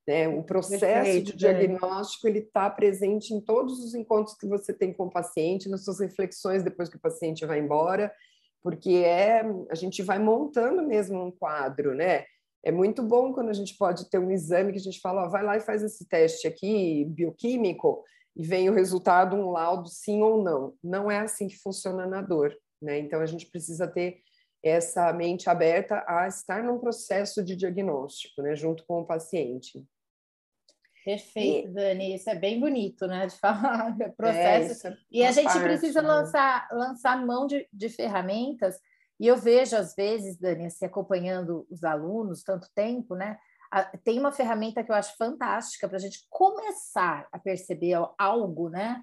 Né? 0.06 0.26
O 0.26 0.42
processo 0.42 0.80
Perfeito, 0.80 1.26
de 1.26 1.36
diagnóstico 1.36 2.26
ele 2.26 2.40
está 2.40 2.68
presente 2.68 3.32
em 3.32 3.40
todos 3.40 3.78
os 3.78 3.94
encontros 3.94 4.36
que 4.36 4.48
você 4.48 4.74
tem 4.74 4.92
com 4.92 5.04
o 5.04 5.10
paciente, 5.10 5.68
nas 5.68 5.84
suas 5.84 6.00
reflexões 6.00 6.64
depois 6.64 6.88
que 6.88 6.96
o 6.96 7.00
paciente 7.00 7.46
vai 7.46 7.60
embora, 7.60 8.12
porque 8.60 8.90
é 9.06 9.42
a 9.70 9.74
gente 9.76 10.02
vai 10.02 10.18
montando 10.18 10.82
mesmo 10.82 11.24
um 11.24 11.30
quadro, 11.30 11.94
né? 11.94 12.24
É 12.64 12.72
muito 12.72 13.02
bom 13.02 13.32
quando 13.32 13.50
a 13.50 13.54
gente 13.54 13.76
pode 13.76 14.10
ter 14.10 14.18
um 14.18 14.30
exame 14.30 14.72
que 14.72 14.78
a 14.78 14.82
gente 14.82 15.00
fala, 15.00 15.26
ó, 15.26 15.28
vai 15.28 15.44
lá 15.44 15.56
e 15.56 15.60
faz 15.60 15.82
esse 15.82 16.08
teste 16.08 16.48
aqui 16.48 17.04
bioquímico 17.04 18.02
e 18.34 18.42
vem 18.42 18.68
o 18.68 18.74
resultado, 18.74 19.36
um 19.36 19.50
laudo 19.50 19.88
sim 19.88 20.20
ou 20.22 20.42
não. 20.42 20.74
Não 20.82 21.10
é 21.10 21.20
assim 21.20 21.46
que 21.46 21.58
funciona 21.58 22.06
na 22.06 22.20
dor. 22.20 22.56
Né? 22.80 22.98
Então, 22.98 23.20
a 23.20 23.26
gente 23.26 23.46
precisa 23.46 23.86
ter 23.86 24.22
essa 24.62 25.12
mente 25.12 25.50
aberta 25.50 26.02
a 26.08 26.26
estar 26.26 26.62
num 26.62 26.78
processo 26.78 27.44
de 27.44 27.54
diagnóstico, 27.54 28.40
né, 28.40 28.56
junto 28.56 28.84
com 28.86 29.00
o 29.00 29.06
paciente. 29.06 29.84
Perfeito, 31.04 31.68
e... 31.68 31.72
Dani. 31.72 32.14
Isso 32.14 32.30
é 32.30 32.34
bem 32.34 32.58
bonito, 32.58 33.06
né? 33.06 33.26
De 33.26 33.36
falar 33.36 33.94
processo. 34.16 34.88
É, 34.88 34.96
e 35.10 35.22
a 35.22 35.30
gente 35.30 35.44
parte, 35.44 35.60
precisa 35.60 36.00
né? 36.00 36.08
lançar, 36.08 36.68
lançar 36.72 37.26
mão 37.26 37.46
de, 37.46 37.68
de 37.70 37.90
ferramentas. 37.90 38.80
E 39.20 39.26
eu 39.26 39.36
vejo, 39.36 39.76
às 39.76 39.94
vezes, 39.94 40.38
Dani, 40.38 40.70
se 40.70 40.76
assim, 40.76 40.86
acompanhando 40.86 41.66
os 41.70 41.84
alunos 41.84 42.42
tanto 42.42 42.68
tempo, 42.74 43.14
né? 43.14 43.38
Tem 44.02 44.18
uma 44.18 44.32
ferramenta 44.32 44.82
que 44.82 44.90
eu 44.90 44.94
acho 44.94 45.16
fantástica 45.16 45.88
para 45.88 45.98
a 45.98 46.00
gente 46.00 46.26
começar 46.30 47.28
a 47.30 47.38
perceber 47.38 47.96
algo, 48.16 48.70
né? 48.70 49.02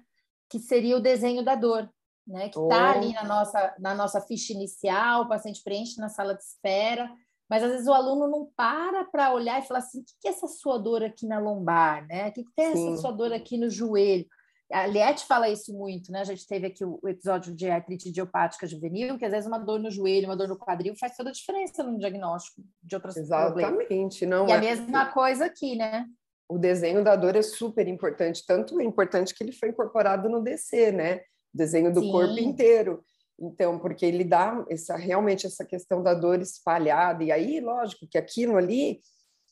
Que 0.50 0.58
seria 0.58 0.96
o 0.96 1.00
desenho 1.00 1.44
da 1.44 1.54
dor 1.54 1.88
né? 2.26 2.48
Que 2.48 2.58
está 2.58 2.92
oh. 2.92 2.98
ali 2.98 3.12
na 3.12 3.24
nossa, 3.24 3.74
na 3.78 3.94
nossa 3.94 4.20
ficha 4.20 4.52
inicial, 4.52 5.22
o 5.22 5.28
paciente 5.28 5.62
preenche 5.62 6.00
na 6.00 6.08
sala 6.08 6.34
de 6.34 6.42
espera, 6.42 7.10
mas 7.48 7.62
às 7.62 7.70
vezes 7.70 7.86
o 7.86 7.92
aluno 7.92 8.28
não 8.28 8.48
para 8.56 9.04
para 9.04 9.32
olhar 9.32 9.60
e 9.60 9.66
falar 9.66 9.80
assim: 9.80 10.00
o 10.00 10.04
que 10.20 10.28
é 10.28 10.30
essa 10.30 10.48
sua 10.48 10.78
dor 10.78 11.02
aqui 11.02 11.26
na 11.26 11.38
lombar, 11.38 12.06
né? 12.06 12.28
O 12.28 12.32
que 12.32 12.44
é 12.58 12.72
essa 12.72 12.96
sua 12.96 13.12
dor 13.12 13.32
aqui 13.32 13.58
no 13.58 13.68
joelho? 13.68 14.26
A 14.72 14.86
Liette 14.86 15.26
fala 15.26 15.50
isso 15.50 15.70
muito, 15.74 16.10
né? 16.10 16.20
A 16.20 16.24
gente 16.24 16.46
teve 16.46 16.66
aqui 16.66 16.82
o, 16.82 16.98
episódio 17.06 17.54
de 17.54 17.68
artrite 17.68 18.08
idiopática 18.08 18.66
juvenil, 18.66 19.18
que 19.18 19.24
às 19.24 19.32
vezes 19.32 19.46
uma 19.46 19.58
dor 19.58 19.78
no 19.78 19.90
joelho, 19.90 20.26
uma 20.26 20.36
dor 20.36 20.48
no 20.48 20.56
quadril 20.56 20.94
faz 20.98 21.14
toda 21.14 21.28
a 21.28 21.32
diferença 21.32 21.82
no 21.82 21.98
diagnóstico 21.98 22.62
de 22.82 22.94
outras 22.94 23.18
Exatamente, 23.18 23.66
problemas. 23.66 24.20
não 24.22 24.48
e 24.48 24.52
é 24.52 24.56
a 24.56 24.60
mesma 24.60 25.06
coisa 25.12 25.44
aqui, 25.44 25.76
né? 25.76 26.06
O 26.48 26.56
desenho 26.58 27.04
da 27.04 27.14
dor 27.16 27.36
é 27.36 27.42
super 27.42 27.86
importante, 27.86 28.44
tanto 28.46 28.80
é 28.80 28.84
importante 28.84 29.34
que 29.34 29.44
ele 29.44 29.52
foi 29.52 29.68
incorporado 29.68 30.28
no 30.28 30.42
DC, 30.42 30.90
né? 30.92 31.20
Desenho 31.52 31.92
do 31.92 32.00
Sim. 32.00 32.10
corpo 32.10 32.38
inteiro. 32.38 33.02
Então, 33.38 33.78
porque 33.78 34.06
ele 34.06 34.24
dá 34.24 34.64
essa, 34.68 34.96
realmente 34.96 35.46
essa 35.46 35.64
questão 35.64 36.02
da 36.02 36.14
dor 36.14 36.40
espalhada, 36.40 37.24
e 37.24 37.32
aí, 37.32 37.60
lógico, 37.60 38.06
que 38.08 38.18
aquilo 38.18 38.56
ali 38.56 39.00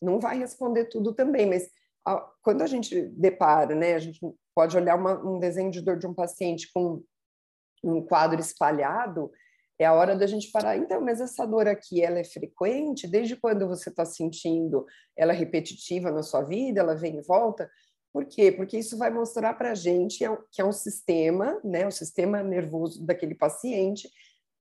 não 0.01 0.21
vai 0.21 0.39
responder 0.39 0.87
tudo 0.87 1.13
também, 1.13 1.47
mas 1.47 1.69
a, 2.07 2.17
quando 2.43 2.63
a 2.63 2.67
gente 2.67 3.03
depara, 3.09 3.75
né, 3.75 3.95
a 3.95 3.99
gente 3.99 4.21
pode 4.55 4.77
olhar 4.77 4.97
uma, 4.97 5.19
um 5.25 5.39
desenho 5.39 5.71
de 5.71 5.81
dor 5.81 5.99
de 5.99 6.07
um 6.07 6.15
paciente 6.15 6.71
com 6.73 7.03
um 7.83 8.03
quadro 8.03 8.41
espalhado, 8.41 9.31
é 9.79 9.87
a 9.87 9.95
hora 9.95 10.15
da 10.15 10.27
gente 10.27 10.51
parar. 10.51 10.77
Então, 10.77 11.01
mas 11.01 11.21
essa 11.21 11.47
dor 11.47 11.67
aqui, 11.67 12.03
ela 12.03 12.19
é 12.19 12.25
frequente? 12.25 13.09
Desde 13.09 13.35
quando 13.35 13.67
você 13.67 13.89
está 13.89 14.05
sentindo? 14.05 14.85
Ela 15.17 15.33
é 15.33 15.37
repetitiva 15.37 16.11
na 16.11 16.23
sua 16.23 16.43
vida? 16.43 16.81
Ela 16.81 16.95
vem 16.95 17.17
e 17.17 17.23
volta? 17.23 17.71
Por 18.13 18.25
quê? 18.25 18.51
Porque 18.51 18.79
isso 18.79 18.99
vai 18.99 19.11
mostrar 19.11 19.55
para 19.55 19.71
a 19.71 19.75
gente 19.75 20.25
é 20.25 20.39
que 20.51 20.61
é 20.61 20.65
um 20.65 20.73
sistema, 20.73 21.61
né, 21.63 21.87
o 21.87 21.93
sistema 21.93 22.43
nervoso 22.43 23.05
daquele 23.05 23.35
paciente 23.35 24.11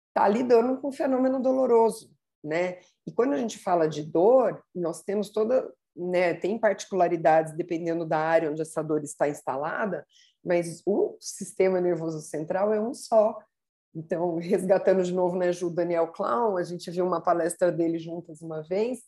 está 0.07 0.27
lidando 0.27 0.79
com 0.79 0.89
um 0.89 0.91
fenômeno 0.91 1.41
doloroso, 1.41 2.11
né? 2.43 2.79
E 3.07 3.11
quando 3.11 3.33
a 3.33 3.37
gente 3.37 3.57
fala 3.57 3.87
de 3.87 4.03
dor, 4.03 4.63
nós 4.73 5.01
temos 5.01 5.29
toda, 5.29 5.71
né, 5.95 6.33
tem 6.33 6.59
particularidades 6.59 7.53
dependendo 7.55 8.05
da 8.05 8.19
área 8.19 8.51
onde 8.51 8.61
essa 8.61 8.83
dor 8.83 9.03
está 9.03 9.27
instalada, 9.27 10.05
mas 10.43 10.81
o 10.85 11.17
sistema 11.19 11.81
nervoso 11.81 12.21
central 12.21 12.73
é 12.73 12.79
um 12.79 12.93
só. 12.93 13.37
Então, 13.95 14.35
resgatando 14.37 15.03
de 15.03 15.13
novo, 15.13 15.35
né, 15.35 15.51
Ju, 15.51 15.69
Daniel 15.69 16.09
Clown, 16.09 16.57
a 16.57 16.63
gente 16.63 16.91
viu 16.91 17.05
uma 17.05 17.21
palestra 17.21 17.71
dele 17.71 17.97
juntas 17.97 18.41
uma 18.41 18.61
vez. 18.61 18.99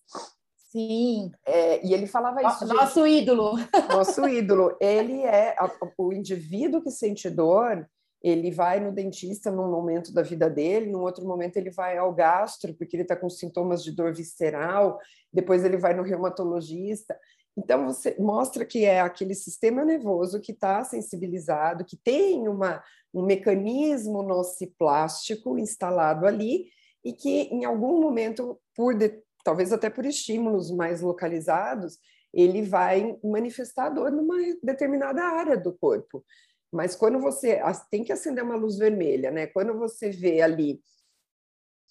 Sim. 0.71 1.31
É, 1.45 1.85
e 1.85 1.93
ele 1.93 2.07
falava 2.07 2.41
isso. 2.41 2.65
Nosso 2.65 3.05
gente, 3.05 3.23
ídolo. 3.23 3.53
Nosso 3.91 4.25
ídolo. 4.27 4.77
Ele 4.79 5.21
é 5.21 5.53
a, 5.59 5.69
o 5.97 6.13
indivíduo 6.13 6.81
que 6.81 6.89
sente 6.89 7.29
dor, 7.29 7.85
ele 8.23 8.51
vai 8.51 8.79
no 8.79 8.91
dentista 8.91 9.51
num 9.51 9.69
momento 9.69 10.13
da 10.13 10.21
vida 10.21 10.49
dele, 10.49 10.89
num 10.89 11.01
outro 11.01 11.25
momento 11.25 11.57
ele 11.57 11.71
vai 11.71 11.97
ao 11.97 12.13
gastro, 12.13 12.73
porque 12.73 12.95
ele 12.95 13.03
está 13.03 13.17
com 13.17 13.29
sintomas 13.29 13.83
de 13.83 13.91
dor 13.91 14.13
visceral, 14.13 14.97
depois 15.33 15.65
ele 15.65 15.77
vai 15.77 15.93
no 15.93 16.03
reumatologista. 16.03 17.19
Então, 17.57 17.85
você 17.85 18.15
mostra 18.17 18.63
que 18.63 18.85
é 18.85 19.01
aquele 19.01 19.35
sistema 19.35 19.83
nervoso 19.83 20.39
que 20.39 20.53
está 20.53 20.85
sensibilizado, 20.85 21.83
que 21.83 21.97
tem 21.97 22.47
uma, 22.47 22.81
um 23.13 23.25
mecanismo 23.25 24.23
nociplástico 24.23 25.57
instalado 25.57 26.25
ali 26.25 26.67
e 27.03 27.11
que, 27.11 27.49
em 27.51 27.65
algum 27.65 27.99
momento, 27.99 28.57
por 28.73 28.95
de, 28.95 29.21
talvez 29.43 29.71
até 29.71 29.89
por 29.89 30.05
estímulos 30.05 30.71
mais 30.71 31.01
localizados, 31.01 31.97
ele 32.33 32.61
vai 32.61 33.17
manifestar 33.23 33.89
dor 33.89 34.11
numa 34.11 34.37
determinada 34.63 35.21
área 35.21 35.57
do 35.57 35.73
corpo. 35.73 36.23
Mas 36.71 36.95
quando 36.95 37.19
você 37.19 37.59
tem 37.89 38.03
que 38.03 38.13
acender 38.13 38.43
uma 38.43 38.55
luz 38.55 38.77
vermelha, 38.77 39.29
né? 39.29 39.47
Quando 39.47 39.77
você 39.77 40.09
vê 40.09 40.41
ali 40.41 40.81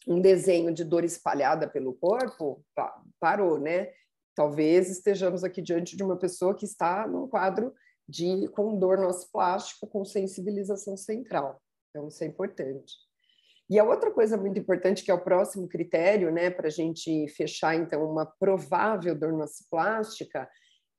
um 0.09 0.21
desenho 0.21 0.73
de 0.73 0.83
dor 0.83 1.05
espalhada 1.05 1.69
pelo 1.69 1.93
corpo, 1.93 2.65
parou, 3.21 3.59
né? 3.59 3.93
Talvez 4.35 4.89
estejamos 4.89 5.45
aqui 5.45 5.61
diante 5.61 5.95
de 5.97 6.03
uma 6.03 6.17
pessoa 6.17 6.57
que 6.57 6.65
está 6.65 7.07
num 7.07 7.29
quadro 7.29 7.75
de 8.09 8.49
com 8.49 8.79
dor 8.79 8.99
plástico, 9.31 9.87
com 9.87 10.05
sensibilização 10.05 10.97
central. 10.97 11.61
Então, 11.91 12.09
isso 12.09 12.25
é 12.25 12.27
importante. 12.27 12.95
E 13.71 13.79
a 13.79 13.85
outra 13.85 14.11
coisa 14.11 14.37
muito 14.37 14.59
importante, 14.59 15.05
que 15.05 15.13
é 15.13 15.15
o 15.15 15.23
próximo 15.23 15.69
critério, 15.69 16.33
né, 16.33 16.51
para 16.51 16.67
a 16.67 16.71
gente 16.71 17.29
fechar, 17.29 17.77
então, 17.77 18.05
uma 18.05 18.27
provável 18.27 19.15
dor 19.15 19.33
plástica, 19.71 20.49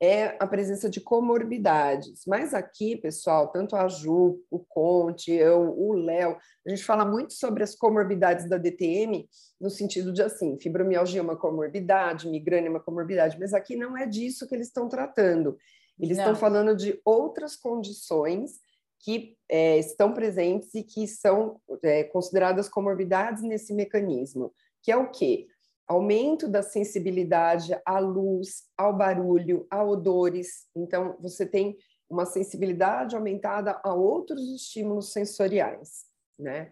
é 0.01 0.35
a 0.39 0.47
presença 0.47 0.89
de 0.89 0.99
comorbidades. 0.99 2.23
Mas 2.25 2.55
aqui, 2.55 2.95
pessoal, 2.95 3.51
tanto 3.51 3.75
a 3.75 3.87
Ju, 3.87 4.41
o 4.49 4.57
Conte, 4.57 5.31
eu, 5.31 5.77
o 5.77 5.93
Léo, 5.93 6.37
a 6.65 6.69
gente 6.69 6.83
fala 6.83 7.05
muito 7.05 7.33
sobre 7.33 7.61
as 7.61 7.75
comorbidades 7.75 8.49
da 8.49 8.57
DTM 8.57 9.29
no 9.59 9.69
sentido 9.69 10.11
de 10.11 10.23
assim, 10.23 10.57
fibromialgia 10.59 11.19
é 11.19 11.23
uma 11.23 11.37
comorbidade, 11.37 12.27
migrânia 12.27 12.67
é 12.67 12.71
uma 12.71 12.79
comorbidade, 12.79 13.37
mas 13.39 13.53
aqui 13.53 13.75
não 13.75 13.95
é 13.95 14.07
disso 14.07 14.47
que 14.47 14.55
eles 14.55 14.67
estão 14.67 14.89
tratando. 14.89 15.55
Eles 15.99 16.17
não. 16.17 16.23
estão 16.23 16.35
falando 16.35 16.75
de 16.75 16.99
outras 17.05 17.55
condições 17.55 18.59
que 19.03 19.35
é, 19.49 19.77
estão 19.77 20.13
presentes 20.13 20.73
e 20.75 20.83
que 20.83 21.07
são 21.07 21.59
é, 21.83 22.03
consideradas 22.03 22.69
comorbidades 22.69 23.43
nesse 23.43 23.73
mecanismo, 23.73 24.53
que 24.81 24.91
é 24.91 24.97
o 24.97 25.09
quê? 25.09 25.47
aumento 25.91 26.47
da 26.47 26.63
sensibilidade 26.63 27.77
à 27.85 27.99
luz, 27.99 28.63
ao 28.77 28.95
barulho, 28.95 29.67
a 29.69 29.83
odores. 29.83 30.65
Então, 30.73 31.17
você 31.19 31.45
tem 31.45 31.77
uma 32.09 32.25
sensibilidade 32.25 33.15
aumentada 33.15 33.79
a 33.83 33.93
outros 33.93 34.41
estímulos 34.53 35.11
sensoriais, 35.11 36.05
né? 36.39 36.71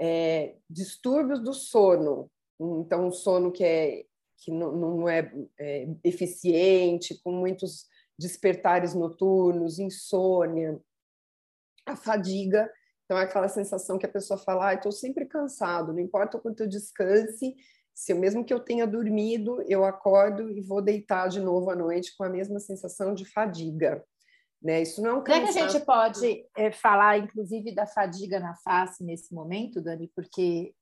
É, 0.00 0.54
distúrbios 0.70 1.40
do 1.40 1.52
sono, 1.52 2.30
então 2.60 3.08
um 3.08 3.12
sono 3.12 3.50
que 3.50 3.64
é 3.64 4.04
que 4.40 4.52
não, 4.52 4.70
não 4.70 5.08
é, 5.08 5.32
é 5.58 5.88
eficiente, 6.04 7.20
com 7.24 7.32
muitos 7.32 7.86
despertares 8.16 8.94
noturnos, 8.94 9.80
insônia, 9.80 10.80
a 11.90 11.96
fadiga, 11.96 12.70
então 13.04 13.18
é 13.18 13.22
aquela 13.22 13.48
sensação 13.48 13.98
que 13.98 14.06
a 14.06 14.10
pessoa 14.10 14.38
fala, 14.38 14.68
ah, 14.68 14.74
estou 14.74 14.92
sempre 14.92 15.26
cansado, 15.26 15.92
não 15.92 16.00
importa 16.00 16.36
o 16.36 16.40
quanto 16.40 16.62
eu 16.62 16.68
descanse, 16.68 17.54
se 17.94 18.14
mesmo 18.14 18.44
que 18.44 18.54
eu 18.54 18.60
tenha 18.60 18.86
dormido, 18.86 19.62
eu 19.66 19.84
acordo 19.84 20.50
e 20.50 20.60
vou 20.60 20.80
deitar 20.80 21.28
de 21.28 21.40
novo 21.40 21.70
à 21.70 21.74
noite 21.74 22.16
com 22.16 22.22
a 22.22 22.28
mesma 22.28 22.60
sensação 22.60 23.12
de 23.12 23.24
fadiga. 23.24 24.04
Né? 24.62 24.82
Isso 24.82 25.02
não 25.02 25.10
é 25.10 25.14
um 25.14 25.22
cansaço... 25.24 25.52
Será 25.52 25.66
que 25.66 25.70
a 25.70 25.72
gente 25.72 25.84
pode 25.84 26.46
é, 26.56 26.70
falar, 26.70 27.18
inclusive, 27.18 27.74
da 27.74 27.86
fadiga 27.86 28.38
na 28.38 28.54
face 28.56 29.02
nesse 29.02 29.34
momento, 29.34 29.80
Dani? 29.80 30.10
Porque 30.14 30.72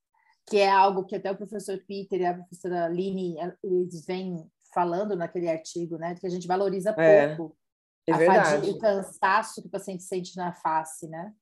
que 0.49 0.59
é 0.59 0.71
algo 0.71 1.05
que 1.05 1.17
até 1.17 1.31
o 1.31 1.37
professor 1.37 1.79
Peter 1.87 2.21
e 2.21 2.27
a 2.27 2.35
professora 2.35 2.89
Line 2.89 3.37
eles 3.65 4.07
vêm 4.07 4.49
falando 4.73 5.17
naquele 5.17 5.49
artigo, 5.49 5.97
né? 5.97 6.15
Que 6.15 6.27
a 6.27 6.31
gente 6.31 6.47
valoriza 6.47 6.95
é, 6.99 7.35
pouco 7.35 7.55
é, 7.55 7.66
é 8.07 8.27
fadiga, 8.27 8.73
o 8.73 8.79
cansaço 8.79 9.63
que 9.63 9.69
o 9.69 9.71
paciente 9.71 10.03
sente 10.03 10.37
na 10.37 10.53
face, 10.53 11.09
né? 11.09 11.33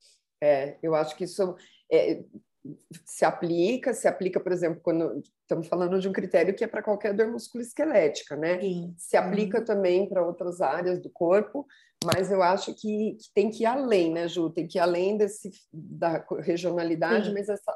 É, 0.43 0.77
eu 0.83 0.95
acho 0.95 1.17
que 1.17 1.25
isso 1.25 1.57
é, 1.91 2.23
se 3.05 3.25
aplica, 3.25 3.93
se 3.93 4.09
aplica, 4.09 4.41
por 4.41 4.53
exemplo, 4.53 4.81
quando 4.83 5.23
estamos 5.43 5.69
falando 5.69 6.01
de 6.01 6.09
um 6.09 6.13
critério 6.13 6.55
que 6.55 6.65
é 6.65 6.67
para 6.67 6.83
qualquer 6.83 7.13
dor 7.15 7.29
musculoesquelética, 7.29 8.37
né? 8.37 8.61
Sim. 8.61 8.95
Se 8.97 9.17
aplica 9.17 9.59
uhum. 9.59 9.65
também 9.65 10.09
para 10.09 10.25
outras 10.27 10.61
áreas 10.61 11.01
do 11.01 11.11
corpo, 11.11 11.67
mas 12.05 12.31
eu 12.31 12.43
acho 12.43 12.75
que, 12.75 13.17
que, 13.21 13.33
tem 13.35 13.51
que 13.51 13.65
ir 13.65 13.67
além, 13.67 14.13
né, 14.13 14.29
Ju? 14.29 14.51
Tem 14.51 14.67
que 14.67 14.79
ir 14.79 14.81
além 14.81 15.17
desse, 15.17 15.51
da 15.73 16.25
regionalidade, 16.41 17.29
Sim. 17.29 17.35
mas 17.35 17.49
essa 17.49 17.75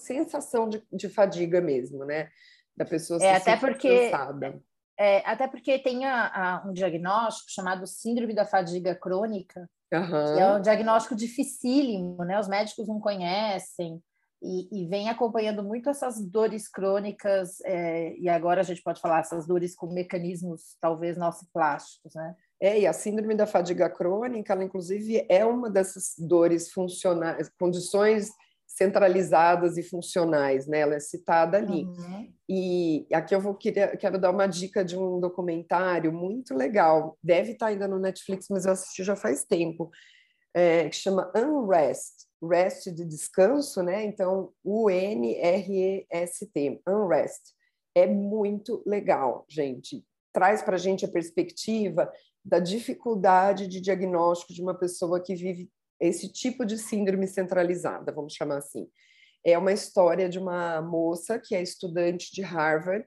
sensação 0.00 0.68
de, 0.68 0.82
de, 0.92 1.08
fadiga 1.08 1.60
mesmo, 1.60 2.04
né? 2.04 2.28
Da 2.76 2.84
pessoa 2.84 3.22
é, 3.22 3.36
até 3.36 3.56
porque 3.56 4.10
cansada. 4.10 4.62
É, 4.98 5.18
até 5.24 5.46
porque 5.46 5.78
tem 5.78 6.04
a, 6.04 6.26
a, 6.26 6.68
um 6.68 6.72
diagnóstico 6.72 7.52
chamado 7.52 7.86
síndrome 7.86 8.34
da 8.34 8.44
fadiga 8.44 8.94
crônica, 8.94 9.68
Uhum. 9.92 10.34
Que 10.34 10.40
é 10.40 10.52
um 10.54 10.60
diagnóstico 10.60 11.14
dificílimo, 11.14 12.22
né? 12.24 12.38
Os 12.38 12.48
médicos 12.48 12.86
não 12.86 13.00
conhecem 13.00 14.02
e, 14.42 14.82
e 14.82 14.86
vem 14.86 15.08
acompanhando 15.08 15.62
muito 15.64 15.88
essas 15.90 16.20
dores 16.20 16.68
crônicas, 16.68 17.60
é, 17.64 18.14
e 18.18 18.28
agora 18.28 18.60
a 18.60 18.64
gente 18.64 18.82
pode 18.82 19.00
falar 19.00 19.20
essas 19.20 19.46
dores 19.46 19.74
com 19.74 19.92
mecanismos 19.92 20.76
talvez 20.80 21.16
plásticos, 21.52 22.14
né? 22.14 22.36
É, 22.60 22.80
e 22.80 22.86
a 22.86 22.92
síndrome 22.92 23.34
da 23.34 23.46
fadiga 23.46 23.88
crônica, 23.88 24.52
ela 24.52 24.64
inclusive 24.64 25.24
é 25.28 25.44
uma 25.44 25.70
dessas 25.70 26.14
dores 26.18 26.70
funcionais, 26.70 27.50
condições 27.58 28.30
centralizadas 28.68 29.78
e 29.78 29.82
funcionais, 29.82 30.66
né? 30.66 30.80
Ela 30.80 30.96
é 30.96 31.00
citada 31.00 31.56
ali. 31.56 31.84
Uhum. 31.84 32.32
E 32.48 33.06
aqui 33.12 33.34
eu 33.34 33.40
vou 33.40 33.54
querer, 33.54 33.96
quero 33.96 34.20
dar 34.20 34.30
uma 34.30 34.46
dica 34.46 34.84
de 34.84 34.96
um 34.96 35.18
documentário 35.18 36.12
muito 36.12 36.54
legal. 36.54 37.18
Deve 37.22 37.52
estar 37.52 37.68
ainda 37.68 37.88
no 37.88 37.98
Netflix, 37.98 38.46
mas 38.50 38.66
eu 38.66 38.72
assisti 38.72 39.02
já 39.02 39.16
faz 39.16 39.42
tempo. 39.44 39.90
É, 40.54 40.88
que 40.88 40.96
chama 40.96 41.32
Unrest, 41.34 42.26
rest 42.42 42.86
de 42.90 43.04
descanso, 43.04 43.82
né? 43.82 44.04
Então, 44.04 44.52
U-N-R-E-S-T, 44.62 45.22
Unrest. 46.86 47.54
É 47.94 48.06
muito 48.06 48.82
legal, 48.86 49.44
gente. 49.48 50.04
Traz 50.32 50.62
para 50.62 50.76
a 50.76 50.78
gente 50.78 51.04
a 51.04 51.08
perspectiva 51.08 52.12
da 52.44 52.58
dificuldade 52.58 53.66
de 53.66 53.80
diagnóstico 53.80 54.52
de 54.52 54.62
uma 54.62 54.74
pessoa 54.74 55.20
que 55.20 55.34
vive 55.34 55.70
esse 56.00 56.32
tipo 56.32 56.64
de 56.64 56.78
síndrome 56.78 57.26
centralizada, 57.26 58.12
vamos 58.12 58.34
chamar 58.34 58.58
assim. 58.58 58.88
É 59.44 59.56
uma 59.56 59.72
história 59.72 60.28
de 60.28 60.38
uma 60.38 60.80
moça 60.82 61.38
que 61.38 61.54
é 61.54 61.62
estudante 61.62 62.32
de 62.32 62.42
Harvard, 62.42 63.06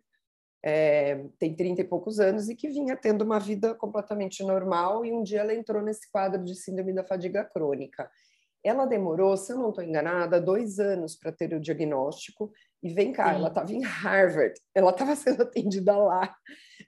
é, 0.64 1.26
tem 1.40 1.56
30 1.56 1.82
e 1.82 1.84
poucos 1.84 2.20
anos 2.20 2.48
e 2.48 2.56
que 2.56 2.70
vinha 2.70 2.96
tendo 2.96 3.24
uma 3.24 3.40
vida 3.40 3.74
completamente 3.74 4.44
normal 4.44 5.04
e 5.04 5.12
um 5.12 5.24
dia 5.24 5.40
ela 5.40 5.54
entrou 5.54 5.82
nesse 5.82 6.10
quadro 6.12 6.44
de 6.44 6.56
síndrome 6.56 6.94
da 6.94 7.04
fadiga 7.04 7.44
crônica. 7.44 8.10
Ela 8.64 8.86
demorou, 8.86 9.36
se 9.36 9.52
eu 9.52 9.58
não 9.58 9.70
estou 9.70 9.84
enganada, 9.84 10.40
dois 10.40 10.80
anos 10.80 11.16
para 11.16 11.32
ter 11.32 11.52
o 11.54 11.60
diagnóstico. 11.60 12.52
E 12.84 12.94
vem 12.94 13.12
cá, 13.12 13.30
Sim. 13.30 13.40
ela 13.40 13.48
estava 13.48 13.74
em 13.74 13.82
Harvard, 13.82 14.54
ela 14.76 14.92
estava 14.92 15.16
sendo 15.18 15.42
atendida 15.42 15.98
lá, 15.98 16.36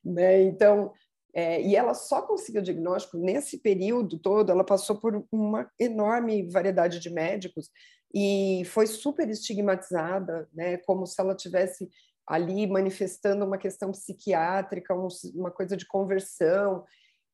né? 0.05 0.43
Então, 0.43 0.93
é, 1.34 1.61
e 1.61 1.75
ela 1.75 1.95
só 1.95 2.21
conseguiu 2.21 2.61
o 2.61 2.63
diagnóstico 2.63 3.17
nesse 3.17 3.57
período 3.57 4.19
todo. 4.19 4.51
Ela 4.51 4.63
passou 4.63 4.97
por 4.97 5.25
uma 5.31 5.69
enorme 5.79 6.47
variedade 6.49 6.99
de 6.99 7.09
médicos 7.09 7.71
e 8.13 8.61
foi 8.65 8.86
super 8.86 9.27
estigmatizada, 9.27 10.47
né? 10.53 10.77
Como 10.77 11.07
se 11.07 11.19
ela 11.19 11.36
tivesse 11.36 11.89
ali 12.27 12.67
manifestando 12.67 13.43
uma 13.43 13.57
questão 13.57 13.91
psiquiátrica, 13.91 14.95
uma 15.34 15.49
coisa 15.49 15.75
de 15.75 15.88
conversão. 15.88 16.86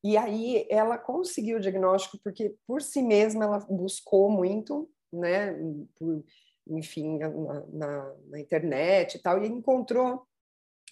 E 0.03 0.15
aí 0.15 0.65
ela 0.69 0.97
conseguiu 0.97 1.57
o 1.57 1.61
diagnóstico 1.61 2.17
porque 2.23 2.55
por 2.65 2.81
si 2.81 3.01
mesma 3.01 3.43
ela 3.43 3.59
buscou 3.69 4.31
muito, 4.31 4.89
né, 5.11 5.53
por, 5.95 6.23
enfim, 6.67 7.17
na, 7.17 7.29
na, 7.67 8.15
na, 8.29 8.39
internet 8.39 9.15
e 9.15 9.21
tal, 9.21 9.43
e 9.43 9.47
encontrou 9.47 10.25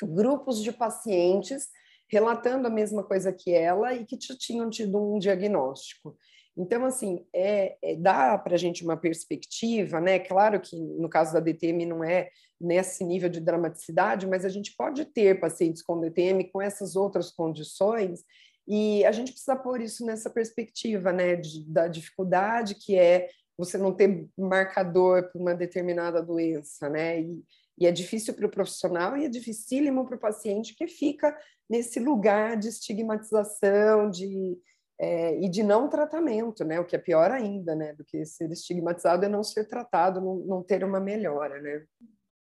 grupos 0.04 0.62
de 0.62 0.74
pacientes 0.74 1.70
relatando 2.10 2.68
a 2.68 2.72
mesma 2.72 3.04
coisa 3.04 3.32
que 3.34 3.54
ela 3.54 3.94
e 3.94 4.06
que 4.06 4.18
tinham 4.18 4.70
tido 4.70 4.98
um 4.98 5.20
diagnóstico. 5.20 6.18
Então, 6.58 6.86
assim, 6.86 7.26
é, 7.32 7.78
é 7.84 7.96
dá 7.96 8.38
para 8.38 8.56
a 8.56 8.58
gente 8.58 8.84
uma 8.84 8.98
perspectiva, 8.98 10.02
né? 10.02 10.18
Claro 10.18 10.60
que 10.60 10.76
no 10.76 11.08
caso 11.08 11.34
da 11.34 11.40
DTM 11.40 11.86
não 11.86 12.04
é 12.04 12.30
nesse 12.60 13.04
nível 13.04 13.30
de 13.30 13.40
dramaticidade, 13.40 14.26
mas 14.26 14.44
a 14.44 14.50
gente 14.50 14.74
pode 14.76 15.06
ter 15.06 15.40
pacientes 15.40 15.84
com 15.84 16.00
DTM 16.00 16.46
com 16.46 16.60
essas 16.60 16.96
outras 16.96 17.30
condições 17.30 18.24
e 18.68 19.06
a 19.06 19.12
gente 19.12 19.32
precisa 19.32 19.56
pôr 19.56 19.82
isso 19.82 20.06
nessa 20.06 20.30
perspectiva, 20.30 21.14
né, 21.14 21.36
de, 21.36 21.64
da 21.70 21.88
dificuldade 21.88 22.76
que 22.76 22.98
é 22.98 23.30
você 23.58 23.78
não 23.78 23.94
ter 23.94 24.28
marcador 24.38 25.32
para 25.32 25.42
uma 25.42 25.56
determinada 25.56 26.22
doença, 26.22 26.90
né? 26.90 27.22
E, 27.22 27.44
e 27.78 27.86
é 27.86 27.92
difícil 27.92 28.34
para 28.34 28.46
o 28.46 28.52
profissional 28.52 29.16
e 29.16 29.26
é 29.26 29.30
dificílimo 29.30 30.06
para 30.06 30.16
o 30.16 30.20
paciente 30.20 30.76
que 30.76 30.88
fica 30.88 31.38
nesse 31.70 32.00
lugar 32.00 32.58
de 32.58 32.70
estigmatização 32.70 34.10
de, 34.10 34.58
é, 35.00 35.40
e 35.40 35.50
de 35.50 35.62
não 35.62 35.90
tratamento, 35.90 36.64
né? 36.64 36.80
O 36.80 36.86
que 36.86 36.96
é 36.96 37.00
pior 37.00 37.30
ainda, 37.30 37.76
né? 37.76 37.94
Do 37.94 38.04
que 38.04 38.26
ser 38.26 38.52
estigmatizado 38.52 39.26
é 39.26 39.30
não 39.30 39.44
ser 39.44 39.68
tratado, 39.68 40.20
não, 40.20 40.36
não 40.38 40.64
ter 40.64 40.84
uma 40.84 41.00
melhora, 41.00 41.62
né? 41.62 41.86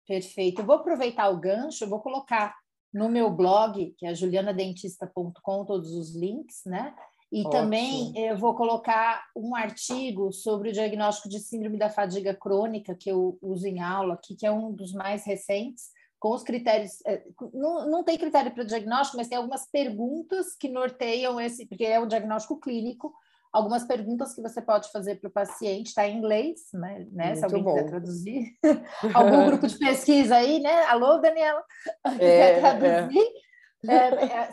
Perfeito. 0.06 0.62
Eu 0.62 0.66
vou 0.66 0.76
aproveitar 0.76 1.28
o 1.28 1.38
gancho, 1.38 1.88
vou 1.88 2.00
colocar 2.00 2.54
no 2.94 3.08
meu 3.08 3.30
blog, 3.30 3.94
que 3.98 4.06
é 4.06 4.14
julianadentista.com, 4.14 5.64
todos 5.64 5.92
os 5.92 6.14
links, 6.16 6.62
né? 6.64 6.94
E 7.32 7.40
Ótimo. 7.40 7.50
também 7.50 8.12
eu 8.16 8.36
vou 8.36 8.54
colocar 8.54 9.24
um 9.34 9.54
artigo 9.54 10.32
sobre 10.32 10.70
o 10.70 10.72
diagnóstico 10.72 11.28
de 11.28 11.40
síndrome 11.40 11.76
da 11.76 11.90
fadiga 11.90 12.34
crônica, 12.34 12.94
que 12.94 13.10
eu 13.10 13.36
uso 13.42 13.66
em 13.66 13.80
aula 13.80 14.14
aqui, 14.14 14.36
que 14.36 14.46
é 14.46 14.50
um 14.50 14.72
dos 14.72 14.92
mais 14.92 15.24
recentes, 15.24 15.90
com 16.20 16.32
os 16.32 16.42
critérios. 16.42 17.04
É, 17.04 17.24
não, 17.52 17.90
não 17.90 18.04
tem 18.04 18.16
critério 18.16 18.52
para 18.52 18.64
diagnóstico, 18.64 19.16
mas 19.16 19.28
tem 19.28 19.38
algumas 19.38 19.68
perguntas 19.70 20.54
que 20.58 20.68
norteiam 20.68 21.40
esse, 21.40 21.66
porque 21.66 21.84
é 21.84 21.98
um 21.98 22.06
diagnóstico 22.06 22.60
clínico, 22.60 23.12
algumas 23.52 23.84
perguntas 23.84 24.34
que 24.34 24.42
você 24.42 24.62
pode 24.62 24.90
fazer 24.92 25.16
para 25.16 25.28
o 25.28 25.32
paciente, 25.32 25.88
está 25.88 26.06
em 26.06 26.18
inglês, 26.18 26.60
né? 26.72 27.06
né 27.10 27.34
se 27.34 27.44
alguém 27.44 27.62
bom. 27.62 27.74
quiser 27.74 27.88
traduzir. 27.88 28.56
Algum 29.14 29.46
grupo 29.46 29.66
de 29.66 29.78
pesquisa 29.78 30.36
aí, 30.36 30.60
né? 30.60 30.84
Alô, 30.84 31.18
Daniela? 31.18 31.62
É, 32.04 32.10
quiser 32.12 32.60
traduzir. 32.60 33.20
É. 33.20 33.45
É, 33.88 34.24
é, 34.24 34.50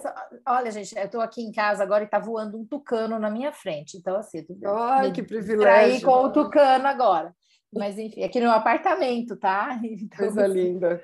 olha, 0.47 0.71
gente, 0.71 0.97
eu 0.97 1.05
estou 1.05 1.21
aqui 1.21 1.41
em 1.41 1.51
casa 1.51 1.83
agora 1.83 2.03
e 2.03 2.05
está 2.05 2.19
voando 2.19 2.57
um 2.57 2.65
tucano 2.65 3.19
na 3.19 3.29
minha 3.29 3.51
frente. 3.51 3.97
Então, 3.97 4.15
assim, 4.15 4.43
tudo 4.43 4.67
Ai, 4.67 5.11
que 5.11 5.23
privilégio! 5.23 6.05
com 6.05 6.23
o 6.23 6.31
tucano 6.31 6.87
agora. 6.87 7.35
Mas, 7.73 7.97
enfim, 7.97 8.23
aqui 8.23 8.39
no 8.39 8.51
apartamento, 8.51 9.35
tá? 9.35 9.79
Então, 9.83 10.17
Coisa 10.17 10.45
assim, 10.45 10.53
linda. 10.53 11.03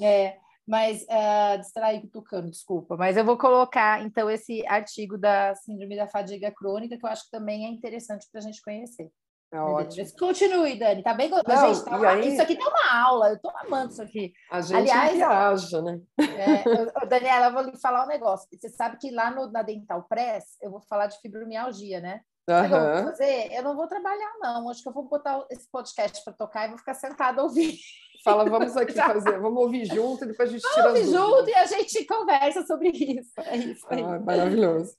É, 0.00 0.36
mas 0.66 1.02
uh, 1.02 1.58
distrair 1.58 2.00
com 2.00 2.06
o 2.06 2.10
tucano, 2.10 2.50
desculpa. 2.50 2.96
Mas 2.96 3.16
eu 3.16 3.24
vou 3.24 3.36
colocar, 3.36 4.02
então, 4.04 4.30
esse 4.30 4.66
artigo 4.66 5.18
da 5.18 5.54
Síndrome 5.54 5.96
da 5.96 6.06
Fadiga 6.06 6.50
Crônica, 6.52 6.96
que 6.96 7.04
eu 7.04 7.10
acho 7.10 7.24
que 7.24 7.30
também 7.30 7.66
é 7.66 7.68
interessante 7.68 8.26
para 8.30 8.40
a 8.40 8.42
gente 8.44 8.62
conhecer. 8.62 9.10
É 9.52 9.60
ótimo. 9.60 10.06
Continue, 10.16 10.78
Dani, 10.78 11.02
tá 11.02 11.12
bem 11.12 11.28
Não, 11.28 11.40
gente, 11.40 11.84
tá 11.84 11.96
uma... 11.96 12.08
aí... 12.08 12.28
Isso 12.28 12.40
aqui 12.40 12.56
tá 12.56 12.68
uma 12.68 13.02
aula, 13.02 13.30
eu 13.30 13.40
tô 13.40 13.50
amando 13.64 13.92
isso 13.92 14.00
aqui. 14.00 14.32
A 14.50 14.60
gente 14.60 14.76
Aliás, 14.76 15.16
viaja, 15.16 15.82
né? 15.82 16.00
É, 16.20 16.68
eu, 16.68 17.08
Daniela, 17.08 17.46
eu 17.46 17.52
vou 17.52 17.62
lhe 17.62 17.80
falar 17.80 18.04
um 18.04 18.08
negócio. 18.08 18.46
Você 18.52 18.68
sabe 18.68 18.96
que 18.98 19.10
lá 19.10 19.30
no, 19.32 19.50
na 19.50 19.62
Dental 19.62 20.04
Press 20.08 20.56
eu 20.62 20.70
vou 20.70 20.80
falar 20.82 21.08
de 21.08 21.18
fibromialgia, 21.20 22.00
né? 22.00 22.20
Uhum. 22.48 23.08
Eu, 23.08 23.52
eu 23.52 23.62
não 23.64 23.76
vou 23.76 23.88
trabalhar, 23.88 24.32
não. 24.40 24.68
Acho 24.70 24.82
que 24.82 24.88
eu 24.88 24.92
vou 24.92 25.08
botar 25.08 25.44
esse 25.50 25.68
podcast 25.70 26.22
para 26.24 26.32
tocar 26.32 26.66
e 26.66 26.68
vou 26.68 26.78
ficar 26.78 26.94
sentada 26.94 27.42
ouvir. 27.42 27.76
Fala, 28.24 28.44
vamos 28.44 28.76
aqui 28.76 28.92
fazer, 28.94 29.40
vamos 29.40 29.62
ouvir 29.62 29.84
junto 29.86 30.24
e 30.24 30.28
depois 30.28 30.48
a 30.48 30.52
gente 30.52 30.62
vamos 30.62 30.74
tira 30.76 30.92
Vamos 30.92 31.14
ouvir 31.14 31.36
junto 31.36 31.50
e 31.50 31.54
a 31.54 31.66
gente 31.66 32.06
conversa 32.06 32.66
sobre 32.66 32.88
isso. 32.90 33.32
É 33.38 33.56
isso 33.56 33.86
aí. 33.88 34.02
Ah, 34.02 34.20
maravilhoso. 34.20 34.94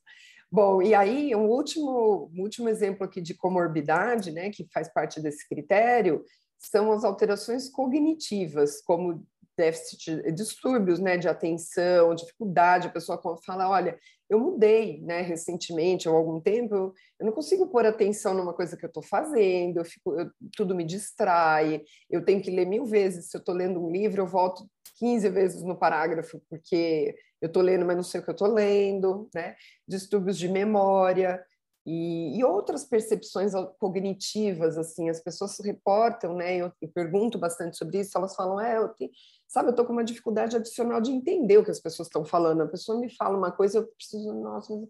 Bom, 0.52 0.82
e 0.82 0.94
aí 0.94 1.34
um 1.34 1.48
último, 1.48 2.30
um 2.36 2.42
último 2.42 2.68
exemplo 2.68 3.06
aqui 3.06 3.22
de 3.22 3.34
comorbidade, 3.34 4.32
né, 4.32 4.50
que 4.50 4.68
faz 4.74 4.92
parte 4.92 5.22
desse 5.22 5.48
critério, 5.48 6.26
são 6.60 6.92
as 6.92 7.06
alterações 7.06 7.70
cognitivas, 7.70 8.82
como 8.82 9.26
déficit, 9.58 10.32
distúrbios, 10.34 11.00
né, 11.00 11.18
de 11.18 11.30
atenção, 11.30 12.14
dificuldade, 12.16 12.88
a 12.88 12.92
pessoa 12.92 13.22
fala, 13.46 13.70
olha, 13.70 13.98
eu 14.30 14.40
mudei, 14.40 15.02
né, 15.02 15.22
recentemente, 15.22 16.10
há 16.10 16.12
algum 16.12 16.42
tempo, 16.42 16.76
eu, 16.76 16.94
eu 17.20 17.26
não 17.26 17.32
consigo 17.32 17.68
pôr 17.68 17.86
atenção 17.86 18.34
numa 18.34 18.54
coisa 18.54 18.76
que 18.76 18.84
eu 18.84 18.90
estou 18.90 19.04
fazendo, 19.04 19.78
eu 19.78 19.86
fico, 19.86 20.20
eu, 20.20 20.30
tudo 20.56 20.76
me 20.76 20.84
distrai, 20.84 21.82
eu 22.10 22.26
tenho 22.26 22.42
que 22.42 22.52
ler 22.52 22.66
mil 22.66 22.86
vezes, 22.86 23.30
se 23.30 23.38
eu 23.38 23.40
estou 23.40 23.56
lendo 23.56 23.82
um 23.82 23.90
livro, 23.90 24.22
eu 24.22 24.28
volto 24.28 24.66
15 24.98 25.30
vezes 25.30 25.64
no 25.64 25.78
parágrafo, 25.78 26.42
porque 26.50 27.16
eu 27.42 27.48
estou 27.48 27.64
lendo, 27.64 27.86
mas 27.86 27.96
não 27.96 28.04
sei 28.04 28.22
o 28.22 28.24
que 28.24 28.30
eu 28.30 28.34
estou 28.34 28.48
lendo, 28.48 29.30
né? 29.34 29.56
Distúrbios 29.88 30.38
de 30.38 30.48
memória 30.48 31.44
e, 31.86 32.38
e, 32.38 32.44
outras 32.44 32.84
percepções 32.84 33.54
cognitivas, 33.80 34.78
assim, 34.78 35.10
as 35.10 35.20
pessoas 35.20 35.58
reportam, 35.60 36.36
né? 36.36 36.58
Eu, 36.58 36.72
eu 36.80 36.88
pergunto 36.90 37.40
bastante 37.40 37.76
sobre 37.76 38.00
isso, 38.00 38.16
elas 38.16 38.36
falam, 38.36 38.60
é, 38.60 38.78
eu 38.78 38.90
tenho, 38.90 39.10
sabe, 39.48 39.70
eu 39.70 39.72
estou 39.72 39.86
com 39.86 39.94
uma 39.94 40.04
dificuldade 40.04 40.56
adicional 40.56 41.02
de 41.02 41.12
entender 41.12 41.58
o 41.58 41.66
que 41.66 41.72
as 41.72 41.80
pessoas 41.80 42.08
estão 42.08 42.24
falando. 42.24 42.62
A 42.62 42.68
pessoa 42.68 43.00
me 43.00 43.10
fala 43.16 43.36
uma 43.36 43.52
coisa, 43.52 43.80
eu 43.80 43.88
preciso, 43.88 44.32
nossa, 44.32 44.72
o 44.72 44.88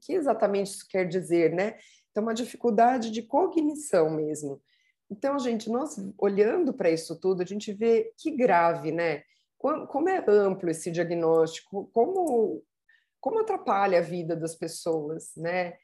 que 0.00 0.14
exatamente 0.14 0.72
isso 0.72 0.88
quer 0.88 1.06
dizer, 1.06 1.52
né? 1.52 1.76
Então, 2.10 2.24
uma 2.24 2.34
dificuldade 2.34 3.12
de 3.12 3.22
cognição 3.22 4.10
mesmo. 4.10 4.60
Então, 5.08 5.38
gente, 5.38 5.70
nós 5.70 5.96
olhando 6.18 6.72
para 6.72 6.90
isso 6.90 7.14
tudo, 7.20 7.42
a 7.42 7.46
gente 7.46 7.72
vê 7.72 8.12
que 8.18 8.32
grave, 8.32 8.90
né? 8.90 9.22
Como 9.62 10.08
é 10.08 10.24
amplo 10.28 10.70
esse 10.70 10.90
diagnóstico, 10.90 11.88
como, 11.92 12.62
como 13.20 13.38
atrapalha 13.38 13.98
a 13.98 14.02
vida 14.02 14.34
das 14.34 14.56
pessoas, 14.56 15.32
né? 15.36 15.74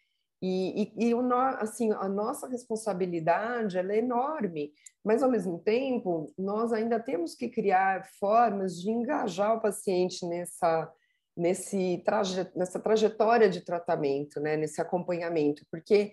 E, 0.40 0.92
e, 0.96 1.08
e 1.08 1.14
o 1.14 1.20
assim, 1.58 1.92
a 1.92 2.08
nossa 2.08 2.46
responsabilidade 2.48 3.76
é 3.76 3.98
enorme, 3.98 4.72
mas 5.04 5.22
ao 5.22 5.30
mesmo 5.30 5.58
tempo 5.58 6.32
nós 6.38 6.72
ainda 6.72 7.00
temos 7.00 7.34
que 7.34 7.48
criar 7.48 8.06
formas 8.20 8.80
de 8.80 8.90
engajar 8.90 9.56
o 9.56 9.60
paciente 9.60 10.24
nessa, 10.26 10.92
nesse 11.36 12.02
traje, 12.04 12.48
nessa 12.54 12.78
trajetória 12.78 13.48
de 13.50 13.64
tratamento, 13.64 14.38
né? 14.38 14.56
nesse 14.56 14.80
acompanhamento, 14.80 15.66
porque 15.72 16.12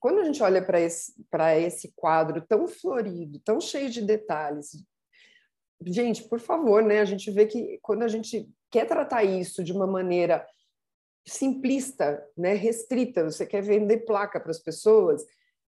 quando 0.00 0.20
a 0.20 0.24
gente 0.24 0.42
olha 0.42 0.64
para 0.64 0.80
esse, 0.80 1.12
esse 1.58 1.92
quadro 1.94 2.40
tão 2.46 2.66
florido, 2.66 3.40
tão 3.40 3.60
cheio 3.60 3.90
de 3.90 4.00
detalhes, 4.00 4.70
gente, 5.84 6.24
por 6.24 6.40
favor, 6.40 6.82
né? 6.82 7.00
A 7.00 7.04
gente 7.04 7.30
vê 7.30 7.46
que 7.46 7.78
quando 7.82 8.02
a 8.02 8.08
gente 8.08 8.48
quer 8.70 8.86
tratar 8.86 9.24
isso 9.24 9.62
de 9.62 9.72
uma 9.72 9.86
maneira 9.86 10.46
simplista, 11.26 12.24
né, 12.36 12.54
restrita, 12.54 13.24
você 13.24 13.44
quer 13.44 13.60
vender 13.60 14.04
placa 14.04 14.38
para 14.38 14.50
as 14.50 14.60
pessoas, 14.60 15.24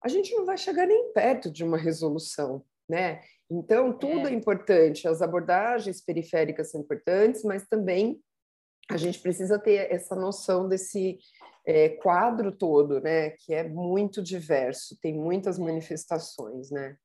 a 0.02 0.09
gente 0.09 0.34
não 0.34 0.44
vai 0.44 0.59
chegar 0.59 0.86
nem 0.86 1.12
perto 1.12 1.50
de 1.50 1.62
uma 1.62 1.78
resolução, 1.78 2.64
né? 2.88 3.22
Então, 3.50 3.96
tudo 3.96 4.26
é. 4.26 4.32
é 4.32 4.34
importante, 4.34 5.07
as 5.07 5.22
abordagens 5.22 6.00
periféricas 6.00 6.70
são 6.70 6.80
importantes, 6.80 7.44
mas 7.44 7.66
também 7.68 8.20
a 8.90 8.96
gente 8.96 9.18
precisa 9.20 9.59
ter 9.59 9.90
essa 9.92 10.14
noção 10.14 10.68
desse 10.68 11.18
é, 11.66 11.88
quadro 11.88 12.52
todo, 12.52 13.00
né, 13.00 13.30
que 13.30 13.55
é 13.55 13.66
muito 13.66 14.22
diverso, 14.22 14.98
tem 15.00 15.14
muitas 15.14 15.59
manifestações, 15.59 16.70
né? 16.70 16.96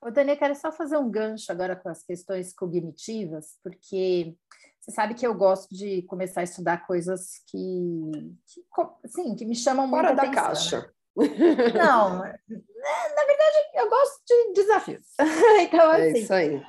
Ô, 0.00 0.10
Dani, 0.10 0.32
eu 0.32 0.36
quero 0.36 0.54
só 0.54 0.70
fazer 0.70 0.96
um 0.98 1.10
gancho 1.10 1.50
agora 1.50 1.74
com 1.74 1.88
as 1.88 2.02
questões 2.02 2.52
cognitivas, 2.52 3.58
porque 3.62 4.36
você 4.80 4.92
sabe 4.92 5.14
que 5.14 5.26
eu 5.26 5.34
gosto 5.34 5.74
de 5.74 6.02
começar 6.02 6.42
a 6.42 6.44
estudar 6.44 6.86
coisas 6.86 7.42
que, 7.48 8.10
que 8.46 8.62
sim, 9.08 9.34
que 9.34 9.44
me 9.44 9.56
chamam 9.56 9.88
Fora 9.88 10.08
muito 10.08 10.16
da 10.16 10.22
atenção, 10.22 10.44
caixa. 10.44 10.80
Né? 10.80 11.72
Não, 11.74 12.18
na 12.18 13.24
verdade, 13.26 13.56
eu 13.74 13.88
gosto 13.88 14.22
de 14.26 14.52
desafios. 14.52 15.06
então, 15.60 15.92
é 15.92 16.10
assim, 16.10 16.18
é 16.18 16.18
isso 16.20 16.32
aí. 16.32 16.62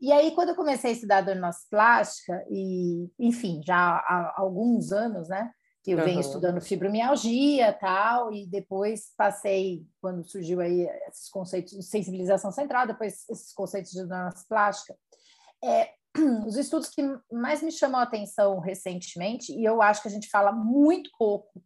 E 0.00 0.10
aí, 0.10 0.34
quando 0.34 0.48
eu 0.48 0.56
comecei 0.56 0.90
a 0.90 0.94
estudar 0.94 1.24
plástica 1.68 2.44
e, 2.50 3.08
enfim, 3.18 3.60
já 3.64 3.76
há 3.76 4.34
alguns 4.38 4.92
anos, 4.92 5.28
né? 5.28 5.52
Que 5.82 5.92
eu 5.92 5.98
uhum. 5.98 6.04
venho 6.04 6.20
estudando 6.20 6.60
fibromialgia 6.60 7.72
tal, 7.72 8.32
e 8.32 8.46
depois 8.46 9.12
passei, 9.16 9.86
quando 10.00 10.24
surgiu 10.24 10.60
aí 10.60 10.82
esses 11.08 11.30
conceitos 11.30 11.72
de 11.72 11.82
sensibilização 11.82 12.52
central, 12.52 12.86
depois 12.86 13.28
esses 13.28 13.52
conceitos 13.52 13.90
de 13.92 14.04
doença 14.04 14.44
plástica. 14.48 14.94
É, 15.64 15.90
os 16.46 16.56
estudos 16.56 16.90
que 16.90 17.02
mais 17.32 17.62
me 17.62 17.72
chamam 17.72 18.00
a 18.00 18.04
atenção 18.04 18.58
recentemente, 18.58 19.52
e 19.52 19.64
eu 19.64 19.80
acho 19.80 20.02
que 20.02 20.08
a 20.08 20.10
gente 20.10 20.28
fala 20.28 20.52
muito 20.52 21.10
pouco 21.18 21.62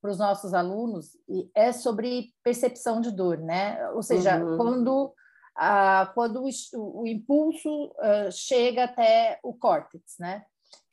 para 0.00 0.10
os 0.10 0.18
nossos 0.18 0.54
alunos, 0.54 1.10
é 1.54 1.72
sobre 1.72 2.32
percepção 2.42 3.02
de 3.02 3.10
dor, 3.10 3.38
né? 3.38 3.86
Ou 3.90 4.02
seja, 4.02 4.42
uhum. 4.42 4.56
quando, 4.56 5.14
ah, 5.54 6.10
quando 6.14 6.42
o, 6.42 7.02
o 7.02 7.06
impulso 7.06 7.88
uh, 7.88 8.32
chega 8.32 8.84
até 8.84 9.38
o 9.42 9.52
córtex, 9.52 10.16
né? 10.18 10.42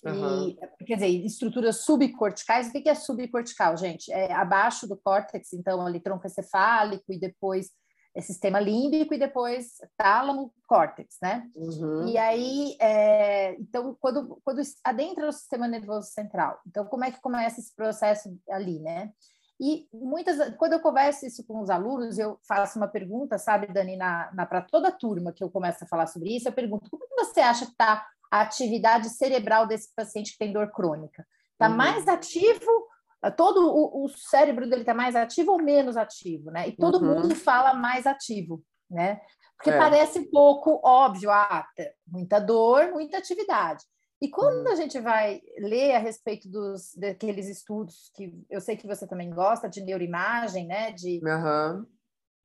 Uhum. 0.05 0.49
E, 0.49 0.85
quer 0.85 0.95
dizer, 0.95 1.07
estruturas 1.07 1.81
subcorticais. 1.81 2.69
O 2.69 2.71
que 2.71 2.87
é 2.87 2.95
subcortical, 2.95 3.75
gente? 3.77 4.11
É 4.11 4.31
abaixo 4.33 4.87
do 4.87 4.97
córtex, 4.97 5.53
então, 5.53 5.85
ali 5.85 5.99
tronco 5.99 6.27
encefálico 6.27 7.11
e 7.11 7.19
depois 7.19 7.71
é 8.17 8.21
sistema 8.21 8.59
límbico 8.59 9.13
e 9.13 9.19
depois 9.19 9.77
tálamo, 9.95 10.51
córtex, 10.67 11.17
né? 11.21 11.47
Uhum. 11.55 12.07
E 12.07 12.17
aí, 12.17 12.75
é, 12.81 13.53
então, 13.59 13.95
quando, 13.99 14.41
quando 14.43 14.59
adentra 14.83 15.29
o 15.29 15.31
sistema 15.31 15.67
nervoso 15.67 16.07
central, 16.07 16.59
então, 16.65 16.85
como 16.85 17.05
é 17.05 17.11
que 17.11 17.21
começa 17.21 17.59
esse 17.59 17.75
processo 17.75 18.35
ali, 18.49 18.79
né? 18.79 19.11
E 19.59 19.87
muitas, 19.91 20.55
quando 20.55 20.73
eu 20.73 20.79
converso 20.79 21.25
isso 21.25 21.43
com 21.45 21.61
os 21.61 21.69
alunos, 21.69 22.17
eu 22.17 22.39
faço 22.47 22.77
uma 22.77 22.87
pergunta, 22.87 23.37
sabe, 23.37 23.67
Dani, 23.67 23.95
na, 23.95 24.31
na 24.33 24.45
para 24.45 24.61
toda 24.61 24.89
a 24.89 24.91
turma 24.91 25.31
que 25.31 25.43
eu 25.43 25.49
começo 25.49 25.83
a 25.83 25.87
falar 25.87 26.07
sobre 26.07 26.35
isso, 26.35 26.47
eu 26.47 26.53
pergunto: 26.53 26.89
como 26.89 27.07
que 27.07 27.15
você 27.15 27.39
acha 27.39 27.65
que 27.65 27.71
está 27.71 28.05
a 28.31 28.41
atividade 28.41 29.09
cerebral 29.09 29.67
desse 29.67 29.93
paciente 29.95 30.31
que 30.33 30.37
tem 30.37 30.53
dor 30.53 30.71
crônica. 30.71 31.25
Está 31.53 31.69
uhum. 31.69 31.75
mais 31.75 32.07
ativo 32.07 32.87
todo 33.35 33.67
o, 33.67 34.05
o 34.05 34.09
cérebro 34.09 34.69
dele 34.69 34.81
está 34.81 34.93
mais 34.93 35.15
ativo 35.15 35.53
ou 35.53 35.61
menos 35.61 35.97
ativo, 35.97 36.51
né? 36.51 36.67
E 36.67 36.75
todo 36.75 36.99
uhum. 36.99 37.21
mundo 37.21 37.35
fala 37.35 37.73
mais 37.73 38.05
ativo, 38.05 38.63
né? 38.89 39.19
Porque 39.55 39.71
é. 39.71 39.77
parece 39.77 40.29
pouco 40.29 40.79
óbvio, 40.83 41.31
ah, 41.31 41.65
muita 42.07 42.39
dor, 42.39 42.91
muita 42.91 43.17
atividade. 43.17 43.83
E 44.21 44.29
quando 44.29 44.67
uhum. 44.67 44.71
a 44.71 44.75
gente 44.75 44.99
vai 44.99 45.41
ler 45.59 45.95
a 45.95 45.99
respeito 45.99 46.49
dos 46.49 46.93
daqueles 46.95 47.47
estudos 47.47 48.11
que 48.15 48.33
eu 48.49 48.61
sei 48.61 48.75
que 48.75 48.87
você 48.87 49.07
também 49.07 49.29
gosta 49.29 49.67
de 49.67 49.81
neuroimagem, 49.81 50.67
né? 50.67 50.91
De 50.91 51.19
uhum. 51.23 51.85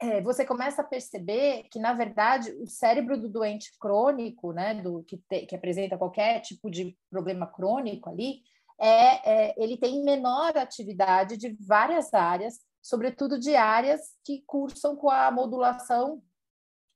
É, 0.02 0.20
você 0.20 0.44
começa 0.44 0.82
a 0.82 0.84
perceber 0.84 1.68
que 1.70 1.78
na 1.78 1.92
verdade 1.92 2.50
o 2.60 2.66
cérebro 2.66 3.16
do 3.16 3.28
doente 3.28 3.70
crônico, 3.78 4.52
né? 4.52 4.74
Do 4.74 5.04
que, 5.04 5.16
te, 5.16 5.46
que 5.46 5.54
apresenta 5.54 5.96
qualquer 5.96 6.40
tipo 6.40 6.70
de 6.70 6.96
problema 7.08 7.46
crônico 7.46 8.10
ali, 8.10 8.40
é, 8.80 9.50
é, 9.50 9.54
ele 9.56 9.76
tem 9.76 10.02
menor 10.02 10.56
atividade 10.56 11.36
de 11.36 11.56
várias 11.60 12.12
áreas, 12.12 12.58
sobretudo 12.82 13.38
de 13.38 13.54
áreas 13.54 14.00
que 14.24 14.42
cursam 14.44 14.96
com 14.96 15.08
a 15.08 15.30
modulação 15.30 16.20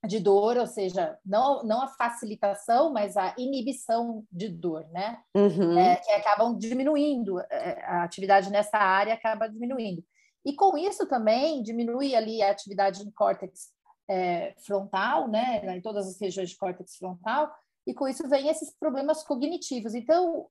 de 0.05 0.19
dor, 0.19 0.57
ou 0.57 0.67
seja, 0.67 1.17
não, 1.25 1.63
não 1.63 1.81
a 1.81 1.87
facilitação, 1.87 2.91
mas 2.91 3.17
a 3.17 3.33
inibição 3.37 4.23
de 4.31 4.49
dor, 4.49 4.85
né? 4.91 5.19
Uhum. 5.33 5.77
É, 5.77 5.95
que 5.95 6.11
acabam 6.11 6.57
diminuindo, 6.57 7.39
é, 7.49 7.83
a 7.85 8.03
atividade 8.03 8.49
nessa 8.49 8.77
área 8.77 9.13
acaba 9.13 9.47
diminuindo. 9.47 10.03
E 10.45 10.53
com 10.53 10.77
isso 10.77 11.07
também 11.07 11.61
diminui 11.61 12.15
ali 12.15 12.41
a 12.41 12.51
atividade 12.51 13.03
no 13.05 13.11
córtex 13.11 13.71
é, 14.09 14.55
frontal, 14.65 15.27
né? 15.27 15.75
Em 15.75 15.81
todas 15.81 16.07
as 16.07 16.19
regiões 16.19 16.49
de 16.49 16.57
córtex 16.57 16.95
frontal, 16.95 17.51
e 17.87 17.93
com 17.93 18.05
isso 18.05 18.27
vem 18.27 18.49
esses 18.49 18.73
problemas 18.77 19.23
cognitivos. 19.23 19.95
Então, 19.95 20.47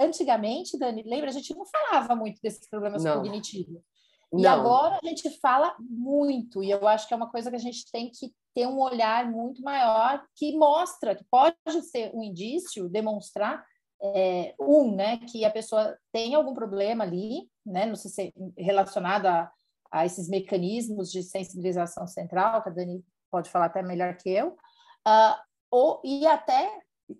antigamente, 0.00 0.78
Dani, 0.78 1.02
lembra, 1.02 1.28
a 1.28 1.32
gente 1.32 1.54
não 1.54 1.66
falava 1.66 2.16
muito 2.16 2.40
desses 2.42 2.66
problemas 2.68 3.04
não. 3.04 3.16
cognitivos. 3.16 3.82
E 4.32 4.42
não. 4.42 4.50
agora 4.50 4.98
a 5.02 5.06
gente 5.06 5.28
fala 5.40 5.76
muito, 5.78 6.62
e 6.62 6.70
eu 6.70 6.88
acho 6.88 7.06
que 7.06 7.12
é 7.12 7.16
uma 7.16 7.30
coisa 7.30 7.50
que 7.50 7.56
a 7.56 7.60
gente 7.60 7.90
tem 7.90 8.10
que 8.10 8.32
ter 8.54 8.66
um 8.66 8.80
olhar 8.80 9.30
muito 9.30 9.62
maior, 9.62 10.24
que 10.34 10.56
mostra, 10.56 11.14
que 11.14 11.24
pode 11.30 11.56
ser 11.90 12.14
um 12.14 12.22
indício, 12.22 12.88
demonstrar, 12.88 13.62
é, 14.02 14.54
um, 14.60 14.94
né, 14.94 15.18
que 15.18 15.44
a 15.44 15.50
pessoa 15.50 15.96
tem 16.12 16.34
algum 16.34 16.54
problema 16.54 17.04
ali, 17.04 17.48
né, 17.64 17.86
não 17.86 17.96
sei 17.96 18.10
se 18.10 18.34
é 18.56 18.62
relacionado 18.62 19.26
a, 19.26 19.50
a 19.90 20.06
esses 20.06 20.28
mecanismos 20.28 21.10
de 21.10 21.22
sensibilização 21.22 22.06
central, 22.06 22.62
que 22.62 22.68
a 22.68 22.72
Dani 22.72 23.04
pode 23.30 23.50
falar 23.50 23.66
até 23.66 23.82
melhor 23.82 24.16
que 24.16 24.30
eu, 24.30 24.48
uh, 25.06 25.34
ou 25.70 26.00
e 26.04 26.26
até 26.26 26.70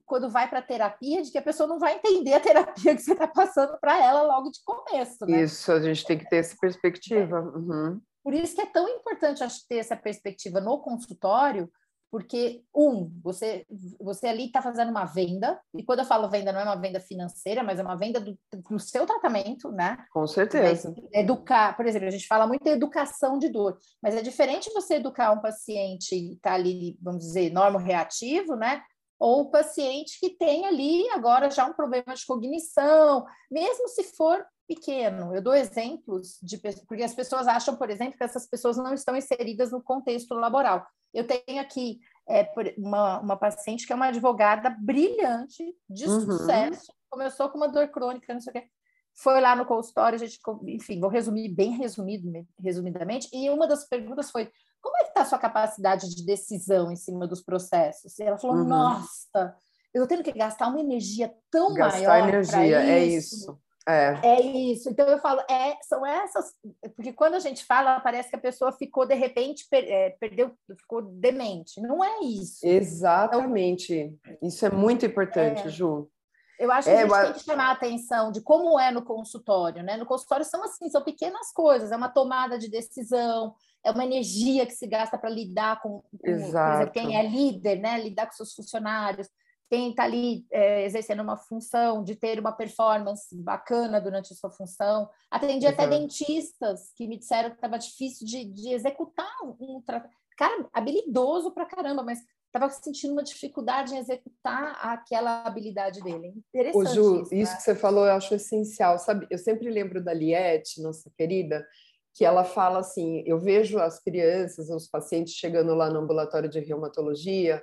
quando 0.05 0.29
vai 0.29 0.49
para 0.49 0.59
a 0.59 0.63
terapia, 0.63 1.23
de 1.23 1.31
que 1.31 1.39
a 1.39 1.43
pessoa 1.43 1.67
não 1.67 1.79
vai 1.79 1.97
entender 1.97 2.35
a 2.35 2.41
terapia 2.41 2.95
que 2.97 3.03
você 3.03 3.13
está 3.13 3.27
passando 3.27 3.79
para 3.81 3.99
ela 4.03 4.23
logo 4.23 4.51
de 4.51 4.61
começo. 4.65 5.25
Né? 5.27 5.43
Isso, 5.43 5.73
a 5.73 5.81
gente 5.81 6.05
tem 6.05 6.19
que 6.19 6.29
ter 6.29 6.37
essa 6.37 6.57
perspectiva. 6.61 7.41
Uhum. 7.41 8.01
Por 8.23 8.35
isso 8.35 8.55
que 8.55 8.61
é 8.61 8.67
tão 8.67 8.89
importante 8.89 9.43
acho, 9.43 9.67
ter 9.67 9.79
essa 9.79 9.97
perspectiva 9.97 10.61
no 10.61 10.81
consultório, 10.81 11.71
porque, 12.11 12.63
um, 12.75 13.13
você, 13.23 13.67
você 14.01 14.29
ali 14.29 14.47
está 14.47 14.63
fazendo 14.63 14.91
uma 14.91 15.05
venda, 15.05 15.61
e 15.75 15.83
quando 15.83 16.01
eu 16.01 16.05
falo 16.05 16.29
venda, 16.29 16.53
não 16.53 16.61
é 16.61 16.65
uma 16.65 16.81
venda 16.81 17.01
financeira, 17.01 17.63
mas 17.63 17.79
é 17.79 17.83
uma 17.83 17.97
venda 17.97 18.19
do, 18.19 18.39
do 18.53 18.79
seu 18.79 19.07
tratamento, 19.07 19.71
né? 19.71 19.99
Com 20.11 20.27
certeza. 20.27 20.95
Educar, 21.13 21.77
por 21.77 21.87
exemplo, 21.87 22.09
a 22.09 22.11
gente 22.11 22.27
fala 22.27 22.47
muito 22.47 22.67
em 22.67 22.71
educação 22.71 23.39
de 23.39 23.49
dor, 23.49 23.79
mas 24.03 24.15
é 24.15 24.23
diferente 24.23 24.73
você 24.73 24.95
educar 24.95 25.33
um 25.33 25.41
paciente 25.41 26.15
e 26.15 26.33
está 26.35 26.55
ali, 26.55 26.99
vamos 27.03 27.25
dizer, 27.25 27.53
normo 27.53 27.79
reativo, 27.79 28.57
né? 28.57 28.83
Ou 29.19 29.43
o 29.43 29.51
paciente 29.51 30.19
que 30.21 30.31
tem 30.31 30.65
ali 30.65 31.09
agora 31.11 31.51
já 31.51 31.67
um 31.67 31.73
problema 31.73 32.15
de 32.15 32.25
cognição, 32.25 33.27
mesmo 33.51 33.89
se 33.89 34.05
for 34.05 34.47
pequeno. 34.69 35.35
Eu 35.35 35.43
dou 35.43 35.55
exemplos 35.55 36.39
de 36.43 36.59
porque 36.87 37.03
as 37.03 37.15
pessoas 37.15 37.49
acham, 37.49 37.75
por 37.77 37.91
exemplo, 37.91 38.17
que 38.17 38.23
essas 38.23 38.47
pessoas 38.47 38.77
não 38.77 38.93
estão 38.93 39.17
inseridas 39.17 39.73
no 39.73 39.83
contexto 39.83 40.35
laboral. 40.35 40.87
Eu 41.13 41.27
tenho 41.27 41.61
aqui 41.61 42.01
é, 42.29 42.51
uma, 42.77 43.21
uma 43.21 43.37
paciente 43.37 43.87
que 43.87 43.93
é 43.93 43.97
uma 43.97 44.09
advogada 44.09 44.71
brilhante, 44.81 45.65
de 45.89 46.07
uhum. 46.07 46.21
sucesso, 46.21 46.93
começou 47.09 47.49
com 47.49 47.57
uma 47.57 47.69
dor 47.69 47.89
crônica, 47.89 48.33
não 48.33 48.41
sei 48.41 48.51
o 48.51 48.55
quê. 48.55 48.69
Foi 49.15 49.41
lá 49.41 49.57
no 49.57 49.67
consultório, 49.67 50.17
a 50.17 50.19
gente, 50.19 50.39
enfim, 50.67 51.01
vou 51.01 51.11
resumir 51.11 51.49
bem 51.49 51.73
resumido, 51.73 52.31
resumidamente, 52.61 53.29
e 53.33 53.51
uma 53.51 53.67
das 53.67 53.89
perguntas 53.89 54.31
foi: 54.31 54.51
como 54.81 54.97
é 54.99 55.01
que 55.01 55.09
está 55.09 55.23
a 55.23 55.25
sua 55.25 55.39
capacidade 55.39 56.15
de 56.15 56.25
decisão 56.25 56.93
em 56.93 56.97
cima 56.97 57.27
dos 57.27 57.43
processos? 57.43 58.19
E 58.19 58.23
ela 58.23 58.39
falou: 58.39 58.59
uhum. 58.59 58.65
nossa, 58.65 59.57
eu 59.93 60.07
tendo 60.07 60.23
que 60.23 60.33
gastar 60.33 60.69
uma 60.69 60.81
energia 60.81 61.35
tão 61.51 61.75
gastar 61.75 61.99
maior. 61.99 62.31
Gastar 62.31 62.65
energia, 62.65 62.81
é 62.81 63.05
isso. 63.05 63.59
É. 63.89 64.21
é 64.23 64.41
isso. 64.43 64.91
Então 64.91 65.07
eu 65.09 65.19
falo, 65.19 65.41
é, 65.51 65.79
são 65.83 66.05
essas, 66.05 66.53
porque 66.95 67.11
quando 67.11 67.35
a 67.35 67.39
gente 67.41 67.65
fala, 67.65 67.99
parece 68.01 68.29
que 68.29 68.37
a 68.37 68.41
pessoa 68.41 68.71
ficou 68.71 69.07
de 69.07 69.15
repente 69.15 69.67
per, 69.71 69.83
é, 69.85 70.11
perdeu, 70.21 70.53
ficou 70.79 71.01
demente. 71.01 71.81
Não 71.81 72.05
é 72.05 72.21
isso. 72.21 72.67
Exatamente. 72.67 73.95
Então, 73.95 74.37
isso 74.43 74.67
é 74.67 74.71
muito 74.71 75.07
importante, 75.07 75.67
é, 75.67 75.71
Ju. 75.71 76.11
Eu 76.59 76.71
acho 76.71 76.89
que 76.89 76.95
é, 76.95 76.99
a 76.99 77.07
gente 77.07 77.13
eu... 77.13 77.25
tem 77.25 77.33
que 77.33 77.45
chamar 77.45 77.69
a 77.69 77.73
atenção 77.73 78.31
de 78.31 78.43
como 78.43 78.79
é 78.79 78.91
no 78.91 79.03
consultório, 79.03 79.83
né? 79.83 79.97
No 79.97 80.05
consultório 80.05 80.45
são 80.45 80.63
assim, 80.65 80.91
são 80.91 81.03
pequenas 81.03 81.51
coisas, 81.53 81.91
é 81.91 81.97
uma 81.97 82.09
tomada 82.11 82.59
de 82.59 82.69
decisão, 82.69 83.55
é 83.83 83.91
uma 83.91 84.05
energia 84.05 84.67
que 84.67 84.73
se 84.73 84.87
gasta 84.87 85.17
para 85.17 85.31
lidar 85.31 85.81
com, 85.81 86.03
com 86.03 86.29
exemplo, 86.29 86.91
quem 86.93 87.17
é 87.17 87.23
líder, 87.23 87.81
né? 87.81 87.99
Lidar 87.99 88.27
com 88.27 88.33
seus 88.33 88.53
funcionários 88.53 89.29
quem 89.69 89.91
está 89.91 90.05
ali 90.05 90.47
é, 90.51 90.85
exercendo 90.85 91.23
uma 91.23 91.37
função, 91.37 92.03
de 92.03 92.17
ter 92.17 92.41
uma 92.41 92.53
performance 92.53 93.37
bacana 93.37 94.01
durante 94.01 94.33
a 94.33 94.37
sua 94.37 94.51
função. 94.51 95.09
Atendi 95.31 95.67
uhum. 95.67 95.73
até 95.73 95.87
dentistas 95.87 96.91
que 96.97 97.07
me 97.07 97.19
disseram 97.19 97.51
que 97.51 97.57
estava 97.57 97.79
difícil 97.79 98.27
de, 98.27 98.45
de 98.45 98.71
executar 98.73 99.31
um 99.61 99.83
tratamento. 99.85 100.17
Cara, 100.37 100.69
habilidoso 100.73 101.51
pra 101.51 101.67
caramba, 101.67 102.03
mas 102.03 102.21
estava 102.47 102.71
sentindo 102.71 103.13
uma 103.13 103.23
dificuldade 103.23 103.95
em 103.95 103.99
executar 103.99 104.79
aquela 104.81 105.43
habilidade 105.43 106.01
dele. 106.03 106.33
Interessante. 106.49 106.77
Ô, 106.77 106.95
Ju, 106.95 107.23
isso, 107.23 107.35
isso 107.35 107.53
né? 107.53 107.57
que 107.57 107.63
você 107.63 107.75
falou 107.75 108.07
eu 108.07 108.13
acho 108.13 108.35
essencial, 108.35 108.99
sabe? 108.99 109.27
Eu 109.31 109.39
sempre 109.39 109.69
lembro 109.69 110.03
da 110.03 110.15
Liette, 110.15 110.81
nossa 110.81 111.11
querida, 111.17 111.67
que 112.15 112.25
ela 112.25 112.45
fala 112.45 112.79
assim: 112.79 113.23
eu 113.27 113.39
vejo 113.39 113.79
as 113.79 114.01
crianças, 114.01 114.71
os 114.71 114.89
pacientes 114.89 115.35
chegando 115.35 115.75
lá 115.75 115.91
no 115.91 116.01
ambulatório 116.01 116.49
de 116.49 116.61
reumatologia 116.61 117.63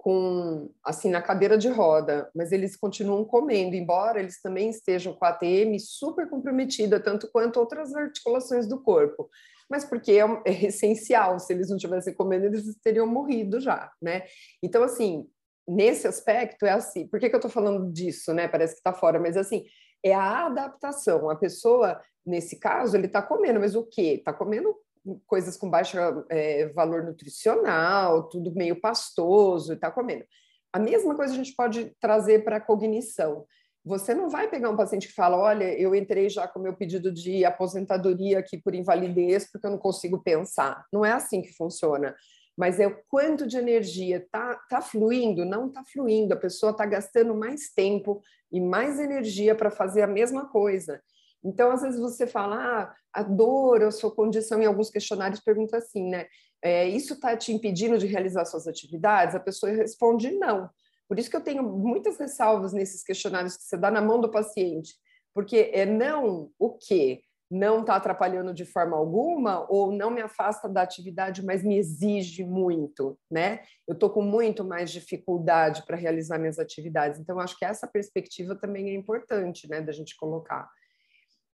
com 0.00 0.70
assim 0.82 1.10
na 1.10 1.20
cadeira 1.20 1.58
de 1.58 1.68
roda, 1.68 2.30
mas 2.34 2.52
eles 2.52 2.74
continuam 2.74 3.22
comendo, 3.22 3.76
embora 3.76 4.18
eles 4.18 4.40
também 4.40 4.70
estejam 4.70 5.12
com 5.12 5.26
a 5.26 5.28
ATM 5.28 5.78
super 5.78 6.26
comprometida, 6.28 6.98
tanto 6.98 7.30
quanto 7.30 7.60
outras 7.60 7.94
articulações 7.94 8.66
do 8.66 8.80
corpo. 8.80 9.28
Mas 9.68 9.84
porque 9.84 10.12
é, 10.12 10.24
é 10.46 10.64
essencial, 10.66 11.38
se 11.38 11.52
eles 11.52 11.68
não 11.68 11.76
tivessem 11.76 12.14
comendo, 12.14 12.46
eles 12.46 12.64
teriam 12.82 13.06
morrido 13.06 13.60
já, 13.60 13.92
né? 14.00 14.22
Então, 14.62 14.82
assim, 14.82 15.28
nesse 15.68 16.08
aspecto 16.08 16.64
é 16.64 16.70
assim. 16.70 17.06
Por 17.06 17.20
que, 17.20 17.28
que 17.28 17.34
eu 17.34 17.38
estou 17.38 17.50
falando 17.50 17.92
disso, 17.92 18.32
né? 18.32 18.48
Parece 18.48 18.72
que 18.72 18.80
está 18.80 18.94
fora, 18.94 19.20
mas 19.20 19.36
assim, 19.36 19.66
é 20.02 20.14
a 20.14 20.46
adaptação. 20.46 21.28
A 21.28 21.36
pessoa, 21.36 22.00
nesse 22.24 22.58
caso, 22.58 22.96
ele 22.96 23.06
está 23.06 23.20
comendo, 23.20 23.60
mas 23.60 23.76
o 23.76 23.84
quê? 23.84 24.14
Está 24.18 24.32
comendo 24.32 24.74
coisas 25.26 25.56
com 25.56 25.70
baixo 25.70 25.96
é, 26.28 26.68
valor 26.68 27.04
nutricional, 27.04 28.28
tudo 28.28 28.54
meio 28.54 28.80
pastoso 28.80 29.72
e 29.72 29.76
tá 29.76 29.90
comendo. 29.90 30.24
A 30.72 30.78
mesma 30.78 31.14
coisa 31.14 31.32
a 31.32 31.36
gente 31.36 31.54
pode 31.54 31.96
trazer 32.00 32.44
para 32.44 32.56
a 32.56 32.60
cognição. 32.60 33.44
Você 33.84 34.14
não 34.14 34.28
vai 34.28 34.48
pegar 34.48 34.70
um 34.70 34.76
paciente 34.76 35.08
que 35.08 35.14
fala: 35.14 35.36
Olha, 35.36 35.72
eu 35.78 35.94
entrei 35.94 36.28
já 36.28 36.46
com 36.46 36.60
meu 36.60 36.74
pedido 36.74 37.10
de 37.10 37.44
aposentadoria 37.44 38.38
aqui 38.38 38.58
por 38.58 38.74
invalidez 38.74 39.50
porque 39.50 39.66
eu 39.66 39.70
não 39.70 39.78
consigo 39.78 40.22
pensar. 40.22 40.84
Não 40.92 41.04
é 41.04 41.12
assim 41.12 41.40
que 41.40 41.52
funciona. 41.52 42.14
Mas 42.56 42.78
é 42.78 42.86
o 42.86 43.02
quanto 43.08 43.46
de 43.46 43.56
energia 43.56 44.26
tá, 44.30 44.54
tá 44.68 44.82
fluindo? 44.82 45.46
Não 45.46 45.68
está 45.68 45.82
fluindo. 45.82 46.34
A 46.34 46.36
pessoa 46.36 46.72
está 46.72 46.84
gastando 46.84 47.34
mais 47.34 47.70
tempo 47.74 48.20
e 48.52 48.60
mais 48.60 49.00
energia 49.00 49.54
para 49.54 49.70
fazer 49.70 50.02
a 50.02 50.06
mesma 50.06 50.46
coisa. 50.46 51.00
Então, 51.44 51.70
às 51.70 51.82
vezes 51.82 51.98
você 51.98 52.26
fala, 52.26 52.56
ah, 52.56 52.94
a 53.12 53.22
dor, 53.22 53.82
a 53.82 53.90
sua 53.90 54.14
condição, 54.14 54.62
em 54.62 54.66
alguns 54.66 54.90
questionários 54.90 55.40
pergunta 55.40 55.76
assim, 55.78 56.08
né? 56.08 56.26
É, 56.62 56.86
isso 56.86 57.14
está 57.14 57.36
te 57.36 57.52
impedindo 57.52 57.96
de 57.96 58.06
realizar 58.06 58.44
suas 58.44 58.66
atividades? 58.66 59.34
A 59.34 59.40
pessoa 59.40 59.72
responde 59.72 60.30
não. 60.32 60.68
Por 61.08 61.18
isso 61.18 61.30
que 61.30 61.36
eu 61.36 61.40
tenho 61.40 61.62
muitas 61.62 62.18
ressalvas 62.18 62.72
nesses 62.72 63.02
questionários 63.02 63.56
que 63.56 63.64
você 63.64 63.76
dá 63.76 63.90
na 63.90 64.00
mão 64.00 64.20
do 64.20 64.30
paciente, 64.30 64.94
porque 65.34 65.70
é 65.72 65.84
não 65.84 66.50
o 66.58 66.70
quê? 66.70 67.22
Não 67.50 67.80
está 67.80 67.96
atrapalhando 67.96 68.54
de 68.54 68.64
forma 68.64 68.96
alguma 68.96 69.66
ou 69.68 69.90
não 69.90 70.08
me 70.08 70.20
afasta 70.20 70.68
da 70.68 70.82
atividade, 70.82 71.44
mas 71.44 71.64
me 71.64 71.76
exige 71.76 72.44
muito, 72.44 73.18
né? 73.28 73.60
Eu 73.88 73.94
estou 73.94 74.08
com 74.08 74.22
muito 74.22 74.62
mais 74.62 74.92
dificuldade 74.92 75.84
para 75.84 75.96
realizar 75.96 76.38
minhas 76.38 76.60
atividades. 76.60 77.18
Então, 77.18 77.40
acho 77.40 77.58
que 77.58 77.64
essa 77.64 77.88
perspectiva 77.88 78.54
também 78.54 78.90
é 78.90 78.94
importante, 78.94 79.68
né, 79.68 79.80
da 79.80 79.90
gente 79.90 80.16
colocar. 80.16 80.68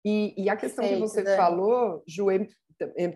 E, 0.04 0.34
e 0.38 0.49
a 0.49 0.56
questão 0.56 0.84
Perfeito, 0.84 1.04
que 1.04 1.10
você 1.10 1.24
Dani. 1.24 1.38
falou, 1.38 2.04
Ju, 2.08 2.28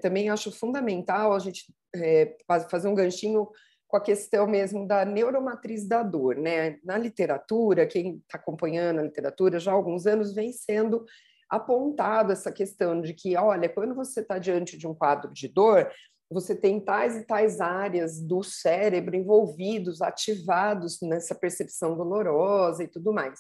também 0.01 0.29
acho 0.29 0.51
fundamental 0.51 1.33
a 1.33 1.39
gente 1.39 1.73
é, 1.95 2.35
fazer 2.69 2.87
um 2.87 2.95
ganchinho 2.95 3.47
com 3.87 3.97
a 3.97 4.01
questão 4.01 4.47
mesmo 4.47 4.87
da 4.87 5.05
neuromatriz 5.05 5.87
da 5.87 6.03
dor, 6.03 6.35
né? 6.37 6.77
Na 6.83 6.97
literatura, 6.97 7.85
quem 7.85 8.17
está 8.17 8.37
acompanhando 8.37 8.99
a 8.99 9.03
literatura 9.03 9.59
já 9.59 9.71
há 9.71 9.75
alguns 9.75 10.05
anos 10.05 10.33
vem 10.33 10.51
sendo 10.51 11.05
apontado 11.49 12.31
essa 12.31 12.51
questão 12.51 13.01
de 13.01 13.13
que, 13.13 13.37
olha, 13.37 13.69
quando 13.69 13.93
você 13.93 14.21
está 14.21 14.37
diante 14.39 14.77
de 14.77 14.87
um 14.87 14.95
quadro 14.95 15.31
de 15.31 15.47
dor, 15.47 15.91
você 16.29 16.55
tem 16.55 16.79
tais 16.79 17.15
e 17.15 17.25
tais 17.25 17.61
áreas 17.61 18.19
do 18.19 18.43
cérebro 18.43 19.15
envolvidos, 19.15 20.01
ativados 20.01 20.99
nessa 21.01 21.35
percepção 21.35 21.95
dolorosa 21.95 22.83
e 22.83 22.87
tudo 22.87 23.13
mais. 23.13 23.39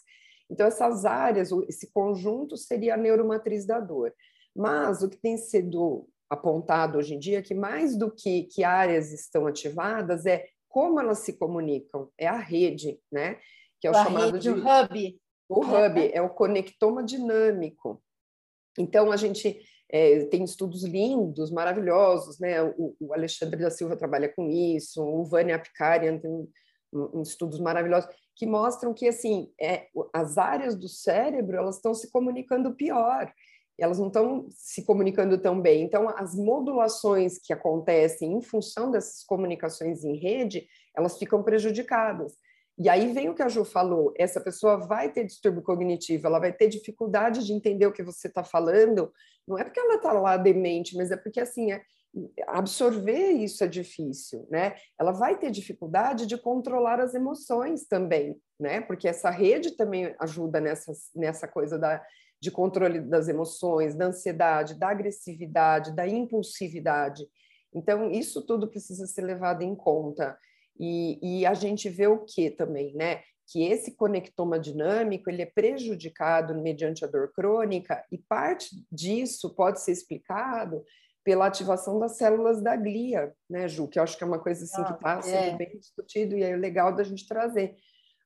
Então, 0.49 0.67
essas 0.67 1.05
áreas, 1.05 1.49
esse 1.67 1.91
conjunto 1.91 2.55
seria 2.55 2.93
a 2.93 2.97
neuromatriz 2.97 3.65
da 3.65 3.79
dor. 3.79 4.13
Mas 4.55 5.01
o 5.01 5.09
que 5.09 5.17
tem 5.17 5.37
sido 5.37 6.07
apontado 6.29 6.97
hoje 6.97 7.15
em 7.15 7.19
dia 7.19 7.39
é 7.39 7.41
que 7.41 7.53
mais 7.53 7.97
do 7.97 8.11
que 8.11 8.43
que 8.43 8.63
áreas 8.63 9.11
estão 9.11 9.47
ativadas 9.47 10.25
é 10.25 10.47
como 10.67 10.99
elas 10.99 11.19
se 11.19 11.33
comunicam, 11.33 12.09
é 12.17 12.27
a 12.27 12.37
rede, 12.37 12.99
né? 13.11 13.39
Que 13.79 13.87
é 13.87 13.91
o 13.91 13.95
a 13.95 14.03
chamado 14.03 14.33
rede, 14.33 14.39
de 14.39 14.49
o 14.49 14.57
hub. 14.57 15.21
O 15.47 15.61
hub 15.61 16.11
é 16.13 16.21
o 16.21 16.29
conectoma 16.29 17.03
dinâmico. 17.03 18.03
Então 18.77 19.11
a 19.11 19.15
gente 19.15 19.61
é, 19.89 20.25
tem 20.25 20.43
estudos 20.43 20.83
lindos, 20.83 21.51
maravilhosos, 21.51 22.39
né? 22.39 22.61
O, 22.61 22.95
o, 22.99 23.13
Alexandre 23.13 23.61
da 23.61 23.69
Silva 23.69 23.95
trabalha 23.95 24.27
com 24.27 24.49
isso, 24.49 25.01
o 25.01 25.23
Vânia 25.23 25.55
Apicarian 25.55 26.17
tem 26.17 26.29
um, 26.29 26.49
um, 26.91 27.21
estudos 27.21 27.59
maravilhosos 27.59 28.09
que 28.35 28.45
mostram 28.45 28.93
que 28.93 29.07
assim 29.07 29.51
é, 29.59 29.87
as 30.13 30.37
áreas 30.37 30.75
do 30.75 30.87
cérebro 30.87 31.57
elas 31.57 31.77
estão 31.77 31.93
se 31.93 32.11
comunicando 32.11 32.75
pior 32.75 33.31
elas 33.77 33.99
não 33.99 34.07
estão 34.07 34.47
se 34.49 34.85
comunicando 34.85 35.37
tão 35.37 35.59
bem. 35.59 35.83
Então, 35.83 36.07
as 36.09 36.35
modulações 36.35 37.37
que 37.37 37.51
acontecem 37.51 38.33
em 38.33 38.41
função 38.41 38.89
dessas 38.89 39.23
comunicações 39.23 40.03
em 40.03 40.15
rede, 40.15 40.67
elas 40.95 41.17
ficam 41.17 41.43
prejudicadas. 41.43 42.37
E 42.77 42.89
aí 42.89 43.11
vem 43.11 43.29
o 43.29 43.35
que 43.35 43.41
a 43.41 43.49
Ju 43.49 43.65
falou: 43.65 44.13
essa 44.17 44.39
pessoa 44.39 44.77
vai 44.77 45.11
ter 45.11 45.25
distúrbio 45.25 45.61
cognitivo, 45.61 46.27
ela 46.27 46.39
vai 46.39 46.53
ter 46.53 46.67
dificuldade 46.67 47.45
de 47.45 47.53
entender 47.53 47.85
o 47.85 47.91
que 47.91 48.03
você 48.03 48.27
está 48.27 48.43
falando. 48.43 49.11
Não 49.47 49.57
é 49.57 49.63
porque 49.63 49.79
ela 49.79 49.95
está 49.95 50.11
lá 50.13 50.37
demente, 50.37 50.95
mas 50.95 51.11
é 51.11 51.17
porque 51.17 51.39
assim 51.39 51.71
é, 51.71 51.81
absorver 52.47 53.31
isso 53.31 53.63
é 53.63 53.67
difícil, 53.67 54.47
né? 54.49 54.75
Ela 54.99 55.11
vai 55.11 55.37
ter 55.37 55.51
dificuldade 55.51 56.25
de 56.25 56.37
controlar 56.37 56.99
as 56.99 57.13
emoções 57.13 57.85
também, 57.85 58.39
né? 58.59 58.81
Porque 58.81 59.07
essa 59.07 59.29
rede 59.29 59.75
também 59.75 60.15
ajuda 60.19 60.61
nessa, 60.61 60.91
nessa 61.15 61.47
coisa 61.47 61.77
da 61.77 62.01
de 62.39 62.51
controle 62.51 62.99
das 62.99 63.27
emoções, 63.27 63.95
da 63.95 64.05
ansiedade, 64.05 64.75
da 64.75 64.89
agressividade, 64.89 65.95
da 65.95 66.07
impulsividade. 66.07 67.25
Então, 67.73 68.11
isso 68.11 68.45
tudo 68.45 68.67
precisa 68.67 69.07
ser 69.07 69.21
levado 69.21 69.63
em 69.63 69.75
conta. 69.75 70.37
E, 70.79 71.17
e, 71.21 71.45
a 71.45 71.53
gente 71.53 71.89
vê 71.89 72.07
o 72.07 72.23
que 72.23 72.51
também, 72.51 72.93
né? 72.93 73.21
Que 73.47 73.63
esse 73.63 73.95
conectoma 73.95 74.59
dinâmico 74.59 75.29
ele 75.29 75.41
é 75.41 75.45
prejudicado 75.45 76.53
mediante 76.61 77.03
a 77.03 77.07
dor 77.07 77.31
crônica, 77.33 78.03
e 78.11 78.17
parte 78.17 78.69
disso 78.91 79.55
pode 79.55 79.81
ser 79.81 79.91
explicado 79.91 80.83
pela 81.25 81.47
ativação 81.47 81.97
das 81.97 82.17
células 82.17 82.61
da 82.61 82.75
glia, 82.75 83.33
né, 83.49 83.67
Ju? 83.67 83.87
Que 83.87 83.97
eu 83.97 84.03
acho 84.03 84.15
que 84.15 84.23
é 84.23 84.27
uma 84.27 84.37
coisa 84.37 84.63
assim 84.63 84.83
que 84.83 84.93
está 84.93 85.17
ah, 85.17 85.21
sendo 85.23 85.55
é. 85.55 85.57
bem 85.57 85.77
discutido 85.79 86.37
e 86.37 86.43
é 86.43 86.55
legal 86.55 86.93
da 86.95 87.03
gente 87.03 87.27
trazer. 87.27 87.75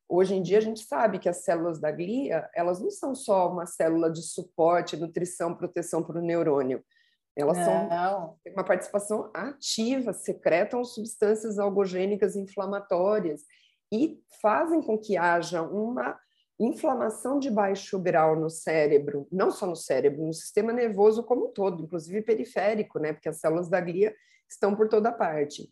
Hoje 0.07 0.35
em 0.35 0.41
dia 0.41 0.57
a 0.57 0.61
gente 0.61 0.81
sabe 0.81 1.17
que 1.17 1.29
as 1.29 1.37
células 1.37 1.79
da 1.79 1.89
glia, 1.91 2.49
elas 2.53 2.81
não 2.81 2.91
são 2.91 3.15
só 3.15 3.49
uma 3.49 3.65
célula 3.65 4.11
de 4.11 4.21
suporte, 4.21 4.97
nutrição, 4.97 5.55
proteção 5.55 6.03
para 6.03 6.19
o 6.19 6.21
neurônio. 6.21 6.83
Elas 7.37 7.57
não. 7.57 7.65
são 7.65 8.37
uma 8.53 8.65
participação 8.65 9.31
ativa, 9.33 10.11
secretam 10.11 10.83
substâncias 10.83 11.57
algogênicas 11.57 12.35
inflamatórias 12.35 13.43
e 13.93 14.19
fazem 14.41 14.81
com 14.81 14.97
que 14.97 15.15
haja 15.15 15.61
uma 15.61 16.19
inflamação 16.59 17.39
de 17.39 17.49
baixo 17.49 17.97
grau 17.97 18.35
no 18.35 18.49
cérebro, 18.49 19.27
não 19.31 19.49
só 19.49 19.65
no 19.65 19.75
cérebro, 19.75 20.25
no 20.25 20.33
sistema 20.33 20.73
nervoso 20.73 21.23
como 21.23 21.47
um 21.47 21.51
todo, 21.51 21.83
inclusive 21.83 22.21
periférico, 22.21 22.99
né? 22.99 23.13
Porque 23.13 23.29
as 23.29 23.39
células 23.39 23.69
da 23.69 23.79
glia 23.79 24.13
estão 24.49 24.75
por 24.75 24.89
toda 24.89 25.11
parte. 25.11 25.71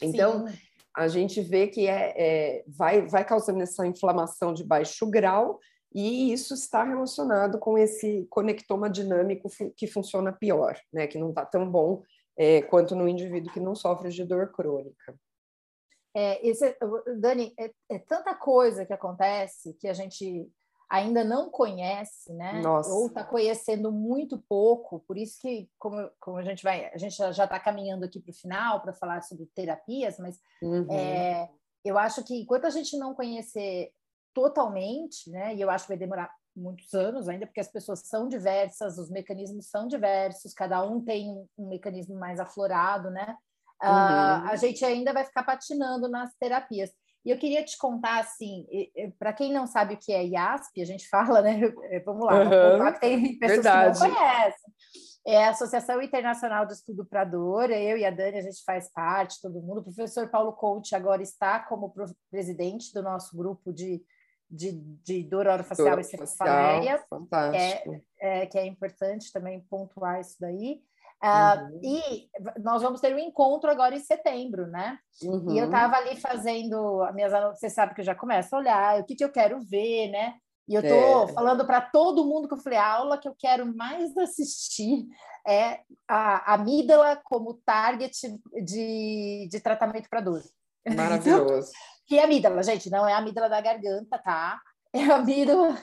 Então, 0.00 0.46
Sim 0.46 0.54
a 0.98 1.06
gente 1.06 1.40
vê 1.40 1.68
que 1.68 1.86
é, 1.86 2.12
é, 2.16 2.64
vai, 2.66 3.06
vai 3.06 3.24
causando 3.24 3.62
essa 3.62 3.86
inflamação 3.86 4.52
de 4.52 4.64
baixo 4.64 5.08
grau 5.08 5.60
e 5.94 6.32
isso 6.32 6.54
está 6.54 6.82
relacionado 6.82 7.56
com 7.60 7.78
esse 7.78 8.26
conectoma 8.28 8.90
dinâmico 8.90 9.48
que 9.76 9.86
funciona 9.86 10.32
pior, 10.32 10.76
né? 10.92 11.06
que 11.06 11.16
não 11.16 11.28
está 11.28 11.46
tão 11.46 11.70
bom 11.70 12.02
é, 12.36 12.62
quanto 12.62 12.96
no 12.96 13.08
indivíduo 13.08 13.52
que 13.52 13.60
não 13.60 13.76
sofre 13.76 14.08
de 14.10 14.24
dor 14.24 14.50
crônica. 14.50 15.14
É, 16.14 16.46
esse, 16.46 16.76
Dani, 17.18 17.54
é, 17.58 17.70
é, 17.90 17.98
tanta 17.98 18.34
coisa 18.34 18.84
que 18.84 18.92
acontece 18.92 19.74
que 19.74 19.88
a 19.88 19.92
gente 19.92 20.50
ainda 20.90 21.22
não 21.22 21.50
conhece, 21.50 22.32
né? 22.32 22.60
Nossa. 22.62 22.90
Ou 22.90 23.08
está 23.08 23.22
conhecendo 23.22 23.92
muito 23.92 24.38
pouco, 24.48 25.00
por 25.00 25.18
isso 25.18 25.38
que, 25.40 25.68
como, 25.78 26.10
como 26.18 26.38
a 26.38 26.42
gente 26.42 26.62
vai, 26.62 26.86
a 26.86 26.96
gente 26.96 27.14
já 27.16 27.44
está 27.44 27.60
caminhando 27.60 28.04
aqui 28.04 28.18
para 28.18 28.30
o 28.30 28.34
final 28.34 28.80
para 28.80 28.94
falar 28.94 29.22
sobre 29.22 29.46
terapias, 29.54 30.18
mas 30.18 30.40
uhum. 30.62 30.90
é, 30.90 31.50
eu 31.84 31.98
acho 31.98 32.24
que 32.24 32.40
enquanto 32.40 32.64
a 32.64 32.70
gente 32.70 32.96
não 32.96 33.14
conhecer 33.14 33.92
totalmente, 34.32 35.30
né? 35.30 35.54
E 35.54 35.60
eu 35.60 35.68
acho 35.68 35.84
que 35.84 35.90
vai 35.90 35.98
demorar 35.98 36.30
muitos 36.56 36.92
anos 36.94 37.28
ainda, 37.28 37.46
porque 37.46 37.60
as 37.60 37.70
pessoas 37.70 38.00
são 38.00 38.28
diversas, 38.28 38.98
os 38.98 39.10
mecanismos 39.10 39.66
são 39.66 39.86
diversos, 39.86 40.52
cada 40.52 40.82
um 40.82 41.04
tem 41.04 41.30
um, 41.30 41.46
um 41.56 41.68
mecanismo 41.68 42.16
mais 42.16 42.40
aflorado, 42.40 43.10
né? 43.10 43.36
Uhum. 43.82 43.88
Uh, 43.88 44.50
a 44.50 44.56
gente 44.56 44.84
ainda 44.84 45.12
vai 45.12 45.24
ficar 45.24 45.42
patinando 45.42 46.08
nas 46.08 46.34
terapias. 46.38 46.90
E 47.24 47.30
eu 47.30 47.38
queria 47.38 47.64
te 47.64 47.76
contar, 47.76 48.20
assim, 48.20 48.66
para 49.18 49.32
quem 49.32 49.52
não 49.52 49.66
sabe 49.66 49.94
o 49.94 49.98
que 49.98 50.12
é 50.12 50.24
IASP, 50.24 50.80
a 50.80 50.84
gente 50.84 51.06
fala, 51.10 51.42
né? 51.42 51.60
Vamos 52.04 52.26
lá, 52.26 52.42
uhum. 52.42 52.78
vamos 52.78 52.98
tem 52.98 53.38
pessoas 53.38 53.62
Verdade. 53.62 53.98
que 53.98 54.08
não 54.08 54.14
conhecem. 54.14 54.72
É 55.26 55.44
a 55.44 55.50
Associação 55.50 56.00
Internacional 56.00 56.64
de 56.64 56.72
Estudo 56.72 57.04
para 57.04 57.24
Dor, 57.24 57.70
eu 57.70 57.98
e 57.98 58.04
a 58.06 58.10
Dani, 58.10 58.38
a 58.38 58.42
gente 58.42 58.64
faz 58.64 58.90
parte, 58.90 59.42
todo 59.42 59.60
mundo. 59.60 59.80
O 59.80 59.84
professor 59.84 60.30
Paulo 60.30 60.54
Conte 60.54 60.94
agora 60.94 61.22
está 61.22 61.60
como 61.60 61.92
presidente 62.30 62.94
do 62.94 63.02
nosso 63.02 63.36
grupo 63.36 63.70
de, 63.70 64.02
de, 64.50 64.72
de 64.72 65.22
dor 65.24 65.46
orofacial 65.46 66.00
e 66.00 66.04
cefaleia, 66.04 67.04
fantástico. 67.10 68.02
É, 68.18 68.42
é, 68.42 68.46
que 68.46 68.58
é 68.58 68.64
importante 68.64 69.30
também 69.30 69.60
pontuar 69.68 70.18
isso 70.18 70.36
daí. 70.40 70.80
Uh, 71.22 71.74
uhum. 71.74 71.80
E 71.82 72.30
nós 72.62 72.80
vamos 72.80 73.00
ter 73.00 73.12
um 73.14 73.18
encontro 73.18 73.68
agora 73.68 73.94
em 73.94 73.98
setembro, 73.98 74.68
né? 74.68 74.98
Uhum. 75.22 75.52
E 75.52 75.58
eu 75.58 75.66
estava 75.66 75.96
ali 75.96 76.16
fazendo 76.16 77.02
as 77.02 77.14
minhas 77.14 77.32
você 77.58 77.68
sabe 77.68 77.94
que 77.94 78.00
eu 78.00 78.04
já 78.04 78.14
começo 78.14 78.54
a 78.54 78.58
olhar 78.58 79.00
o 79.00 79.04
que, 79.04 79.16
que 79.16 79.24
eu 79.24 79.32
quero 79.32 79.60
ver, 79.60 80.10
né? 80.10 80.34
E 80.68 80.74
eu 80.74 80.82
estou 80.82 81.28
é. 81.28 81.32
falando 81.32 81.66
para 81.66 81.80
todo 81.80 82.26
mundo 82.26 82.46
que 82.46 82.54
eu 82.54 82.58
falei, 82.58 82.78
a 82.78 82.86
aula 82.86 83.18
que 83.18 83.26
eu 83.26 83.34
quero 83.36 83.74
mais 83.74 84.16
assistir 84.16 85.06
é 85.46 85.80
a 86.06 86.54
amígdala 86.54 87.18
como 87.24 87.54
target 87.64 88.14
de, 88.62 89.48
de 89.50 89.60
tratamento 89.60 90.08
para 90.10 90.20
dor. 90.20 90.42
Maravilhoso. 90.94 91.72
que 92.06 92.18
é 92.18 92.24
amígdala, 92.24 92.62
gente, 92.62 92.90
não 92.90 93.08
é 93.08 93.14
a 93.14 93.18
amígdala 93.18 93.48
da 93.48 93.60
garganta, 93.60 94.18
tá? 94.18 94.60
É 94.92 95.04
a 95.04 95.16
amígdala, 95.16 95.76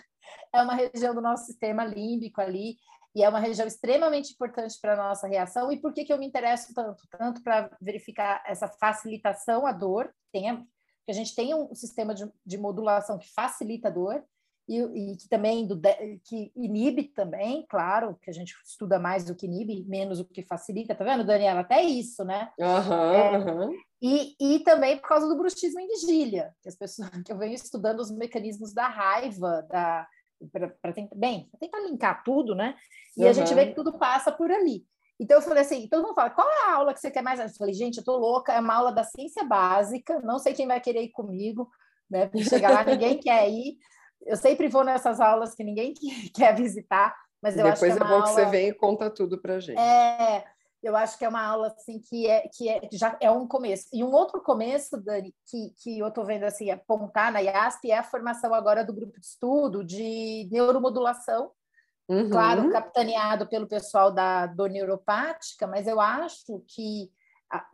é 0.54 0.62
uma 0.62 0.76
região 0.76 1.14
do 1.14 1.22
nosso 1.22 1.46
sistema 1.46 1.84
límbico 1.84 2.40
ali, 2.40 2.78
e 3.16 3.24
é 3.24 3.30
uma 3.30 3.40
região 3.40 3.66
extremamente 3.66 4.34
importante 4.34 4.78
para 4.82 4.94
a 4.94 5.08
nossa 5.08 5.26
reação. 5.26 5.72
E 5.72 5.78
por 5.78 5.94
que, 5.94 6.04
que 6.04 6.12
eu 6.12 6.18
me 6.18 6.28
interesso 6.28 6.74
tanto? 6.74 7.08
Tanto 7.10 7.42
para 7.42 7.72
verificar 7.80 8.44
essa 8.46 8.68
facilitação 8.68 9.66
à 9.66 9.72
dor, 9.72 10.14
tenha, 10.34 10.58
que 11.06 11.12
a 11.12 11.14
gente 11.14 11.34
tem 11.34 11.56
um 11.56 11.74
sistema 11.74 12.14
de, 12.14 12.30
de 12.46 12.58
modulação 12.58 13.18
que 13.18 13.34
facilita 13.34 13.88
a 13.88 13.92
dor, 13.92 14.22
e, 14.68 14.80
e, 14.80 15.18
que 15.18 15.30
também 15.30 15.68
do, 15.68 15.80
que 16.24 16.52
inibe 16.56 17.04
também, 17.04 17.66
claro, 17.70 18.18
que 18.22 18.30
a 18.30 18.34
gente 18.34 18.56
estuda 18.66 18.98
mais 18.98 19.24
do 19.24 19.36
que 19.36 19.46
inibe, 19.46 19.86
menos 19.88 20.20
o 20.20 20.26
que 20.26 20.42
facilita, 20.42 20.96
tá 20.96 21.04
vendo, 21.04 21.24
Daniela? 21.24 21.62
Até 21.62 21.84
isso, 21.84 22.26
né? 22.26 22.50
Uhum, 22.60 23.14
é, 23.14 23.38
uhum. 23.38 23.78
E, 24.02 24.36
e 24.40 24.60
também 24.62 24.98
por 24.98 25.08
causa 25.08 25.28
do 25.28 25.38
bruxismo 25.38 25.80
em 25.80 25.88
vigília, 25.88 26.54
que 26.62 26.70
as 26.70 26.76
pessoas 26.76 27.10
que 27.24 27.32
eu 27.32 27.38
venho 27.38 27.54
estudando 27.54 28.00
os 28.00 28.12
mecanismos 28.12 28.74
da 28.74 28.88
raiva, 28.88 29.62
da, 29.70 30.08
para 30.52 30.94
tentar, 30.94 31.16
bem, 31.16 31.50
tentar 31.60 31.80
linkar 31.80 32.24
tudo, 32.24 32.56
né? 32.56 32.76
E 33.18 33.24
uhum. 33.24 33.30
a 33.30 33.34
gente 33.34 33.54
vê 33.54 33.68
que 33.68 33.76
tudo 33.76 33.98
passa 33.98 34.32
por 34.32 34.52
ali. 34.52 34.86
Então 35.20 35.38
eu 35.38 35.42
falei 35.42 35.64
assim, 35.64 35.88
todo 35.88 36.04
mundo 36.04 36.16
fala, 36.16 36.30
qual 36.30 36.50
é 36.50 36.66
a 36.66 36.74
aula 36.74 36.94
que 36.94 37.00
você 37.00 37.10
quer 37.10 37.22
mais? 37.22 37.40
Eu 37.40 37.50
falei, 37.58 37.74
gente, 37.74 37.98
eu 37.98 38.04
tô 38.04 38.18
louca, 38.18 38.54
é 38.54 38.60
uma 38.60 38.76
aula 38.76 38.92
da 38.92 39.04
ciência 39.04 39.44
básica, 39.44 40.20
não 40.22 40.40
sei 40.40 40.54
quem 40.54 40.68
vai 40.68 40.80
querer 40.82 41.04
ir 41.04 41.12
comigo, 41.12 41.70
né? 42.10 42.28
Porque 42.28 42.44
chegar 42.44 42.72
lá, 42.72 42.84
ninguém 42.84 43.18
quer 43.20 43.50
ir. 43.50 43.78
Eu 44.26 44.36
sempre 44.36 44.68
vou 44.68 44.84
nessas 44.84 45.20
aulas 45.20 45.56
que 45.56 45.64
ninguém 45.64 45.94
quer 46.36 46.56
visitar, 46.56 47.16
mas 47.42 47.58
eu 47.58 47.64
Depois 47.64 47.84
acho 47.92 47.98
que 47.98 48.04
é, 48.04 48.06
é 48.06 48.10
bom 48.10 48.16
aula... 48.16 48.24
que 48.28 48.34
você 48.34 48.46
vem 48.46 48.68
e 48.70 48.74
conta 48.74 49.10
tudo 49.10 49.42
pra 49.42 49.60
gente. 49.60 49.80
É, 49.80 50.44
eu 50.86 50.96
acho 50.96 51.18
que 51.18 51.26
é 51.26 51.30
uma 51.30 51.44
aula 51.44 51.68
assim 51.68 52.00
que 52.00 52.28
é 52.28 52.48
que 52.48 52.70
é, 52.70 52.80
já 52.92 53.18
é 53.20 53.32
um 53.32 53.48
começo. 53.48 53.88
E 53.92 54.04
um 54.04 54.12
outro 54.12 54.40
começo, 54.40 54.96
Dani, 55.02 55.34
que, 55.50 55.74
que 55.82 55.98
eu 55.98 56.08
estou 56.08 56.24
vendo 56.24 56.44
assim 56.44 56.70
apontar 56.70 57.32
na 57.32 57.40
IASP 57.40 57.90
é 57.90 57.98
a 57.98 58.04
formação 58.04 58.54
agora 58.54 58.86
do 58.86 58.94
grupo 58.94 59.20
de 59.20 59.26
estudo 59.26 59.84
de 59.84 60.48
neuromodulação, 60.52 61.50
uhum. 62.08 62.30
claro, 62.30 62.70
capitaneado 62.70 63.48
pelo 63.48 63.68
pessoal 63.68 64.12
da 64.12 64.46
dor 64.46 64.70
neuropática, 64.70 65.66
mas 65.66 65.88
eu 65.88 66.00
acho 66.00 66.62
que, 66.68 67.10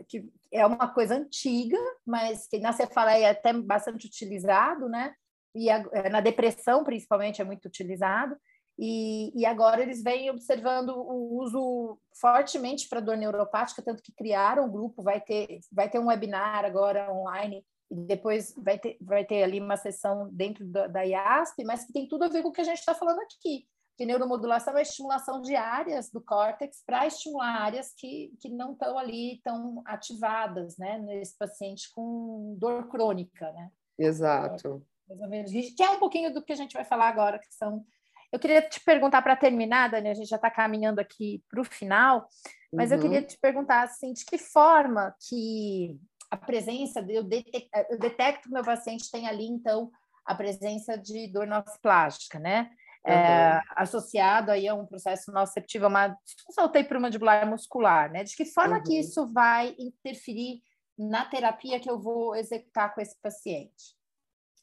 que 0.08 0.32
é 0.50 0.66
uma 0.66 0.88
coisa 0.88 1.16
antiga, 1.16 1.78
mas 2.06 2.48
que 2.48 2.60
na 2.60 2.72
cefaleia 2.72 3.28
é 3.28 3.32
até 3.32 3.52
bastante 3.52 4.08
utilizado, 4.08 4.88
né? 4.88 5.14
E 5.54 5.70
a, 5.70 5.84
na 6.10 6.22
depressão, 6.22 6.86
principalmente, 6.86 7.42
é 7.42 7.44
muito 7.46 7.66
utilizado 7.66 8.38
E, 8.84 9.32
e 9.40 9.46
agora 9.46 9.84
eles 9.84 10.02
vêm 10.02 10.32
observando 10.32 10.90
o 10.90 11.40
uso 11.40 12.00
fortemente 12.20 12.90
para 12.90 13.00
dor 13.00 13.16
neuropática, 13.16 13.84
tanto 13.84 14.02
que 14.02 14.12
criaram 14.12 14.66
o 14.66 14.72
grupo, 14.72 15.04
vai 15.04 15.22
ter, 15.22 15.60
vai 15.72 15.88
ter 15.88 16.00
um 16.00 16.08
webinar 16.08 16.66
agora 16.66 17.14
online 17.14 17.64
e 17.92 17.96
depois 17.96 18.56
vai 18.58 18.80
ter, 18.80 18.98
vai 19.00 19.24
ter 19.24 19.44
ali 19.44 19.60
uma 19.60 19.78
sessão 19.78 20.30
dentro 20.32 20.66
da, 20.66 20.88
da 20.88 21.04
IASP, 21.04 21.64
mas 21.64 21.86
que 21.86 21.94
tem 21.94 22.08
tudo 22.08 22.24
a 22.24 22.28
ver 22.28 22.42
com 22.42 22.50
o 22.50 22.52
que 22.52 22.62
a 22.62 22.64
gente 22.64 22.80
está 22.80 22.96
falando 22.96 23.20
aqui. 23.20 23.68
Que 23.96 24.06
neuromodulação 24.06 24.74
é 24.76 24.80
a 24.80 24.82
estimulação 24.82 25.42
de 25.42 25.56
áreas 25.56 26.10
do 26.10 26.20
córtex 26.20 26.82
para 26.84 27.06
estimular 27.06 27.62
áreas 27.62 27.94
que, 27.96 28.34
que 28.42 28.50
não 28.50 28.72
estão 28.72 28.98
ali 28.98 29.40
tão 29.44 29.84
ativadas, 29.86 30.76
né, 30.80 30.98
nesse 30.98 31.38
paciente 31.38 31.88
com 31.94 32.56
dor 32.58 32.88
crônica, 32.88 33.52
né? 33.52 33.70
Exato. 34.00 34.84
É, 35.08 35.14
mais 35.14 35.22
ou 35.22 35.30
menos. 35.30 35.52
Que 35.52 35.84
é 35.84 35.92
um 35.92 36.00
pouquinho 36.00 36.34
do 36.34 36.42
que 36.42 36.54
a 36.54 36.56
gente 36.56 36.74
vai 36.74 36.84
falar 36.84 37.10
agora, 37.10 37.38
que 37.38 37.54
são. 37.54 37.86
Eu 38.32 38.40
queria 38.40 38.62
te 38.62 38.80
perguntar 38.80 39.22
para 39.22 39.36
terminar, 39.36 39.90
Dani, 39.90 40.10
a 40.10 40.14
gente 40.14 40.30
já 40.30 40.38
está 40.38 40.50
caminhando 40.50 41.00
aqui 41.00 41.44
para 41.50 41.62
o 41.62 41.66
final, 41.66 42.28
mas 42.74 42.90
uhum. 42.90 42.98
eu 42.98 43.02
queria 43.02 43.22
te 43.22 43.38
perguntar 43.38 43.84
assim, 43.84 44.14
de 44.14 44.24
que 44.24 44.38
forma 44.38 45.14
que 45.28 46.00
a 46.30 46.38
presença, 46.38 47.02
de, 47.02 47.14
eu, 47.14 47.24
detecto, 47.24 47.70
eu 47.90 48.00
detecto 48.00 48.48
que 48.48 48.54
meu 48.54 48.64
paciente 48.64 49.12
tem 49.12 49.28
ali, 49.28 49.46
então, 49.46 49.92
a 50.26 50.34
presença 50.34 50.98
de 50.98 51.28
dor 51.28 51.46
nociplástica, 51.46 52.40
né? 52.40 52.72
Uhum. 53.06 53.14
É, 53.14 53.62
associado 53.76 54.52
aí 54.52 54.68
a 54.68 54.76
um 54.76 54.86
processo 54.86 55.32
nociceptivo, 55.32 55.88
uma 55.88 56.16
disfunção 56.24 56.72
mandibular 57.02 57.46
muscular, 57.50 58.12
né? 58.12 58.24
De 58.24 58.36
que 58.36 58.46
forma 58.46 58.78
uhum. 58.78 58.84
que 58.84 59.00
isso 59.00 59.28
vai 59.34 59.76
interferir 59.78 60.62
na 60.98 61.26
terapia 61.26 61.80
que 61.80 61.90
eu 61.90 62.00
vou 62.00 62.36
executar 62.36 62.94
com 62.94 63.02
esse 63.02 63.20
paciente? 63.20 63.96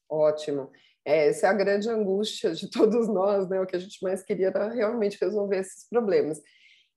Ótimo. 0.08 0.70
É, 1.08 1.28
essa 1.28 1.46
é 1.46 1.50
a 1.50 1.54
grande 1.54 1.88
angústia 1.88 2.52
de 2.52 2.68
todos 2.70 3.08
nós, 3.08 3.48
né? 3.48 3.58
O 3.58 3.66
que 3.66 3.74
a 3.74 3.78
gente 3.78 3.96
mais 4.02 4.22
queria 4.22 4.48
era 4.48 4.68
realmente 4.68 5.16
resolver 5.18 5.56
esses 5.56 5.88
problemas. 5.88 6.38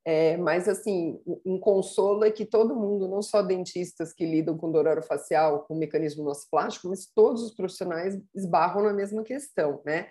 É, 0.04 0.36
mas, 0.36 0.68
assim, 0.68 1.18
um 1.46 1.58
consolo 1.58 2.26
é 2.26 2.32
que 2.32 2.44
todo 2.44 2.76
mundo, 2.76 3.08
não 3.08 3.22
só 3.22 3.42
dentistas 3.42 4.12
que 4.12 4.26
lidam 4.26 4.58
com 4.58 4.72
dor 4.72 4.86
orofacial, 4.86 5.64
com 5.64 5.78
mecanismo 5.78 6.26
nociplástico, 6.26 6.90
mas 6.90 7.06
todos 7.06 7.42
os 7.42 7.54
profissionais 7.56 8.20
esbarram 8.36 8.84
na 8.84 8.94
mesma 8.94 9.24
questão, 9.24 9.82
né? 9.86 10.08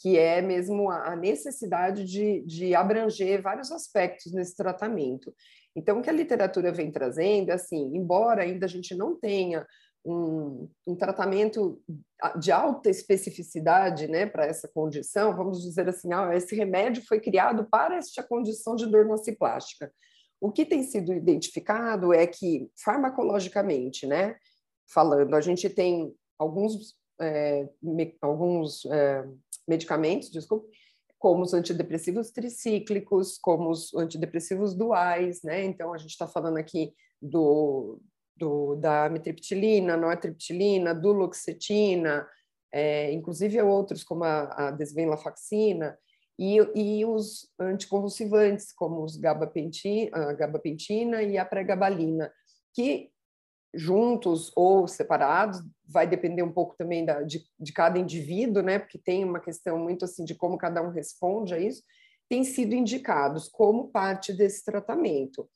Que 0.00 0.16
é 0.16 0.40
mesmo 0.40 0.88
a 0.88 1.16
necessidade 1.16 2.04
de, 2.04 2.42
de 2.42 2.74
abranger 2.76 3.42
vários 3.42 3.72
aspectos 3.72 4.32
nesse 4.32 4.54
tratamento. 4.54 5.34
Então, 5.74 5.98
o 5.98 6.02
que 6.02 6.10
a 6.10 6.12
literatura 6.12 6.70
vem 6.70 6.92
trazendo, 6.92 7.50
é 7.50 7.54
assim, 7.54 7.96
embora 7.96 8.42
ainda 8.42 8.66
a 8.66 8.68
gente 8.68 8.94
não 8.94 9.18
tenha 9.18 9.66
um, 10.04 10.68
um, 10.86 10.96
tratamento 10.96 11.80
de 12.38 12.50
alta 12.50 12.88
especificidade 12.88 14.08
né, 14.08 14.26
para 14.26 14.46
essa 14.46 14.68
condição, 14.68 15.36
vamos 15.36 15.62
dizer 15.62 15.88
assim, 15.88 16.12
ah, 16.12 16.34
esse 16.34 16.54
remédio 16.54 17.04
foi 17.06 17.20
criado 17.20 17.66
para 17.70 17.96
esta 17.96 18.22
condição 18.22 18.76
de 18.76 18.86
dor 18.86 19.04
nociplástica. 19.04 19.92
O 20.40 20.50
que 20.50 20.64
tem 20.64 20.82
sido 20.82 21.12
identificado 21.12 22.14
é 22.14 22.26
que, 22.26 22.70
farmacologicamente, 22.82 24.06
né, 24.06 24.36
falando, 24.92 25.34
a 25.34 25.40
gente 25.40 25.68
tem 25.68 26.14
alguns, 26.38 26.96
é, 27.20 27.68
me, 27.82 28.16
alguns 28.22 28.86
é, 28.86 29.28
medicamentos, 29.68 30.30
desculpa, 30.30 30.66
como 31.18 31.42
os 31.42 31.52
antidepressivos 31.52 32.30
tricíclicos, 32.30 33.36
como 33.36 33.68
os 33.68 33.94
antidepressivos 33.94 34.74
duais, 34.74 35.42
né? 35.42 35.62
Então, 35.62 35.92
a 35.92 35.98
gente 35.98 36.12
está 36.12 36.26
falando 36.26 36.56
aqui 36.56 36.94
do, 37.20 38.00
do, 38.40 38.74
da 38.76 39.04
amitriptilina, 39.04 39.96
nortriptilina, 39.96 40.94
duloxetina, 40.94 42.26
é, 42.72 43.12
inclusive 43.12 43.60
outros 43.60 44.02
como 44.02 44.24
a, 44.24 44.68
a 44.68 44.70
desvenlafaxina, 44.70 45.98
e, 46.38 46.56
e 46.74 47.04
os 47.04 47.50
anticonvulsivantes, 47.60 48.72
como 48.72 49.04
os 49.04 49.16
gabapentina, 49.16 50.10
a 50.16 50.32
gabapentina 50.32 51.22
e 51.22 51.36
a 51.36 51.44
pregabalina, 51.44 52.32
que 52.74 53.10
juntos 53.74 54.50
ou 54.56 54.88
separados, 54.88 55.60
vai 55.86 56.06
depender 56.06 56.42
um 56.42 56.52
pouco 56.52 56.74
também 56.76 57.04
da, 57.04 57.22
de, 57.22 57.44
de 57.58 57.72
cada 57.72 57.98
indivíduo, 57.98 58.62
né? 58.62 58.78
Porque 58.78 58.98
tem 58.98 59.22
uma 59.22 59.38
questão 59.38 59.78
muito 59.78 60.04
assim 60.04 60.24
de 60.24 60.34
como 60.34 60.58
cada 60.58 60.82
um 60.82 60.90
responde 60.90 61.54
a 61.54 61.58
isso, 61.58 61.82
têm 62.28 62.42
sido 62.42 62.74
indicados 62.74 63.48
como 63.48 63.88
parte 63.88 64.32
desse 64.32 64.64
tratamento 64.64 65.48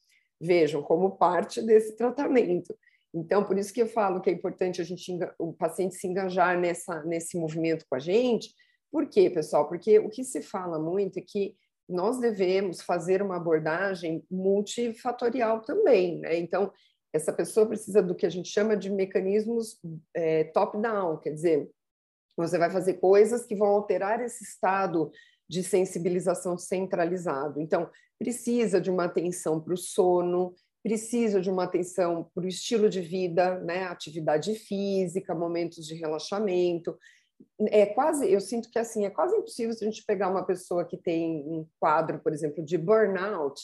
vejam, 0.45 0.82
como 0.82 1.16
parte 1.16 1.62
desse 1.62 1.97
tratamento. 1.97 2.76
Então, 3.14 3.45
por 3.45 3.57
isso 3.57 3.72
que 3.72 3.82
eu 3.82 3.86
falo 3.86 4.20
que 4.20 4.28
é 4.28 4.32
importante 4.32 4.80
a 4.80 4.84
gente, 4.84 5.11
o 5.38 5.53
paciente 5.53 5.95
se 5.95 6.07
engajar 6.07 6.59
nessa, 6.59 7.03
nesse 7.05 7.38
movimento 7.38 7.86
com 7.88 7.95
a 7.95 8.01
gente. 8.01 8.53
Por 8.90 9.09
quê, 9.09 9.30
pessoal? 9.30 9.68
Porque 9.68 9.99
o 9.99 10.11
que 10.11 10.24
se 10.24 10.42
fala 10.42 10.78
muito 10.78 11.18
é 11.18 11.22
que 11.22 11.57
nós 11.88 12.18
devemos 12.18 12.80
fazer 12.80 13.22
uma 13.22 13.36
abordagem 13.36 14.24
multifatorial 14.30 15.61
também, 15.62 16.18
né? 16.18 16.38
Então, 16.38 16.72
essa 17.12 17.32
pessoa 17.32 17.66
precisa 17.66 18.03
do 18.03 18.14
que 18.14 18.26
a 18.26 18.30
gente 18.30 18.49
chama 18.49 18.76
de 18.76 18.90
mecanismos 18.90 19.78
é, 20.12 20.45
top-down, 20.45 21.18
quer 21.18 21.30
dizer, 21.30 21.70
você 22.36 22.59
vai 22.59 22.70
fazer 22.70 22.95
coisas 22.95 23.47
que 23.47 23.55
vão 23.55 23.68
alterar 23.68 24.20
esse 24.20 24.42
estado 24.42 25.12
de 25.49 25.62
sensibilização 25.62 26.57
centralizado. 26.57 27.61
Então, 27.61 27.90
precisa 28.18 28.80
de 28.80 28.90
uma 28.90 29.05
atenção 29.05 29.61
para 29.61 29.74
o 29.74 29.76
sono, 29.76 30.55
precisa 30.82 31.40
de 31.40 31.51
uma 31.51 31.64
atenção 31.64 32.30
para 32.34 32.45
o 32.45 32.49
estilo 32.49 32.88
de 32.88 33.01
vida, 33.01 33.59
né? 33.61 33.84
atividade 33.84 34.55
física, 34.55 35.34
momentos 35.34 35.86
de 35.86 35.95
relaxamento. 35.95 36.97
É 37.68 37.86
quase, 37.86 38.30
eu 38.30 38.40
sinto 38.40 38.70
que 38.70 38.78
assim, 38.78 39.05
é 39.05 39.11
quase 39.11 39.36
impossível 39.36 39.72
se 39.72 39.84
a 39.84 39.88
gente 39.88 40.05
pegar 40.05 40.30
uma 40.30 40.45
pessoa 40.45 40.84
que 40.84 40.97
tem 40.97 41.42
um 41.47 41.66
quadro, 41.80 42.18
por 42.20 42.32
exemplo, 42.32 42.64
de 42.64 42.78
burnout, 42.78 43.62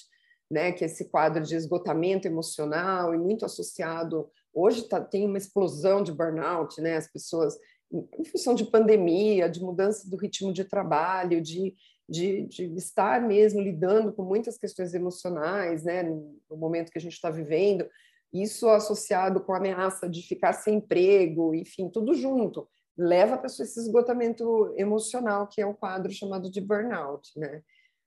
né, 0.51 0.73
que 0.73 0.83
é 0.83 0.87
esse 0.87 1.09
quadro 1.09 1.43
de 1.43 1.55
esgotamento 1.55 2.27
emocional 2.27 3.15
e 3.15 3.19
muito 3.19 3.45
associado. 3.45 4.29
Hoje 4.53 4.89
tá, 4.89 5.01
tem 5.01 5.27
uma 5.27 5.39
explosão 5.39 6.03
de 6.03 6.13
burnout, 6.13 6.81
né? 6.81 6.97
As 6.97 7.07
pessoas 7.07 7.57
em 7.93 8.25
função 8.25 8.55
de 8.55 8.65
pandemia, 8.65 9.49
de 9.49 9.61
mudança 9.61 10.09
do 10.09 10.17
ritmo 10.17 10.53
de 10.53 10.65
trabalho, 10.65 11.41
de, 11.41 11.75
de, 12.09 12.47
de 12.47 12.65
estar 12.77 13.21
mesmo 13.21 13.61
lidando 13.61 14.13
com 14.13 14.23
muitas 14.23 14.57
questões 14.57 14.95
emocionais, 14.95 15.85
né, 15.85 16.03
no 16.03 16.57
momento 16.57 16.91
que 16.91 16.99
a 16.99 17.01
gente 17.01 17.15
está 17.15 17.31
vivendo, 17.31 17.89
isso 18.33 18.69
associado 18.69 19.41
com 19.41 19.53
a 19.53 19.57
ameaça 19.57 20.09
de 20.09 20.23
ficar 20.23 20.53
sem 20.53 20.77
emprego, 20.77 21.55
enfim, 21.55 21.89
tudo 21.89 22.15
junto, 22.15 22.69
leva 22.97 23.35
a 23.35 23.39
pessoa 23.39 23.65
a 23.65 23.69
esse 23.69 23.81
esgotamento 23.81 24.73
emocional, 24.77 25.49
que 25.49 25.61
é 25.61 25.67
um 25.67 25.75
quadro 25.75 26.13
chamado 26.13 26.51
de 26.51 26.61
burnout, 26.61 27.31
né? 27.37 27.63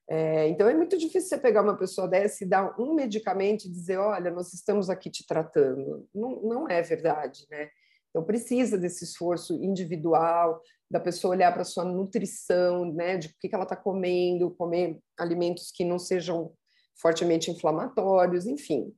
É, 0.08 0.50
então 0.50 0.68
é 0.68 0.74
muito 0.74 0.98
difícil 0.98 1.30
você 1.30 1.38
pegar 1.38 1.62
uma 1.62 1.78
pessoa 1.78 2.08
dessa 2.08 2.44
e 2.44 2.48
dar 2.48 2.80
um 2.80 2.94
medicamento 2.94 3.66
e 3.66 3.72
dizer, 3.72 3.98
olha, 3.98 4.30
nós 4.32 4.54
estamos 4.54 4.90
aqui 4.90 5.10
te 5.10 5.26
tratando. 5.26 6.08
Não, 6.14 6.42
não 6.42 6.70
é 6.70 6.82
verdade, 6.82 7.46
né? 7.50 7.70
Então, 8.14 8.24
precisa 8.24 8.78
desse 8.78 9.03
esforço 9.03 9.55
individual, 9.55 10.61
da 10.89 10.99
pessoa 10.99 11.34
olhar 11.34 11.51
para 11.51 11.64
sua 11.64 11.84
nutrição, 11.84 12.86
né, 12.93 13.18
de 13.18 13.28
o 13.30 13.32
que 13.39 13.49
ela 13.51 13.64
está 13.64 13.76
comendo, 13.76 14.51
comer 14.51 14.99
alimentos 15.18 15.72
que 15.72 15.84
não 15.84 15.97
sejam 15.97 16.53
fortemente 17.01 17.49
inflamatórios, 17.49 18.45
enfim. 18.45 18.93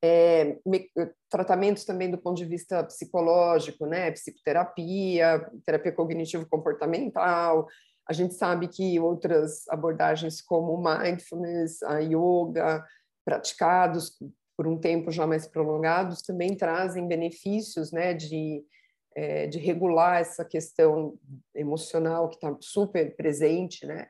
É, 0.00 0.56
me, 0.64 0.88
tratamentos 1.28 1.84
também 1.84 2.08
do 2.08 2.16
ponto 2.18 2.36
de 2.36 2.44
vista 2.44 2.84
psicológico, 2.84 3.84
né, 3.84 4.12
psicoterapia, 4.12 5.50
terapia 5.66 5.90
cognitivo-comportamental. 5.90 7.66
A 8.08 8.12
gente 8.12 8.34
sabe 8.34 8.68
que 8.68 9.00
outras 9.00 9.66
abordagens 9.68 10.40
como 10.40 10.80
mindfulness, 10.80 11.82
a 11.82 11.98
yoga, 11.98 12.86
praticados 13.24 14.16
por 14.58 14.66
um 14.66 14.76
tempo 14.76 15.12
já 15.12 15.24
mais 15.24 15.46
prolongados, 15.46 16.20
também 16.20 16.56
trazem 16.56 17.06
benefícios 17.06 17.92
né, 17.92 18.12
de, 18.12 18.66
é, 19.14 19.46
de 19.46 19.56
regular 19.56 20.20
essa 20.20 20.44
questão 20.44 21.16
emocional 21.54 22.28
que 22.28 22.34
está 22.34 22.52
super 22.60 23.14
presente. 23.14 23.86
Né? 23.86 24.08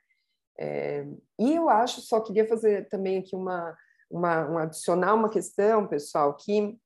É, 0.59 1.07
e 1.39 1.55
eu 1.55 1.69
acho, 1.69 2.01
só 2.01 2.19
queria 2.19 2.49
fazer 2.49 2.89
também 2.89 3.19
aqui 3.19 3.37
uma, 3.37 3.77
uma, 4.11 4.51
um 4.51 4.57
adicionar 4.57 5.13
uma 5.13 5.29
questão, 5.29 5.87
pessoal, 5.87 6.35
que 6.35 6.79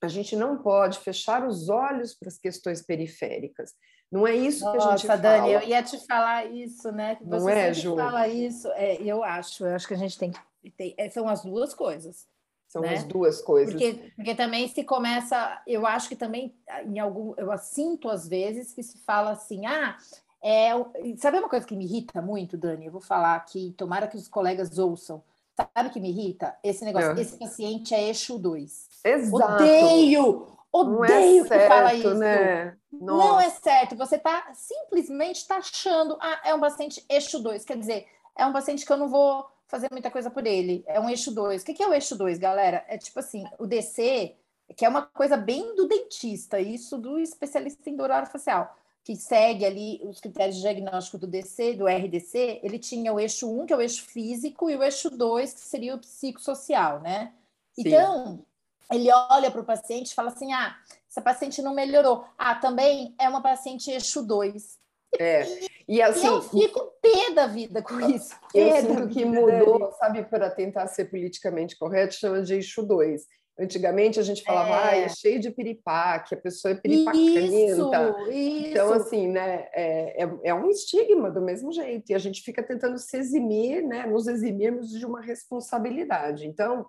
a 0.00 0.06
gente 0.06 0.36
não 0.36 0.62
pode 0.62 1.00
fechar 1.00 1.44
os 1.44 1.68
olhos 1.68 2.14
para 2.14 2.28
as 2.28 2.38
questões 2.38 2.80
periféricas. 2.80 3.72
Não 4.08 4.24
é 4.24 4.36
isso 4.36 4.64
Nossa, 4.64 4.78
que 4.78 4.84
a 4.84 4.96
gente 4.96 5.06
Nossa, 5.08 5.20
Dani, 5.20 5.52
eu 5.52 5.62
ia 5.62 5.82
te 5.82 6.06
falar 6.06 6.44
isso, 6.44 6.92
né? 6.92 7.18
Você 7.20 7.42
não 7.42 7.48
é, 7.48 7.74
Ju? 7.74 7.96
fala 7.96 8.28
isso. 8.28 8.68
É, 8.74 9.02
eu 9.02 9.24
acho, 9.24 9.66
eu 9.66 9.74
acho 9.74 9.88
que 9.88 9.94
a 9.94 9.98
gente 9.98 10.16
tem 10.16 10.30
que. 10.30 10.70
Tem, 10.76 10.94
é, 10.96 11.10
são 11.10 11.28
as 11.28 11.42
duas 11.42 11.74
coisas. 11.74 12.32
São 12.74 12.82
né? 12.82 12.94
as 12.94 13.04
duas 13.04 13.40
coisas. 13.40 13.72
Porque, 13.72 14.12
porque 14.16 14.34
também 14.34 14.66
se 14.66 14.82
começa, 14.82 15.62
eu 15.64 15.86
acho 15.86 16.08
que 16.08 16.16
também 16.16 16.52
em 16.84 16.98
algum, 16.98 17.32
eu 17.36 17.56
sinto 17.56 18.10
às 18.10 18.26
vezes 18.26 18.72
que 18.72 18.82
se 18.82 18.98
fala 18.98 19.30
assim, 19.30 19.64
ah, 19.64 19.96
é, 20.42 20.72
sabe 21.16 21.38
uma 21.38 21.48
coisa 21.48 21.64
que 21.64 21.76
me 21.76 21.84
irrita 21.84 22.20
muito, 22.20 22.56
Dani? 22.56 22.86
Eu 22.86 22.90
vou 22.90 23.00
falar 23.00 23.36
aqui, 23.36 23.72
tomara 23.78 24.08
que 24.08 24.16
os 24.16 24.26
colegas 24.26 24.76
ouçam. 24.76 25.22
Sabe 25.54 25.88
o 25.88 25.92
que 25.92 26.00
me 26.00 26.10
irrita? 26.10 26.56
Esse 26.64 26.84
negócio, 26.84 27.12
é. 27.12 27.20
esse 27.20 27.38
paciente 27.38 27.94
é 27.94 28.08
eixo 28.08 28.40
2. 28.40 28.88
Exato. 29.04 29.62
Odeio, 29.62 30.46
Odeio 30.72 31.44
é 31.44 31.46
certo, 31.46 31.62
que 31.62 31.68
fala 31.68 31.94
isso. 31.94 32.14
Né? 32.14 32.76
Não 32.90 33.40
é 33.40 33.50
certo. 33.50 33.94
Você 33.94 34.16
está 34.16 34.52
simplesmente 34.52 35.46
taxando. 35.46 36.18
Ah, 36.20 36.40
é 36.44 36.52
um 36.52 36.58
paciente 36.58 37.04
eixo 37.08 37.38
2. 37.38 37.64
Quer 37.64 37.78
dizer, 37.78 38.08
é 38.36 38.44
um 38.44 38.52
paciente 38.52 38.84
que 38.84 38.92
eu 38.92 38.96
não 38.96 39.08
vou 39.08 39.46
fazer 39.66 39.88
muita 39.90 40.10
coisa 40.10 40.30
por 40.30 40.46
ele. 40.46 40.84
É 40.86 41.00
um 41.00 41.08
eixo 41.08 41.32
2. 41.32 41.62
O 41.62 41.64
que 41.64 41.82
é 41.82 41.88
o 41.88 41.94
eixo 41.94 42.16
2, 42.16 42.38
galera? 42.38 42.84
É 42.88 42.98
tipo 42.98 43.18
assim, 43.18 43.44
o 43.58 43.66
DC, 43.66 44.34
que 44.76 44.84
é 44.84 44.88
uma 44.88 45.02
coisa 45.02 45.36
bem 45.36 45.74
do 45.74 45.86
dentista, 45.86 46.60
isso 46.60 46.98
do 46.98 47.18
especialista 47.18 47.88
em 47.88 47.96
dor 47.96 48.10
facial 48.26 48.76
que 49.04 49.14
segue 49.14 49.66
ali 49.66 50.00
os 50.02 50.18
critérios 50.18 50.56
de 50.56 50.62
diagnóstico 50.62 51.18
do 51.18 51.26
DC, 51.26 51.74
do 51.74 51.86
RDC, 51.86 52.60
ele 52.62 52.78
tinha 52.78 53.12
o 53.12 53.20
eixo 53.20 53.46
1, 53.46 53.66
que 53.66 53.72
é 53.74 53.76
o 53.76 53.80
eixo 53.82 54.02
físico, 54.02 54.70
e 54.70 54.76
o 54.76 54.82
eixo 54.82 55.10
2, 55.10 55.52
que 55.52 55.60
seria 55.60 55.94
o 55.94 55.98
psicossocial, 55.98 57.00
né? 57.00 57.34
Sim. 57.74 57.82
Então, 57.84 58.42
ele 58.90 59.12
olha 59.12 59.50
para 59.50 59.60
o 59.60 59.64
paciente 59.64 60.10
e 60.10 60.14
fala 60.14 60.30
assim: 60.30 60.54
ah, 60.54 60.74
essa 61.08 61.20
paciente 61.20 61.60
não 61.60 61.74
melhorou. 61.74 62.24
Ah, 62.38 62.54
também 62.54 63.14
é 63.18 63.28
uma 63.28 63.42
paciente 63.42 63.90
eixo 63.90 64.22
2. 64.22 64.78
É. 65.18 65.46
E 65.86 66.00
assim, 66.00 66.26
e 66.26 66.30
eu 66.30 66.42
fico 66.42 66.92
pé 67.02 67.32
da 67.34 67.46
vida 67.46 67.82
com 67.82 68.00
isso. 68.00 68.34
Eu 68.54 68.76
sinto 68.76 69.08
que 69.08 69.24
mudou, 69.24 69.92
sabe, 69.98 70.22
para 70.24 70.50
tentar 70.50 70.86
ser 70.86 71.06
politicamente 71.06 71.76
correto, 71.76 72.14
chama 72.14 72.42
de 72.42 72.54
eixo 72.54 72.82
2. 72.82 73.22
Antigamente 73.58 74.18
a 74.18 74.22
gente 74.22 74.42
falava, 74.42 74.70
é. 74.70 74.74
ah, 74.74 74.96
é 74.96 75.08
cheio 75.08 75.38
de 75.38 75.50
piripaque, 75.50 76.34
a 76.34 76.38
pessoa 76.38 76.72
é 76.72 76.74
piripacenta. 76.74 77.40
Isso, 77.40 78.30
isso. 78.32 78.68
Então, 78.70 78.92
assim, 78.92 79.28
né, 79.28 79.68
é, 79.72 80.24
é, 80.24 80.30
é, 80.42 80.54
um 80.54 80.68
estigma 80.68 81.30
do 81.30 81.40
mesmo 81.40 81.70
jeito. 81.70 82.10
E 82.10 82.14
a 82.14 82.18
gente 82.18 82.42
fica 82.42 82.62
tentando 82.62 82.98
se 82.98 83.16
eximir, 83.16 83.86
né, 83.86 84.06
nos 84.06 84.26
eximirmos 84.26 84.90
de 84.90 85.06
uma 85.06 85.20
responsabilidade. 85.20 86.46
Então. 86.46 86.86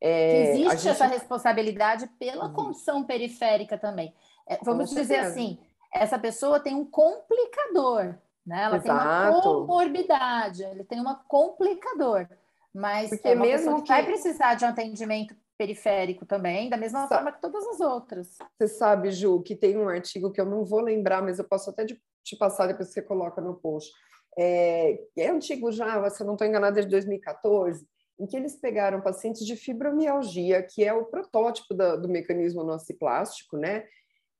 É, 0.00 0.52
existe 0.52 0.76
gente... 0.76 0.88
essa 0.88 1.06
responsabilidade 1.06 2.06
pela 2.18 2.50
condição 2.50 3.04
periférica 3.04 3.78
também. 3.78 4.14
É, 4.48 4.58
vamos 4.62 4.90
dizer 4.90 5.16
assim, 5.16 5.58
essa 5.92 6.18
pessoa 6.18 6.60
tem 6.60 6.74
um 6.74 6.84
complicador, 6.84 8.16
né? 8.46 8.64
Ela 8.64 8.76
Exato. 8.76 8.82
tem 8.82 8.92
uma 8.92 9.42
comorbidade, 9.42 10.62
ele 10.62 10.84
tem 10.84 11.00
uma 11.00 11.16
complicador. 11.26 12.28
Mas 12.74 13.08
Porque 13.08 13.28
é 13.28 13.34
mesmo 13.34 13.82
que 13.82 13.88
vai 13.88 14.04
precisar 14.04 14.54
de 14.54 14.64
um 14.64 14.68
atendimento 14.68 15.34
periférico 15.56 16.26
também, 16.26 16.68
da 16.68 16.76
mesma 16.76 17.08
forma 17.08 17.32
que 17.32 17.40
todas 17.40 17.66
as 17.68 17.80
outras. 17.80 18.36
Você 18.58 18.68
sabe, 18.68 19.10
Ju, 19.10 19.42
que 19.42 19.56
tem 19.56 19.76
um 19.78 19.88
artigo 19.88 20.30
que 20.30 20.40
eu 20.40 20.44
não 20.44 20.64
vou 20.64 20.80
lembrar, 20.80 21.22
mas 21.22 21.38
eu 21.38 21.44
posso 21.48 21.70
até 21.70 21.86
te 21.86 22.36
passar 22.36 22.66
depois 22.66 22.88
que 22.88 22.94
você 22.94 23.02
coloca 23.02 23.40
no 23.40 23.54
post. 23.54 23.90
É, 24.38 25.00
é 25.16 25.28
antigo 25.28 25.72
já, 25.72 26.08
se 26.10 26.22
eu 26.22 26.26
não 26.26 26.34
estou 26.34 26.46
enganada, 26.46 26.74
desde 26.74 26.90
2014, 26.90 27.86
em 28.18 28.26
que 28.26 28.36
eles 28.36 28.56
pegaram 28.56 29.00
pacientes 29.00 29.46
de 29.46 29.56
fibromialgia, 29.56 30.62
que 30.62 30.84
é 30.84 30.92
o 30.92 31.06
protótipo 31.06 31.74
da, 31.74 31.96
do 31.96 32.08
mecanismo 32.08 32.62
nociplástico, 32.62 33.56
né? 33.56 33.86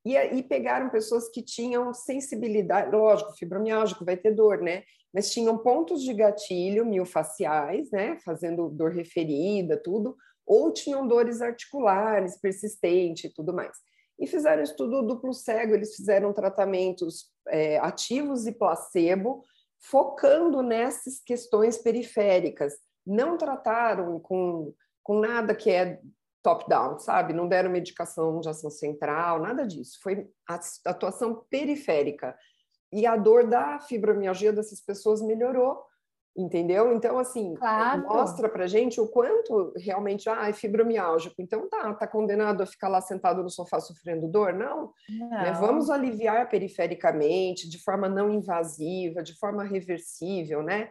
E, 0.07 0.16
e 0.16 0.42
pegaram 0.44 0.88
pessoas 0.88 1.28
que 1.28 1.42
tinham 1.42 1.92
sensibilidade, 1.92 2.94
lógico, 2.94 3.32
fibromialgico 3.32 4.04
vai 4.04 4.16
ter 4.16 4.30
dor, 4.30 4.59
né? 4.62 4.84
Mas 5.12 5.32
tinham 5.32 5.59
pontos 5.59 6.00
de 6.04 6.14
gatilho 6.14 6.86
miofaciais, 6.86 7.90
né? 7.90 8.16
Fazendo 8.24 8.68
dor 8.68 8.92
referida, 8.92 9.76
tudo, 9.76 10.16
ou 10.46 10.72
tinham 10.72 11.09
dores 11.09 11.42
articulares 11.42 12.40
persistentes 12.40 13.24
e 13.24 13.34
tudo 13.34 13.52
mais. 13.52 13.76
E 14.16 14.28
fizeram 14.28 14.62
estudo 14.62 15.02
duplo 15.02 15.34
cego, 15.34 15.74
eles 15.74 15.96
fizeram 15.96 16.32
tratamentos 16.32 17.32
é, 17.48 17.78
ativos 17.78 18.46
e 18.46 18.52
placebo, 18.52 19.42
focando 19.80 20.62
nessas 20.62 21.18
questões 21.18 21.78
periféricas. 21.78 22.74
Não 23.04 23.36
trataram 23.36 24.20
com, 24.20 24.72
com 25.02 25.18
nada 25.18 25.52
que 25.52 25.68
é 25.68 25.98
top-down, 26.47 27.01
sabe? 27.01 27.32
Não 27.32 27.49
deram 27.49 27.68
medicação 27.68 28.38
de 28.38 28.49
ação 28.49 28.70
central, 28.70 29.40
nada 29.40 29.66
disso. 29.66 29.99
Foi 30.01 30.28
a 30.49 30.61
atuação 30.86 31.44
periférica. 31.51 32.36
E 32.92 33.05
a 33.05 33.16
dor 33.16 33.49
da 33.49 33.80
fibromialgia 33.80 34.53
dessas 34.53 34.80
pessoas 34.80 35.20
melhorou 35.20 35.84
entendeu? 36.36 36.92
Então, 36.92 37.18
assim, 37.18 37.55
claro. 37.55 38.03
mostra 38.03 38.49
pra 38.49 38.66
gente 38.66 39.01
o 39.01 39.09
quanto 39.09 39.72
realmente, 39.76 40.28
ah, 40.28 40.49
é 40.49 40.53
fibromialgico, 40.53 41.36
então 41.38 41.66
tá, 41.68 41.94
tá 41.94 42.07
condenado 42.07 42.62
a 42.62 42.66
ficar 42.66 42.88
lá 42.88 43.01
sentado 43.01 43.42
no 43.42 43.49
sofá 43.49 43.80
sofrendo 43.80 44.28
dor? 44.28 44.53
Não, 44.53 44.92
né? 45.09 45.51
não. 45.51 45.61
vamos 45.61 45.88
aliviar 45.88 46.49
perifericamente, 46.49 47.70
de 47.70 47.82
forma 47.82 48.07
não 48.07 48.30
invasiva, 48.30 49.22
de 49.22 49.34
forma 49.38 49.64
reversível, 49.64 50.62
né? 50.62 50.90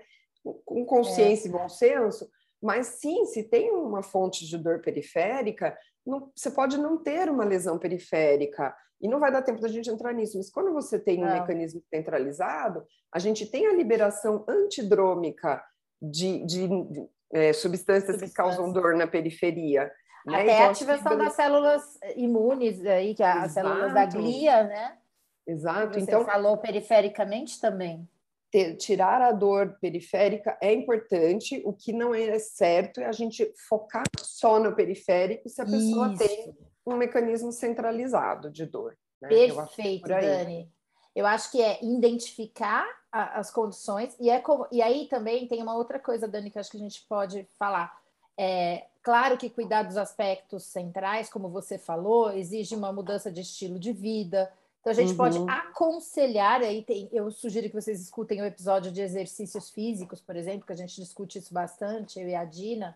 Com 0.65 0.83
consciência 0.83 1.47
é. 1.47 1.49
e 1.49 1.51
bom 1.51 1.69
senso, 1.69 2.27
mas 2.65 2.87
sim, 2.87 3.25
se 3.25 3.43
tem 3.43 3.71
uma 3.71 4.01
fonte 4.01 4.43
de 4.47 4.57
dor 4.57 4.81
periférica, 4.81 5.77
não, 6.03 6.31
você 6.35 6.49
pode 6.49 6.79
não 6.79 6.97
ter 6.97 7.29
uma 7.29 7.43
lesão 7.43 7.77
periférica, 7.77 8.75
e 8.99 9.07
não 9.07 9.19
vai 9.19 9.31
dar 9.31 9.43
tempo 9.43 9.61
da 9.61 9.67
gente 9.67 9.87
entrar 9.87 10.13
nisso, 10.13 10.35
mas 10.35 10.49
quando 10.49 10.73
você 10.73 10.97
tem 10.97 11.23
um 11.23 11.31
mecanismo 11.31 11.79
centralizado, 11.93 12.83
a 13.11 13.19
gente 13.19 13.45
tem 13.45 13.67
a 13.67 13.73
liberação 13.73 14.43
antidrômica 14.47 15.63
de, 16.01 16.43
de, 16.43 16.67
de 16.67 17.09
é, 17.31 17.53
substâncias 17.53 18.19
que 18.19 18.33
causam 18.33 18.71
dor 18.71 18.95
na 18.95 19.05
periferia. 19.05 19.91
Né? 20.25 20.41
Até 20.41 20.53
então, 20.55 20.65
a 20.65 20.69
ativação 20.71 21.17
das 21.19 21.33
células 21.33 21.99
imunes 22.15 22.83
aí, 22.83 23.13
que 23.13 23.21
é 23.21 23.27
as 23.27 23.51
células 23.51 23.93
da 23.93 24.05
glia, 24.07 24.63
né? 24.63 24.97
Exato. 25.45 25.93
Você 25.93 25.99
então 25.99 26.25
falou 26.25 26.57
perifericamente 26.57 27.61
também. 27.61 28.09
Ter, 28.55 28.77
tirar 28.77 29.21
a 29.21 29.33
dor 29.33 29.77
periférica 29.81 30.57
é 30.61 30.73
importante. 30.73 31.61
O 31.65 31.73
que 31.73 31.91
não 31.91 32.15
é 32.15 32.39
certo 32.39 33.01
é 33.01 33.05
a 33.05 33.11
gente 33.11 33.53
focar 33.67 34.05
só 34.17 34.61
no 34.61 34.73
periférico 34.73 35.49
se 35.49 35.61
a 35.61 35.65
pessoa 35.65 36.13
Isso. 36.13 36.19
tem 36.19 36.55
um 36.87 36.95
mecanismo 36.95 37.51
centralizado 37.51 38.49
de 38.49 38.65
dor. 38.65 38.97
Né? 39.21 39.27
Perfeito, 39.27 40.09
eu 40.09 40.21
Dani. 40.21 40.71
Eu 41.13 41.27
acho 41.27 41.51
que 41.51 41.61
é 41.61 41.83
identificar 41.83 42.87
a, 43.11 43.39
as 43.39 43.51
condições, 43.51 44.15
e, 44.21 44.29
é 44.29 44.39
como, 44.39 44.65
e 44.71 44.81
aí 44.81 45.09
também 45.09 45.49
tem 45.49 45.61
uma 45.61 45.75
outra 45.75 45.99
coisa, 45.99 46.25
Dani, 46.25 46.49
que 46.49 46.57
acho 46.57 46.71
que 46.71 46.77
a 46.77 46.79
gente 46.79 47.05
pode 47.09 47.45
falar. 47.59 47.99
É, 48.37 48.85
claro 49.03 49.37
que 49.37 49.49
cuidar 49.49 49.83
dos 49.83 49.97
aspectos 49.97 50.63
centrais, 50.63 51.29
como 51.29 51.49
você 51.49 51.77
falou, 51.77 52.31
exige 52.31 52.73
uma 52.73 52.93
mudança 52.93 53.29
de 53.29 53.41
estilo 53.41 53.77
de 53.77 53.91
vida. 53.91 54.49
Então 54.85 54.93
a 54.93 54.95
gente 54.95 55.13
uhum. 55.13 55.17
pode 55.17 55.39
aconselhar, 55.49 56.61
aí 56.61 56.83
tem, 56.83 57.09
eu 57.11 57.31
sugiro 57.31 57.67
que 57.67 57.73
vocês 57.73 57.99
escutem 57.99 58.39
o 58.43 58.45
episódio 58.45 58.91
de 58.91 59.01
exercícios 59.01 59.71
físicos, 59.71 60.21
por 60.21 60.35
exemplo, 60.35 60.63
que 60.63 60.73
a 60.73 60.75
gente 60.75 61.01
discute 61.01 61.39
isso 61.39 61.51
bastante, 61.51 62.19
eu 62.19 62.29
e 62.29 62.35
a 62.35 62.45
Dina. 62.45 62.95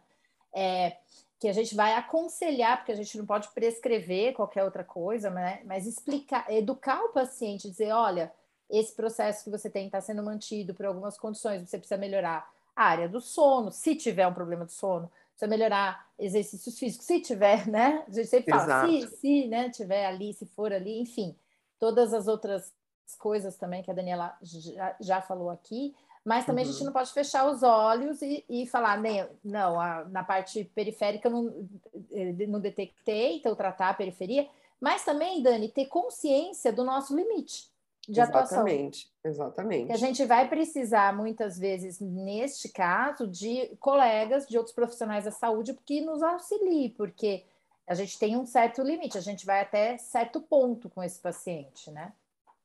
É, 0.54 0.98
que 1.40 1.48
a 1.48 1.54
gente 1.54 1.74
vai 1.74 1.94
aconselhar, 1.94 2.78
porque 2.78 2.92
a 2.92 2.96
gente 2.96 3.18
não 3.18 3.26
pode 3.26 3.48
prescrever 3.50 4.34
qualquer 4.34 4.64
outra 4.64 4.84
coisa, 4.84 5.32
né? 5.32 5.62
mas 5.66 5.88
explicar, 5.88 6.46
educar 6.52 7.02
o 7.06 7.10
paciente, 7.10 7.68
dizer, 7.68 7.92
olha, 7.92 8.32
esse 8.70 8.94
processo 8.94 9.44
que 9.44 9.50
você 9.50 9.68
tem 9.68 9.88
está 9.88 10.00
sendo 10.00 10.22
mantido 10.22 10.76
por 10.76 10.86
algumas 10.86 11.18
condições, 11.18 11.68
você 11.68 11.80
precisa 11.80 12.00
melhorar 12.00 12.48
a 12.76 12.84
área 12.84 13.10
do 13.10 13.20
sono, 13.20 13.72
se 13.72 13.96
tiver 13.96 14.28
um 14.28 14.34
problema 14.34 14.64
de 14.64 14.74
sono, 14.74 15.10
precisa 15.32 15.50
melhorar 15.50 16.08
exercícios 16.20 16.78
físicos, 16.78 17.08
se 17.08 17.20
tiver, 17.20 17.66
né? 17.68 18.04
A 18.08 18.12
gente 18.12 18.28
sempre 18.28 18.52
fala, 18.52 18.86
se, 18.86 19.08
se 19.18 19.48
né, 19.48 19.72
tiver 19.72 20.06
ali, 20.06 20.34
se 20.34 20.46
for 20.46 20.72
ali, 20.72 21.00
enfim, 21.00 21.36
todas 21.80 22.14
as 22.14 22.28
outras 22.28 22.74
coisas 23.18 23.58
também 23.58 23.82
que 23.82 23.90
a 23.90 23.94
Daniela 23.94 24.38
já, 24.42 24.96
já 25.00 25.22
falou 25.22 25.50
aqui, 25.50 25.96
mas 26.24 26.46
também 26.46 26.64
uhum. 26.64 26.70
a 26.70 26.74
gente 26.74 26.82
uhum. 26.82 26.88
não 26.88 26.94
pode 26.94 27.12
fechar 27.12 27.50
os 27.50 27.64
olhos 27.64 28.22
e, 28.22 28.44
e 28.50 28.68
falar, 28.68 29.00
nem, 29.00 29.26
não, 29.44 29.80
a, 29.80 30.04
na 30.06 30.24
parte 30.24 30.64
periférica 30.76 31.28
eu 31.28 31.32
não, 31.32 31.70
eh, 32.12 32.48
não 32.48 32.60
detectei, 32.60 33.38
então 33.38 33.56
tratar 33.56 33.90
a 33.90 33.94
periferia. 33.94 34.48
Mas 34.80 35.04
também, 35.04 35.42
Dani, 35.42 35.70
ter 35.70 35.86
consciência 35.86 36.72
do 36.72 36.84
nosso 36.84 37.16
limite 37.16 37.70
de 38.08 38.20
atuação. 38.20 38.60
Exatamente, 38.68 39.12
exatamente. 39.24 39.88
Que 39.88 39.94
a 39.94 39.98
gente 39.98 40.26
vai 40.26 40.48
precisar, 40.48 41.16
muitas 41.16 41.58
vezes, 41.58 42.00
neste 42.00 42.70
caso, 42.70 43.28
de 43.28 43.76
colegas, 43.80 44.48
de 44.48 44.58
outros 44.58 44.74
profissionais 44.74 45.26
da 45.26 45.32
saúde 45.32 45.78
que 45.86 46.02
nos 46.02 46.24
auxiliem, 46.24 46.90
porque 46.90 47.44
a 47.90 47.94
gente 47.96 48.18
tem 48.20 48.38
um 48.38 48.46
certo 48.46 48.82
limite, 48.82 49.18
a 49.18 49.22
gente 49.22 49.46
vai 49.46 49.62
até 49.62 49.98
certo 49.98 50.42
ponto 50.42 50.90
com 50.90 51.04
esse 51.04 51.20
paciente, 51.20 51.92
né? 51.92 52.14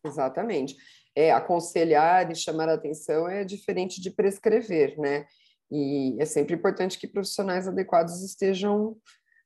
Exatamente 0.04 0.76
é, 1.14 1.32
aconselhar 1.32 2.30
e 2.30 2.34
chamar 2.34 2.68
a 2.68 2.74
atenção 2.74 3.28
é 3.28 3.44
diferente 3.44 4.00
de 4.00 4.10
prescrever, 4.10 4.98
né? 4.98 5.26
E 5.70 6.16
é 6.20 6.24
sempre 6.24 6.54
importante 6.54 6.98
que 6.98 7.06
profissionais 7.06 7.68
adequados 7.68 8.22
estejam 8.22 8.96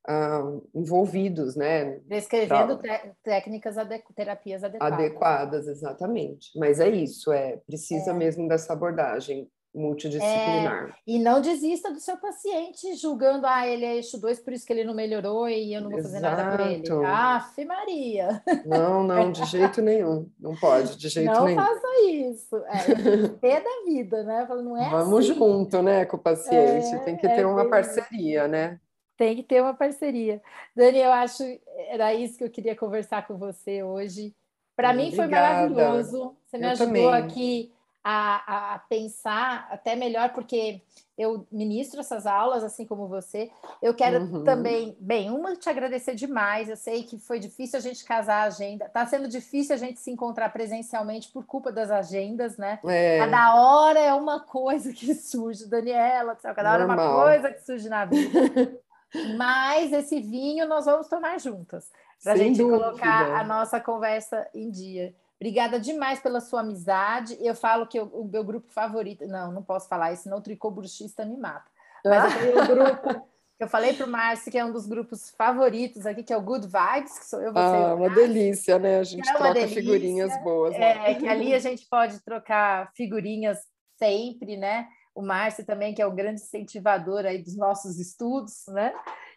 uh, 0.09 0.69
envolvidos, 0.75 1.55
né? 1.55 2.01
Prescrevendo 2.09 2.79
pra... 2.79 3.15
técnicas, 3.23 3.77
ade... 3.77 4.03
terapias 4.15 4.65
adequadas. 4.65 4.99
Adequadas, 4.99 5.69
exatamente. 5.69 6.59
Mas 6.59 6.81
é 6.81 6.89
isso, 6.89 7.33
é 7.33 7.59
precisa 7.67 8.11
é. 8.11 8.15
mesmo 8.15 8.49
dessa 8.49 8.73
abordagem 8.73 9.49
multidisciplinar. 9.75 10.89
É, 10.89 10.93
e 11.07 11.19
não 11.19 11.41
desista 11.41 11.93
do 11.93 12.01
seu 12.01 12.17
paciente 12.17 12.95
julgando, 12.97 13.47
ah, 13.47 13.67
ele 13.67 13.85
é 13.85 13.97
eixo 13.97 14.19
2, 14.19 14.41
por 14.41 14.53
isso 14.53 14.67
que 14.67 14.73
ele 14.73 14.85
não 14.85 14.95
melhorou 14.95 15.49
e 15.49 15.75
eu 15.75 15.81
não 15.81 15.91
vou 15.91 16.03
fazer 16.03 16.21
nada 16.21 16.57
por 16.57 16.67
ele. 16.67 17.07
Aff, 17.07 17.65
Maria! 17.65 18.43
Não, 18.65 19.03
não, 19.03 19.31
de 19.31 19.45
jeito 19.45 19.81
nenhum. 19.81 20.29
Não 20.39 20.57
pode, 20.57 20.97
de 20.97 21.09
jeito 21.09 21.33
não 21.33 21.45
nenhum. 21.45 21.57
Não 21.57 21.67
faça 21.67 22.01
isso. 22.07 22.57
É, 22.57 23.29
ter 23.41 23.63
da 23.63 23.85
vida, 23.87 24.23
né? 24.25 24.47
Não 24.49 24.77
é 24.77 24.91
Vamos 24.91 25.31
assim. 25.31 25.39
junto, 25.39 25.83
né, 25.83 26.05
com 26.05 26.17
o 26.17 26.21
paciente. 26.21 26.95
É, 26.95 26.99
Tem 26.99 27.17
que 27.17 27.29
ter 27.29 27.41
é 27.41 27.47
uma 27.47 27.69
parceria, 27.69 28.49
né? 28.49 28.81
Tem 29.17 29.37
que 29.37 29.43
ter 29.43 29.61
uma 29.61 29.75
parceria. 29.75 30.41
Dani, 30.75 30.99
eu 30.99 31.13
acho 31.13 31.43
era 31.89 32.15
isso 32.15 32.39
que 32.39 32.45
eu 32.45 32.51
queria 32.51 32.77
conversar 32.77 33.27
com 33.27 33.37
você 33.37 33.83
hoje. 33.83 34.35
Para 34.77 34.93
mim 34.93 35.11
foi 35.11 35.27
maravilhoso. 35.27 36.37
Você 36.47 36.57
me 36.57 36.67
eu 36.67 36.71
ajudou 36.71 36.87
também. 36.87 37.13
aqui 37.13 37.73
a, 38.11 38.75
a, 38.75 38.79
pensar 38.79 39.69
até 39.71 39.95
melhor, 39.95 40.31
porque 40.33 40.81
eu 41.19 41.47
ministro 41.53 42.01
essas 42.01 42.27
aulas, 42.27 42.65
assim 42.65 42.87
como 42.87 43.07
você. 43.07 43.51
Eu 43.83 43.93
quero 43.93 44.23
uhum. 44.23 44.45
também, 44.45 44.97
bem, 44.99 45.31
uma, 45.31 45.55
te 45.55 45.69
agradecer 45.69 46.15
demais. 46.15 46.71
Eu 46.71 46.77
sei 46.77 47.03
que 47.03 47.19
foi 47.19 47.39
difícil 47.39 47.79
a 47.79 47.83
gente 47.83 48.03
casar 48.07 48.45
a 48.45 48.47
agenda. 48.47 48.87
Está 48.87 49.05
sendo 49.05 49.29
difícil 49.29 49.75
a 49.75 49.79
gente 49.79 50.01
se 50.01 50.11
encontrar 50.11 50.49
presencialmente 50.49 51.31
por 51.31 51.45
culpa 51.45 51.71
das 51.71 51.91
agendas, 51.91 52.57
né? 52.57 52.79
É. 52.87 53.19
Cada 53.19 53.57
hora 53.57 54.01
é 54.01 54.15
uma 54.15 54.41
coisa 54.41 54.91
que 54.91 55.15
surge, 55.15 55.67
Daniela, 55.69 56.35
cada 56.35 56.73
hora 56.73 56.85
é 56.85 56.87
uma 56.87 57.23
coisa 57.23 57.53
que 57.53 57.61
surge 57.63 57.91
na 57.91 58.07
vida. 58.07 58.81
Mas 59.37 59.93
esse 59.93 60.19
vinho 60.19 60.67
nós 60.67 60.87
vamos 60.87 61.09
tomar 61.09 61.39
juntas, 61.39 61.91
para 62.23 62.33
a 62.33 62.37
gente 62.37 62.57
dúvida. 62.57 62.85
colocar 62.85 63.39
a 63.39 63.45
nossa 63.45 63.79
conversa 63.79 64.49
em 64.55 64.71
dia. 64.71 65.15
Obrigada 65.41 65.79
demais 65.79 66.19
pela 66.19 66.41
sua 66.41 66.61
amizade. 66.61 67.37
Eu 67.41 67.55
falo 67.55 67.87
que 67.87 67.99
eu, 67.99 68.05
o 68.07 68.25
meu 68.25 68.43
grupo 68.43 68.69
favorito. 68.71 69.27
Não, 69.27 69.53
não 69.53 69.63
posso 69.63 69.89
falar 69.89 70.13
isso, 70.13 70.25
senão 70.25 70.39
o 70.39 70.43
tricô 70.43 70.71
bruxista 70.71 71.25
me 71.25 71.37
mata. 71.37 71.71
Mas 72.05 72.35
eu 72.35 72.41
tenho 72.41 72.63
um 72.63 72.67
grupo 72.67 73.29
que 73.57 73.65
eu 73.65 73.69
falei 73.69 73.93
para 73.93 74.07
o 74.07 74.09
Márcio 74.09 74.51
que 74.51 74.59
é 74.59 74.65
um 74.65 74.73
dos 74.73 74.87
grupos 74.87 75.31
favoritos 75.31 76.07
aqui, 76.07 76.23
que 76.23 76.33
é 76.33 76.37
o 76.37 76.43
Good 76.43 76.67
Vibes, 76.67 77.19
que 77.19 77.27
sou 77.27 77.41
eu, 77.41 77.53
você. 77.53 77.59
Ah, 77.59 77.95
uma 77.95 78.11
delícia, 78.11 78.79
né? 78.79 78.99
A 78.99 79.05
gente 79.05 79.29
é 79.29 79.33
troca 79.33 79.53
delícia, 79.53 79.81
figurinhas 79.81 80.43
boas. 80.43 80.75
É, 80.75 81.15
que 81.15 81.29
ali 81.29 81.55
a 81.55 81.59
gente 81.59 81.87
pode 81.89 82.21
trocar 82.21 82.93
figurinhas 82.95 83.59
sempre, 83.97 84.57
né? 84.57 84.89
O 85.15 85.23
Márcio 85.23 85.65
também, 85.65 85.95
que 85.95 86.03
é 86.03 86.07
um 86.07 86.15
grande 86.15 86.41
incentivador 86.41 87.27
aí 87.27 87.43
dos 87.43 87.57
nossos 87.57 87.99
estudos, 87.99 88.65
né? 88.69 88.93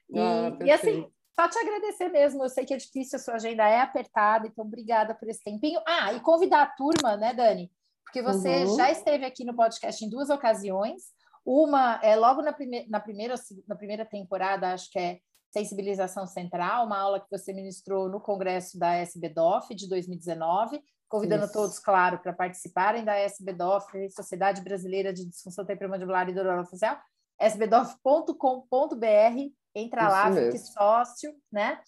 E, 0.10 0.20
ah, 0.20 0.58
e 0.66 0.72
assim, 0.72 1.08
só 1.40 1.48
te 1.48 1.58
agradecer 1.58 2.10
mesmo. 2.10 2.44
Eu 2.44 2.50
sei 2.50 2.66
que 2.66 2.74
é 2.74 2.78
difícil, 2.78 3.18
a 3.18 3.22
sua 3.22 3.36
agenda 3.36 3.68
é 3.68 3.80
apertada, 3.80 4.48
então 4.48 4.66
obrigada 4.66 5.16
por 5.16 5.30
esse 5.30 5.44
tempinho. 5.44 5.82
Ah, 5.88 6.14
e 6.14 6.20
convidar 6.20 6.64
a 6.64 6.68
turma, 6.68 7.18
né, 7.18 7.34
Dani? 7.34 7.72
Porque 8.04 8.22
você 8.22 8.66
uhum. 8.66 8.76
já 8.76 8.92
esteve 8.92 9.26
aqui 9.26 9.46
no 9.46 9.56
podcast 9.56 10.04
em 10.04 10.10
duas 10.10 10.30
ocasiões. 10.30 11.04
Uma 11.46 12.00
é 12.04 12.16
logo 12.16 12.42
na, 12.42 12.54
prime 12.54 12.86
na, 12.90 13.00
primeira, 13.00 13.36
na 13.68 13.76
primeira 13.76 14.06
temporada, 14.06 14.74
acho 14.74 14.92
que 14.92 15.00
é 15.00 15.20
Sensibilização 15.52 16.28
Central, 16.28 16.86
uma 16.86 16.98
aula 16.98 17.20
que 17.20 17.30
você 17.30 17.52
ministrou 17.52 18.10
no 18.10 18.22
congresso 18.22 18.78
da 18.78 19.02
SBDOF 19.02 19.76
de 19.76 19.90
2019, 19.90 20.82
convidando 21.10 21.46
Isso. 21.46 21.54
todos, 21.54 21.80
claro, 21.80 22.20
para 22.20 22.32
participarem 22.32 23.04
da 23.04 23.20
SBDOF, 23.20 24.10
Sociedade 24.12 24.62
Brasileira 24.62 25.14
de 25.14 25.26
Disfunção 25.26 25.66
Temporomandibular 25.66 26.30
e 26.30 26.34
Dor 26.34 26.66
Facial, 26.66 26.98
sbdof.com.br 27.40 29.52
Entra 29.76 30.02
Isso 30.02 30.12
lá, 30.12 30.32
fique 30.34 30.58
sócio, 30.58 31.36
né? 31.52 31.80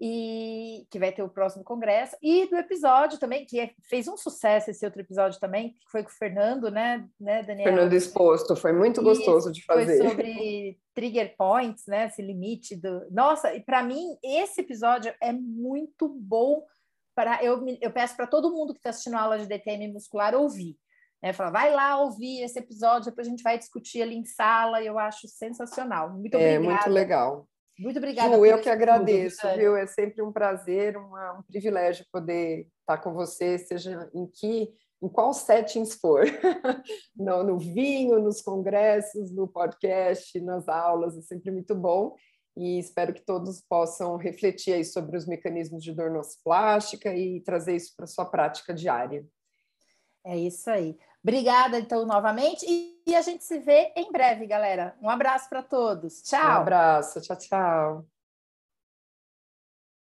E 0.00 0.84
que 0.90 0.98
vai 0.98 1.12
ter 1.12 1.22
o 1.22 1.28
próximo 1.28 1.62
congresso. 1.62 2.16
E 2.20 2.46
do 2.46 2.56
episódio 2.56 3.18
também, 3.18 3.46
que 3.46 3.60
é, 3.60 3.70
fez 3.88 4.08
um 4.08 4.16
sucesso 4.16 4.70
esse 4.70 4.84
outro 4.84 5.00
episódio 5.00 5.38
também, 5.38 5.74
que 5.74 5.90
foi 5.90 6.02
com 6.02 6.08
o 6.08 6.12
Fernando, 6.12 6.70
né, 6.70 7.06
né 7.20 7.42
Daniel? 7.42 7.68
Fernando 7.68 7.92
Exposto, 7.92 8.56
foi 8.56 8.72
muito 8.72 9.00
e 9.00 9.04
gostoso 9.04 9.52
de 9.52 9.64
fazer. 9.64 9.98
Foi 9.98 10.08
sobre 10.08 10.78
trigger 10.94 11.36
points, 11.36 11.84
né? 11.86 12.06
Esse 12.06 12.20
limite 12.20 12.74
do. 12.74 13.08
Nossa, 13.10 13.54
e 13.54 13.60
para 13.60 13.82
mim, 13.82 14.16
esse 14.24 14.60
episódio 14.60 15.14
é 15.20 15.32
muito 15.32 16.08
bom 16.08 16.64
para. 17.14 17.42
Eu, 17.44 17.64
eu 17.80 17.90
peço 17.92 18.16
para 18.16 18.26
todo 18.26 18.52
mundo 18.52 18.72
que 18.72 18.80
está 18.80 18.90
assistindo 18.90 19.14
a 19.14 19.20
aula 19.20 19.38
de 19.38 19.46
DTM 19.46 19.92
muscular 19.92 20.34
ouvir. 20.34 20.76
Né? 21.22 21.32
Fala, 21.32 21.50
vai 21.50 21.72
lá 21.72 22.00
ouvir 22.00 22.42
esse 22.42 22.58
episódio, 22.58 23.10
depois 23.10 23.26
a 23.26 23.30
gente 23.30 23.42
vai 23.42 23.56
discutir 23.56 24.02
ali 24.02 24.16
em 24.16 24.24
sala, 24.24 24.82
e 24.82 24.86
eu 24.86 24.98
acho 24.98 25.28
sensacional. 25.28 26.10
Muito 26.10 26.34
obrigada. 26.34 26.54
É 26.54 26.58
muito 26.58 26.90
legal. 26.90 27.48
Muito 27.78 27.96
obrigada. 27.98 28.36
Ju, 28.36 28.44
eu 28.44 28.60
que 28.60 28.68
agradeço, 28.68 29.40
tudo, 29.40 29.56
viu? 29.56 29.76
É 29.76 29.86
sempre 29.86 30.22
um 30.22 30.32
prazer, 30.32 30.96
uma, 30.96 31.38
um 31.38 31.42
privilégio 31.42 32.04
poder 32.12 32.66
estar 32.80 32.98
com 32.98 33.12
você, 33.12 33.58
seja 33.58 34.10
em 34.12 34.26
que, 34.26 34.72
em 35.02 35.08
qual 35.08 35.32
settings 35.32 35.94
for, 35.94 36.24
no, 37.16 37.42
no 37.42 37.58
vinho, 37.58 38.20
nos 38.20 38.42
congressos, 38.42 39.32
no 39.32 39.48
podcast, 39.48 40.38
nas 40.40 40.68
aulas, 40.68 41.16
é 41.16 41.22
sempre 41.22 41.50
muito 41.50 41.74
bom. 41.74 42.14
E 42.54 42.78
espero 42.78 43.14
que 43.14 43.24
todos 43.24 43.62
possam 43.62 44.16
refletir 44.16 44.74
aí 44.74 44.84
sobre 44.84 45.16
os 45.16 45.26
mecanismos 45.26 45.82
de 45.82 45.94
dor 45.94 46.12
plástica 46.44 47.14
e 47.14 47.40
trazer 47.40 47.74
isso 47.76 47.94
para 47.96 48.06
sua 48.06 48.26
prática 48.26 48.74
diária. 48.74 49.24
É 50.24 50.36
isso 50.36 50.68
aí. 50.70 50.96
Obrigada, 51.22 51.78
então, 51.78 52.04
novamente. 52.04 52.66
E, 53.06 53.14
a 53.14 53.22
gente 53.22 53.44
se 53.44 53.58
vê 53.58 53.92
em 53.96 54.10
breve, 54.10 54.46
galera. 54.46 54.96
Um 55.00 55.08
abraço 55.08 55.48
para 55.48 55.62
todos. 55.62 56.22
Tchau. 56.22 56.40
Um 56.40 56.60
abraço. 56.62 57.20
Tchau, 57.20 57.36
tchau. 57.36 58.21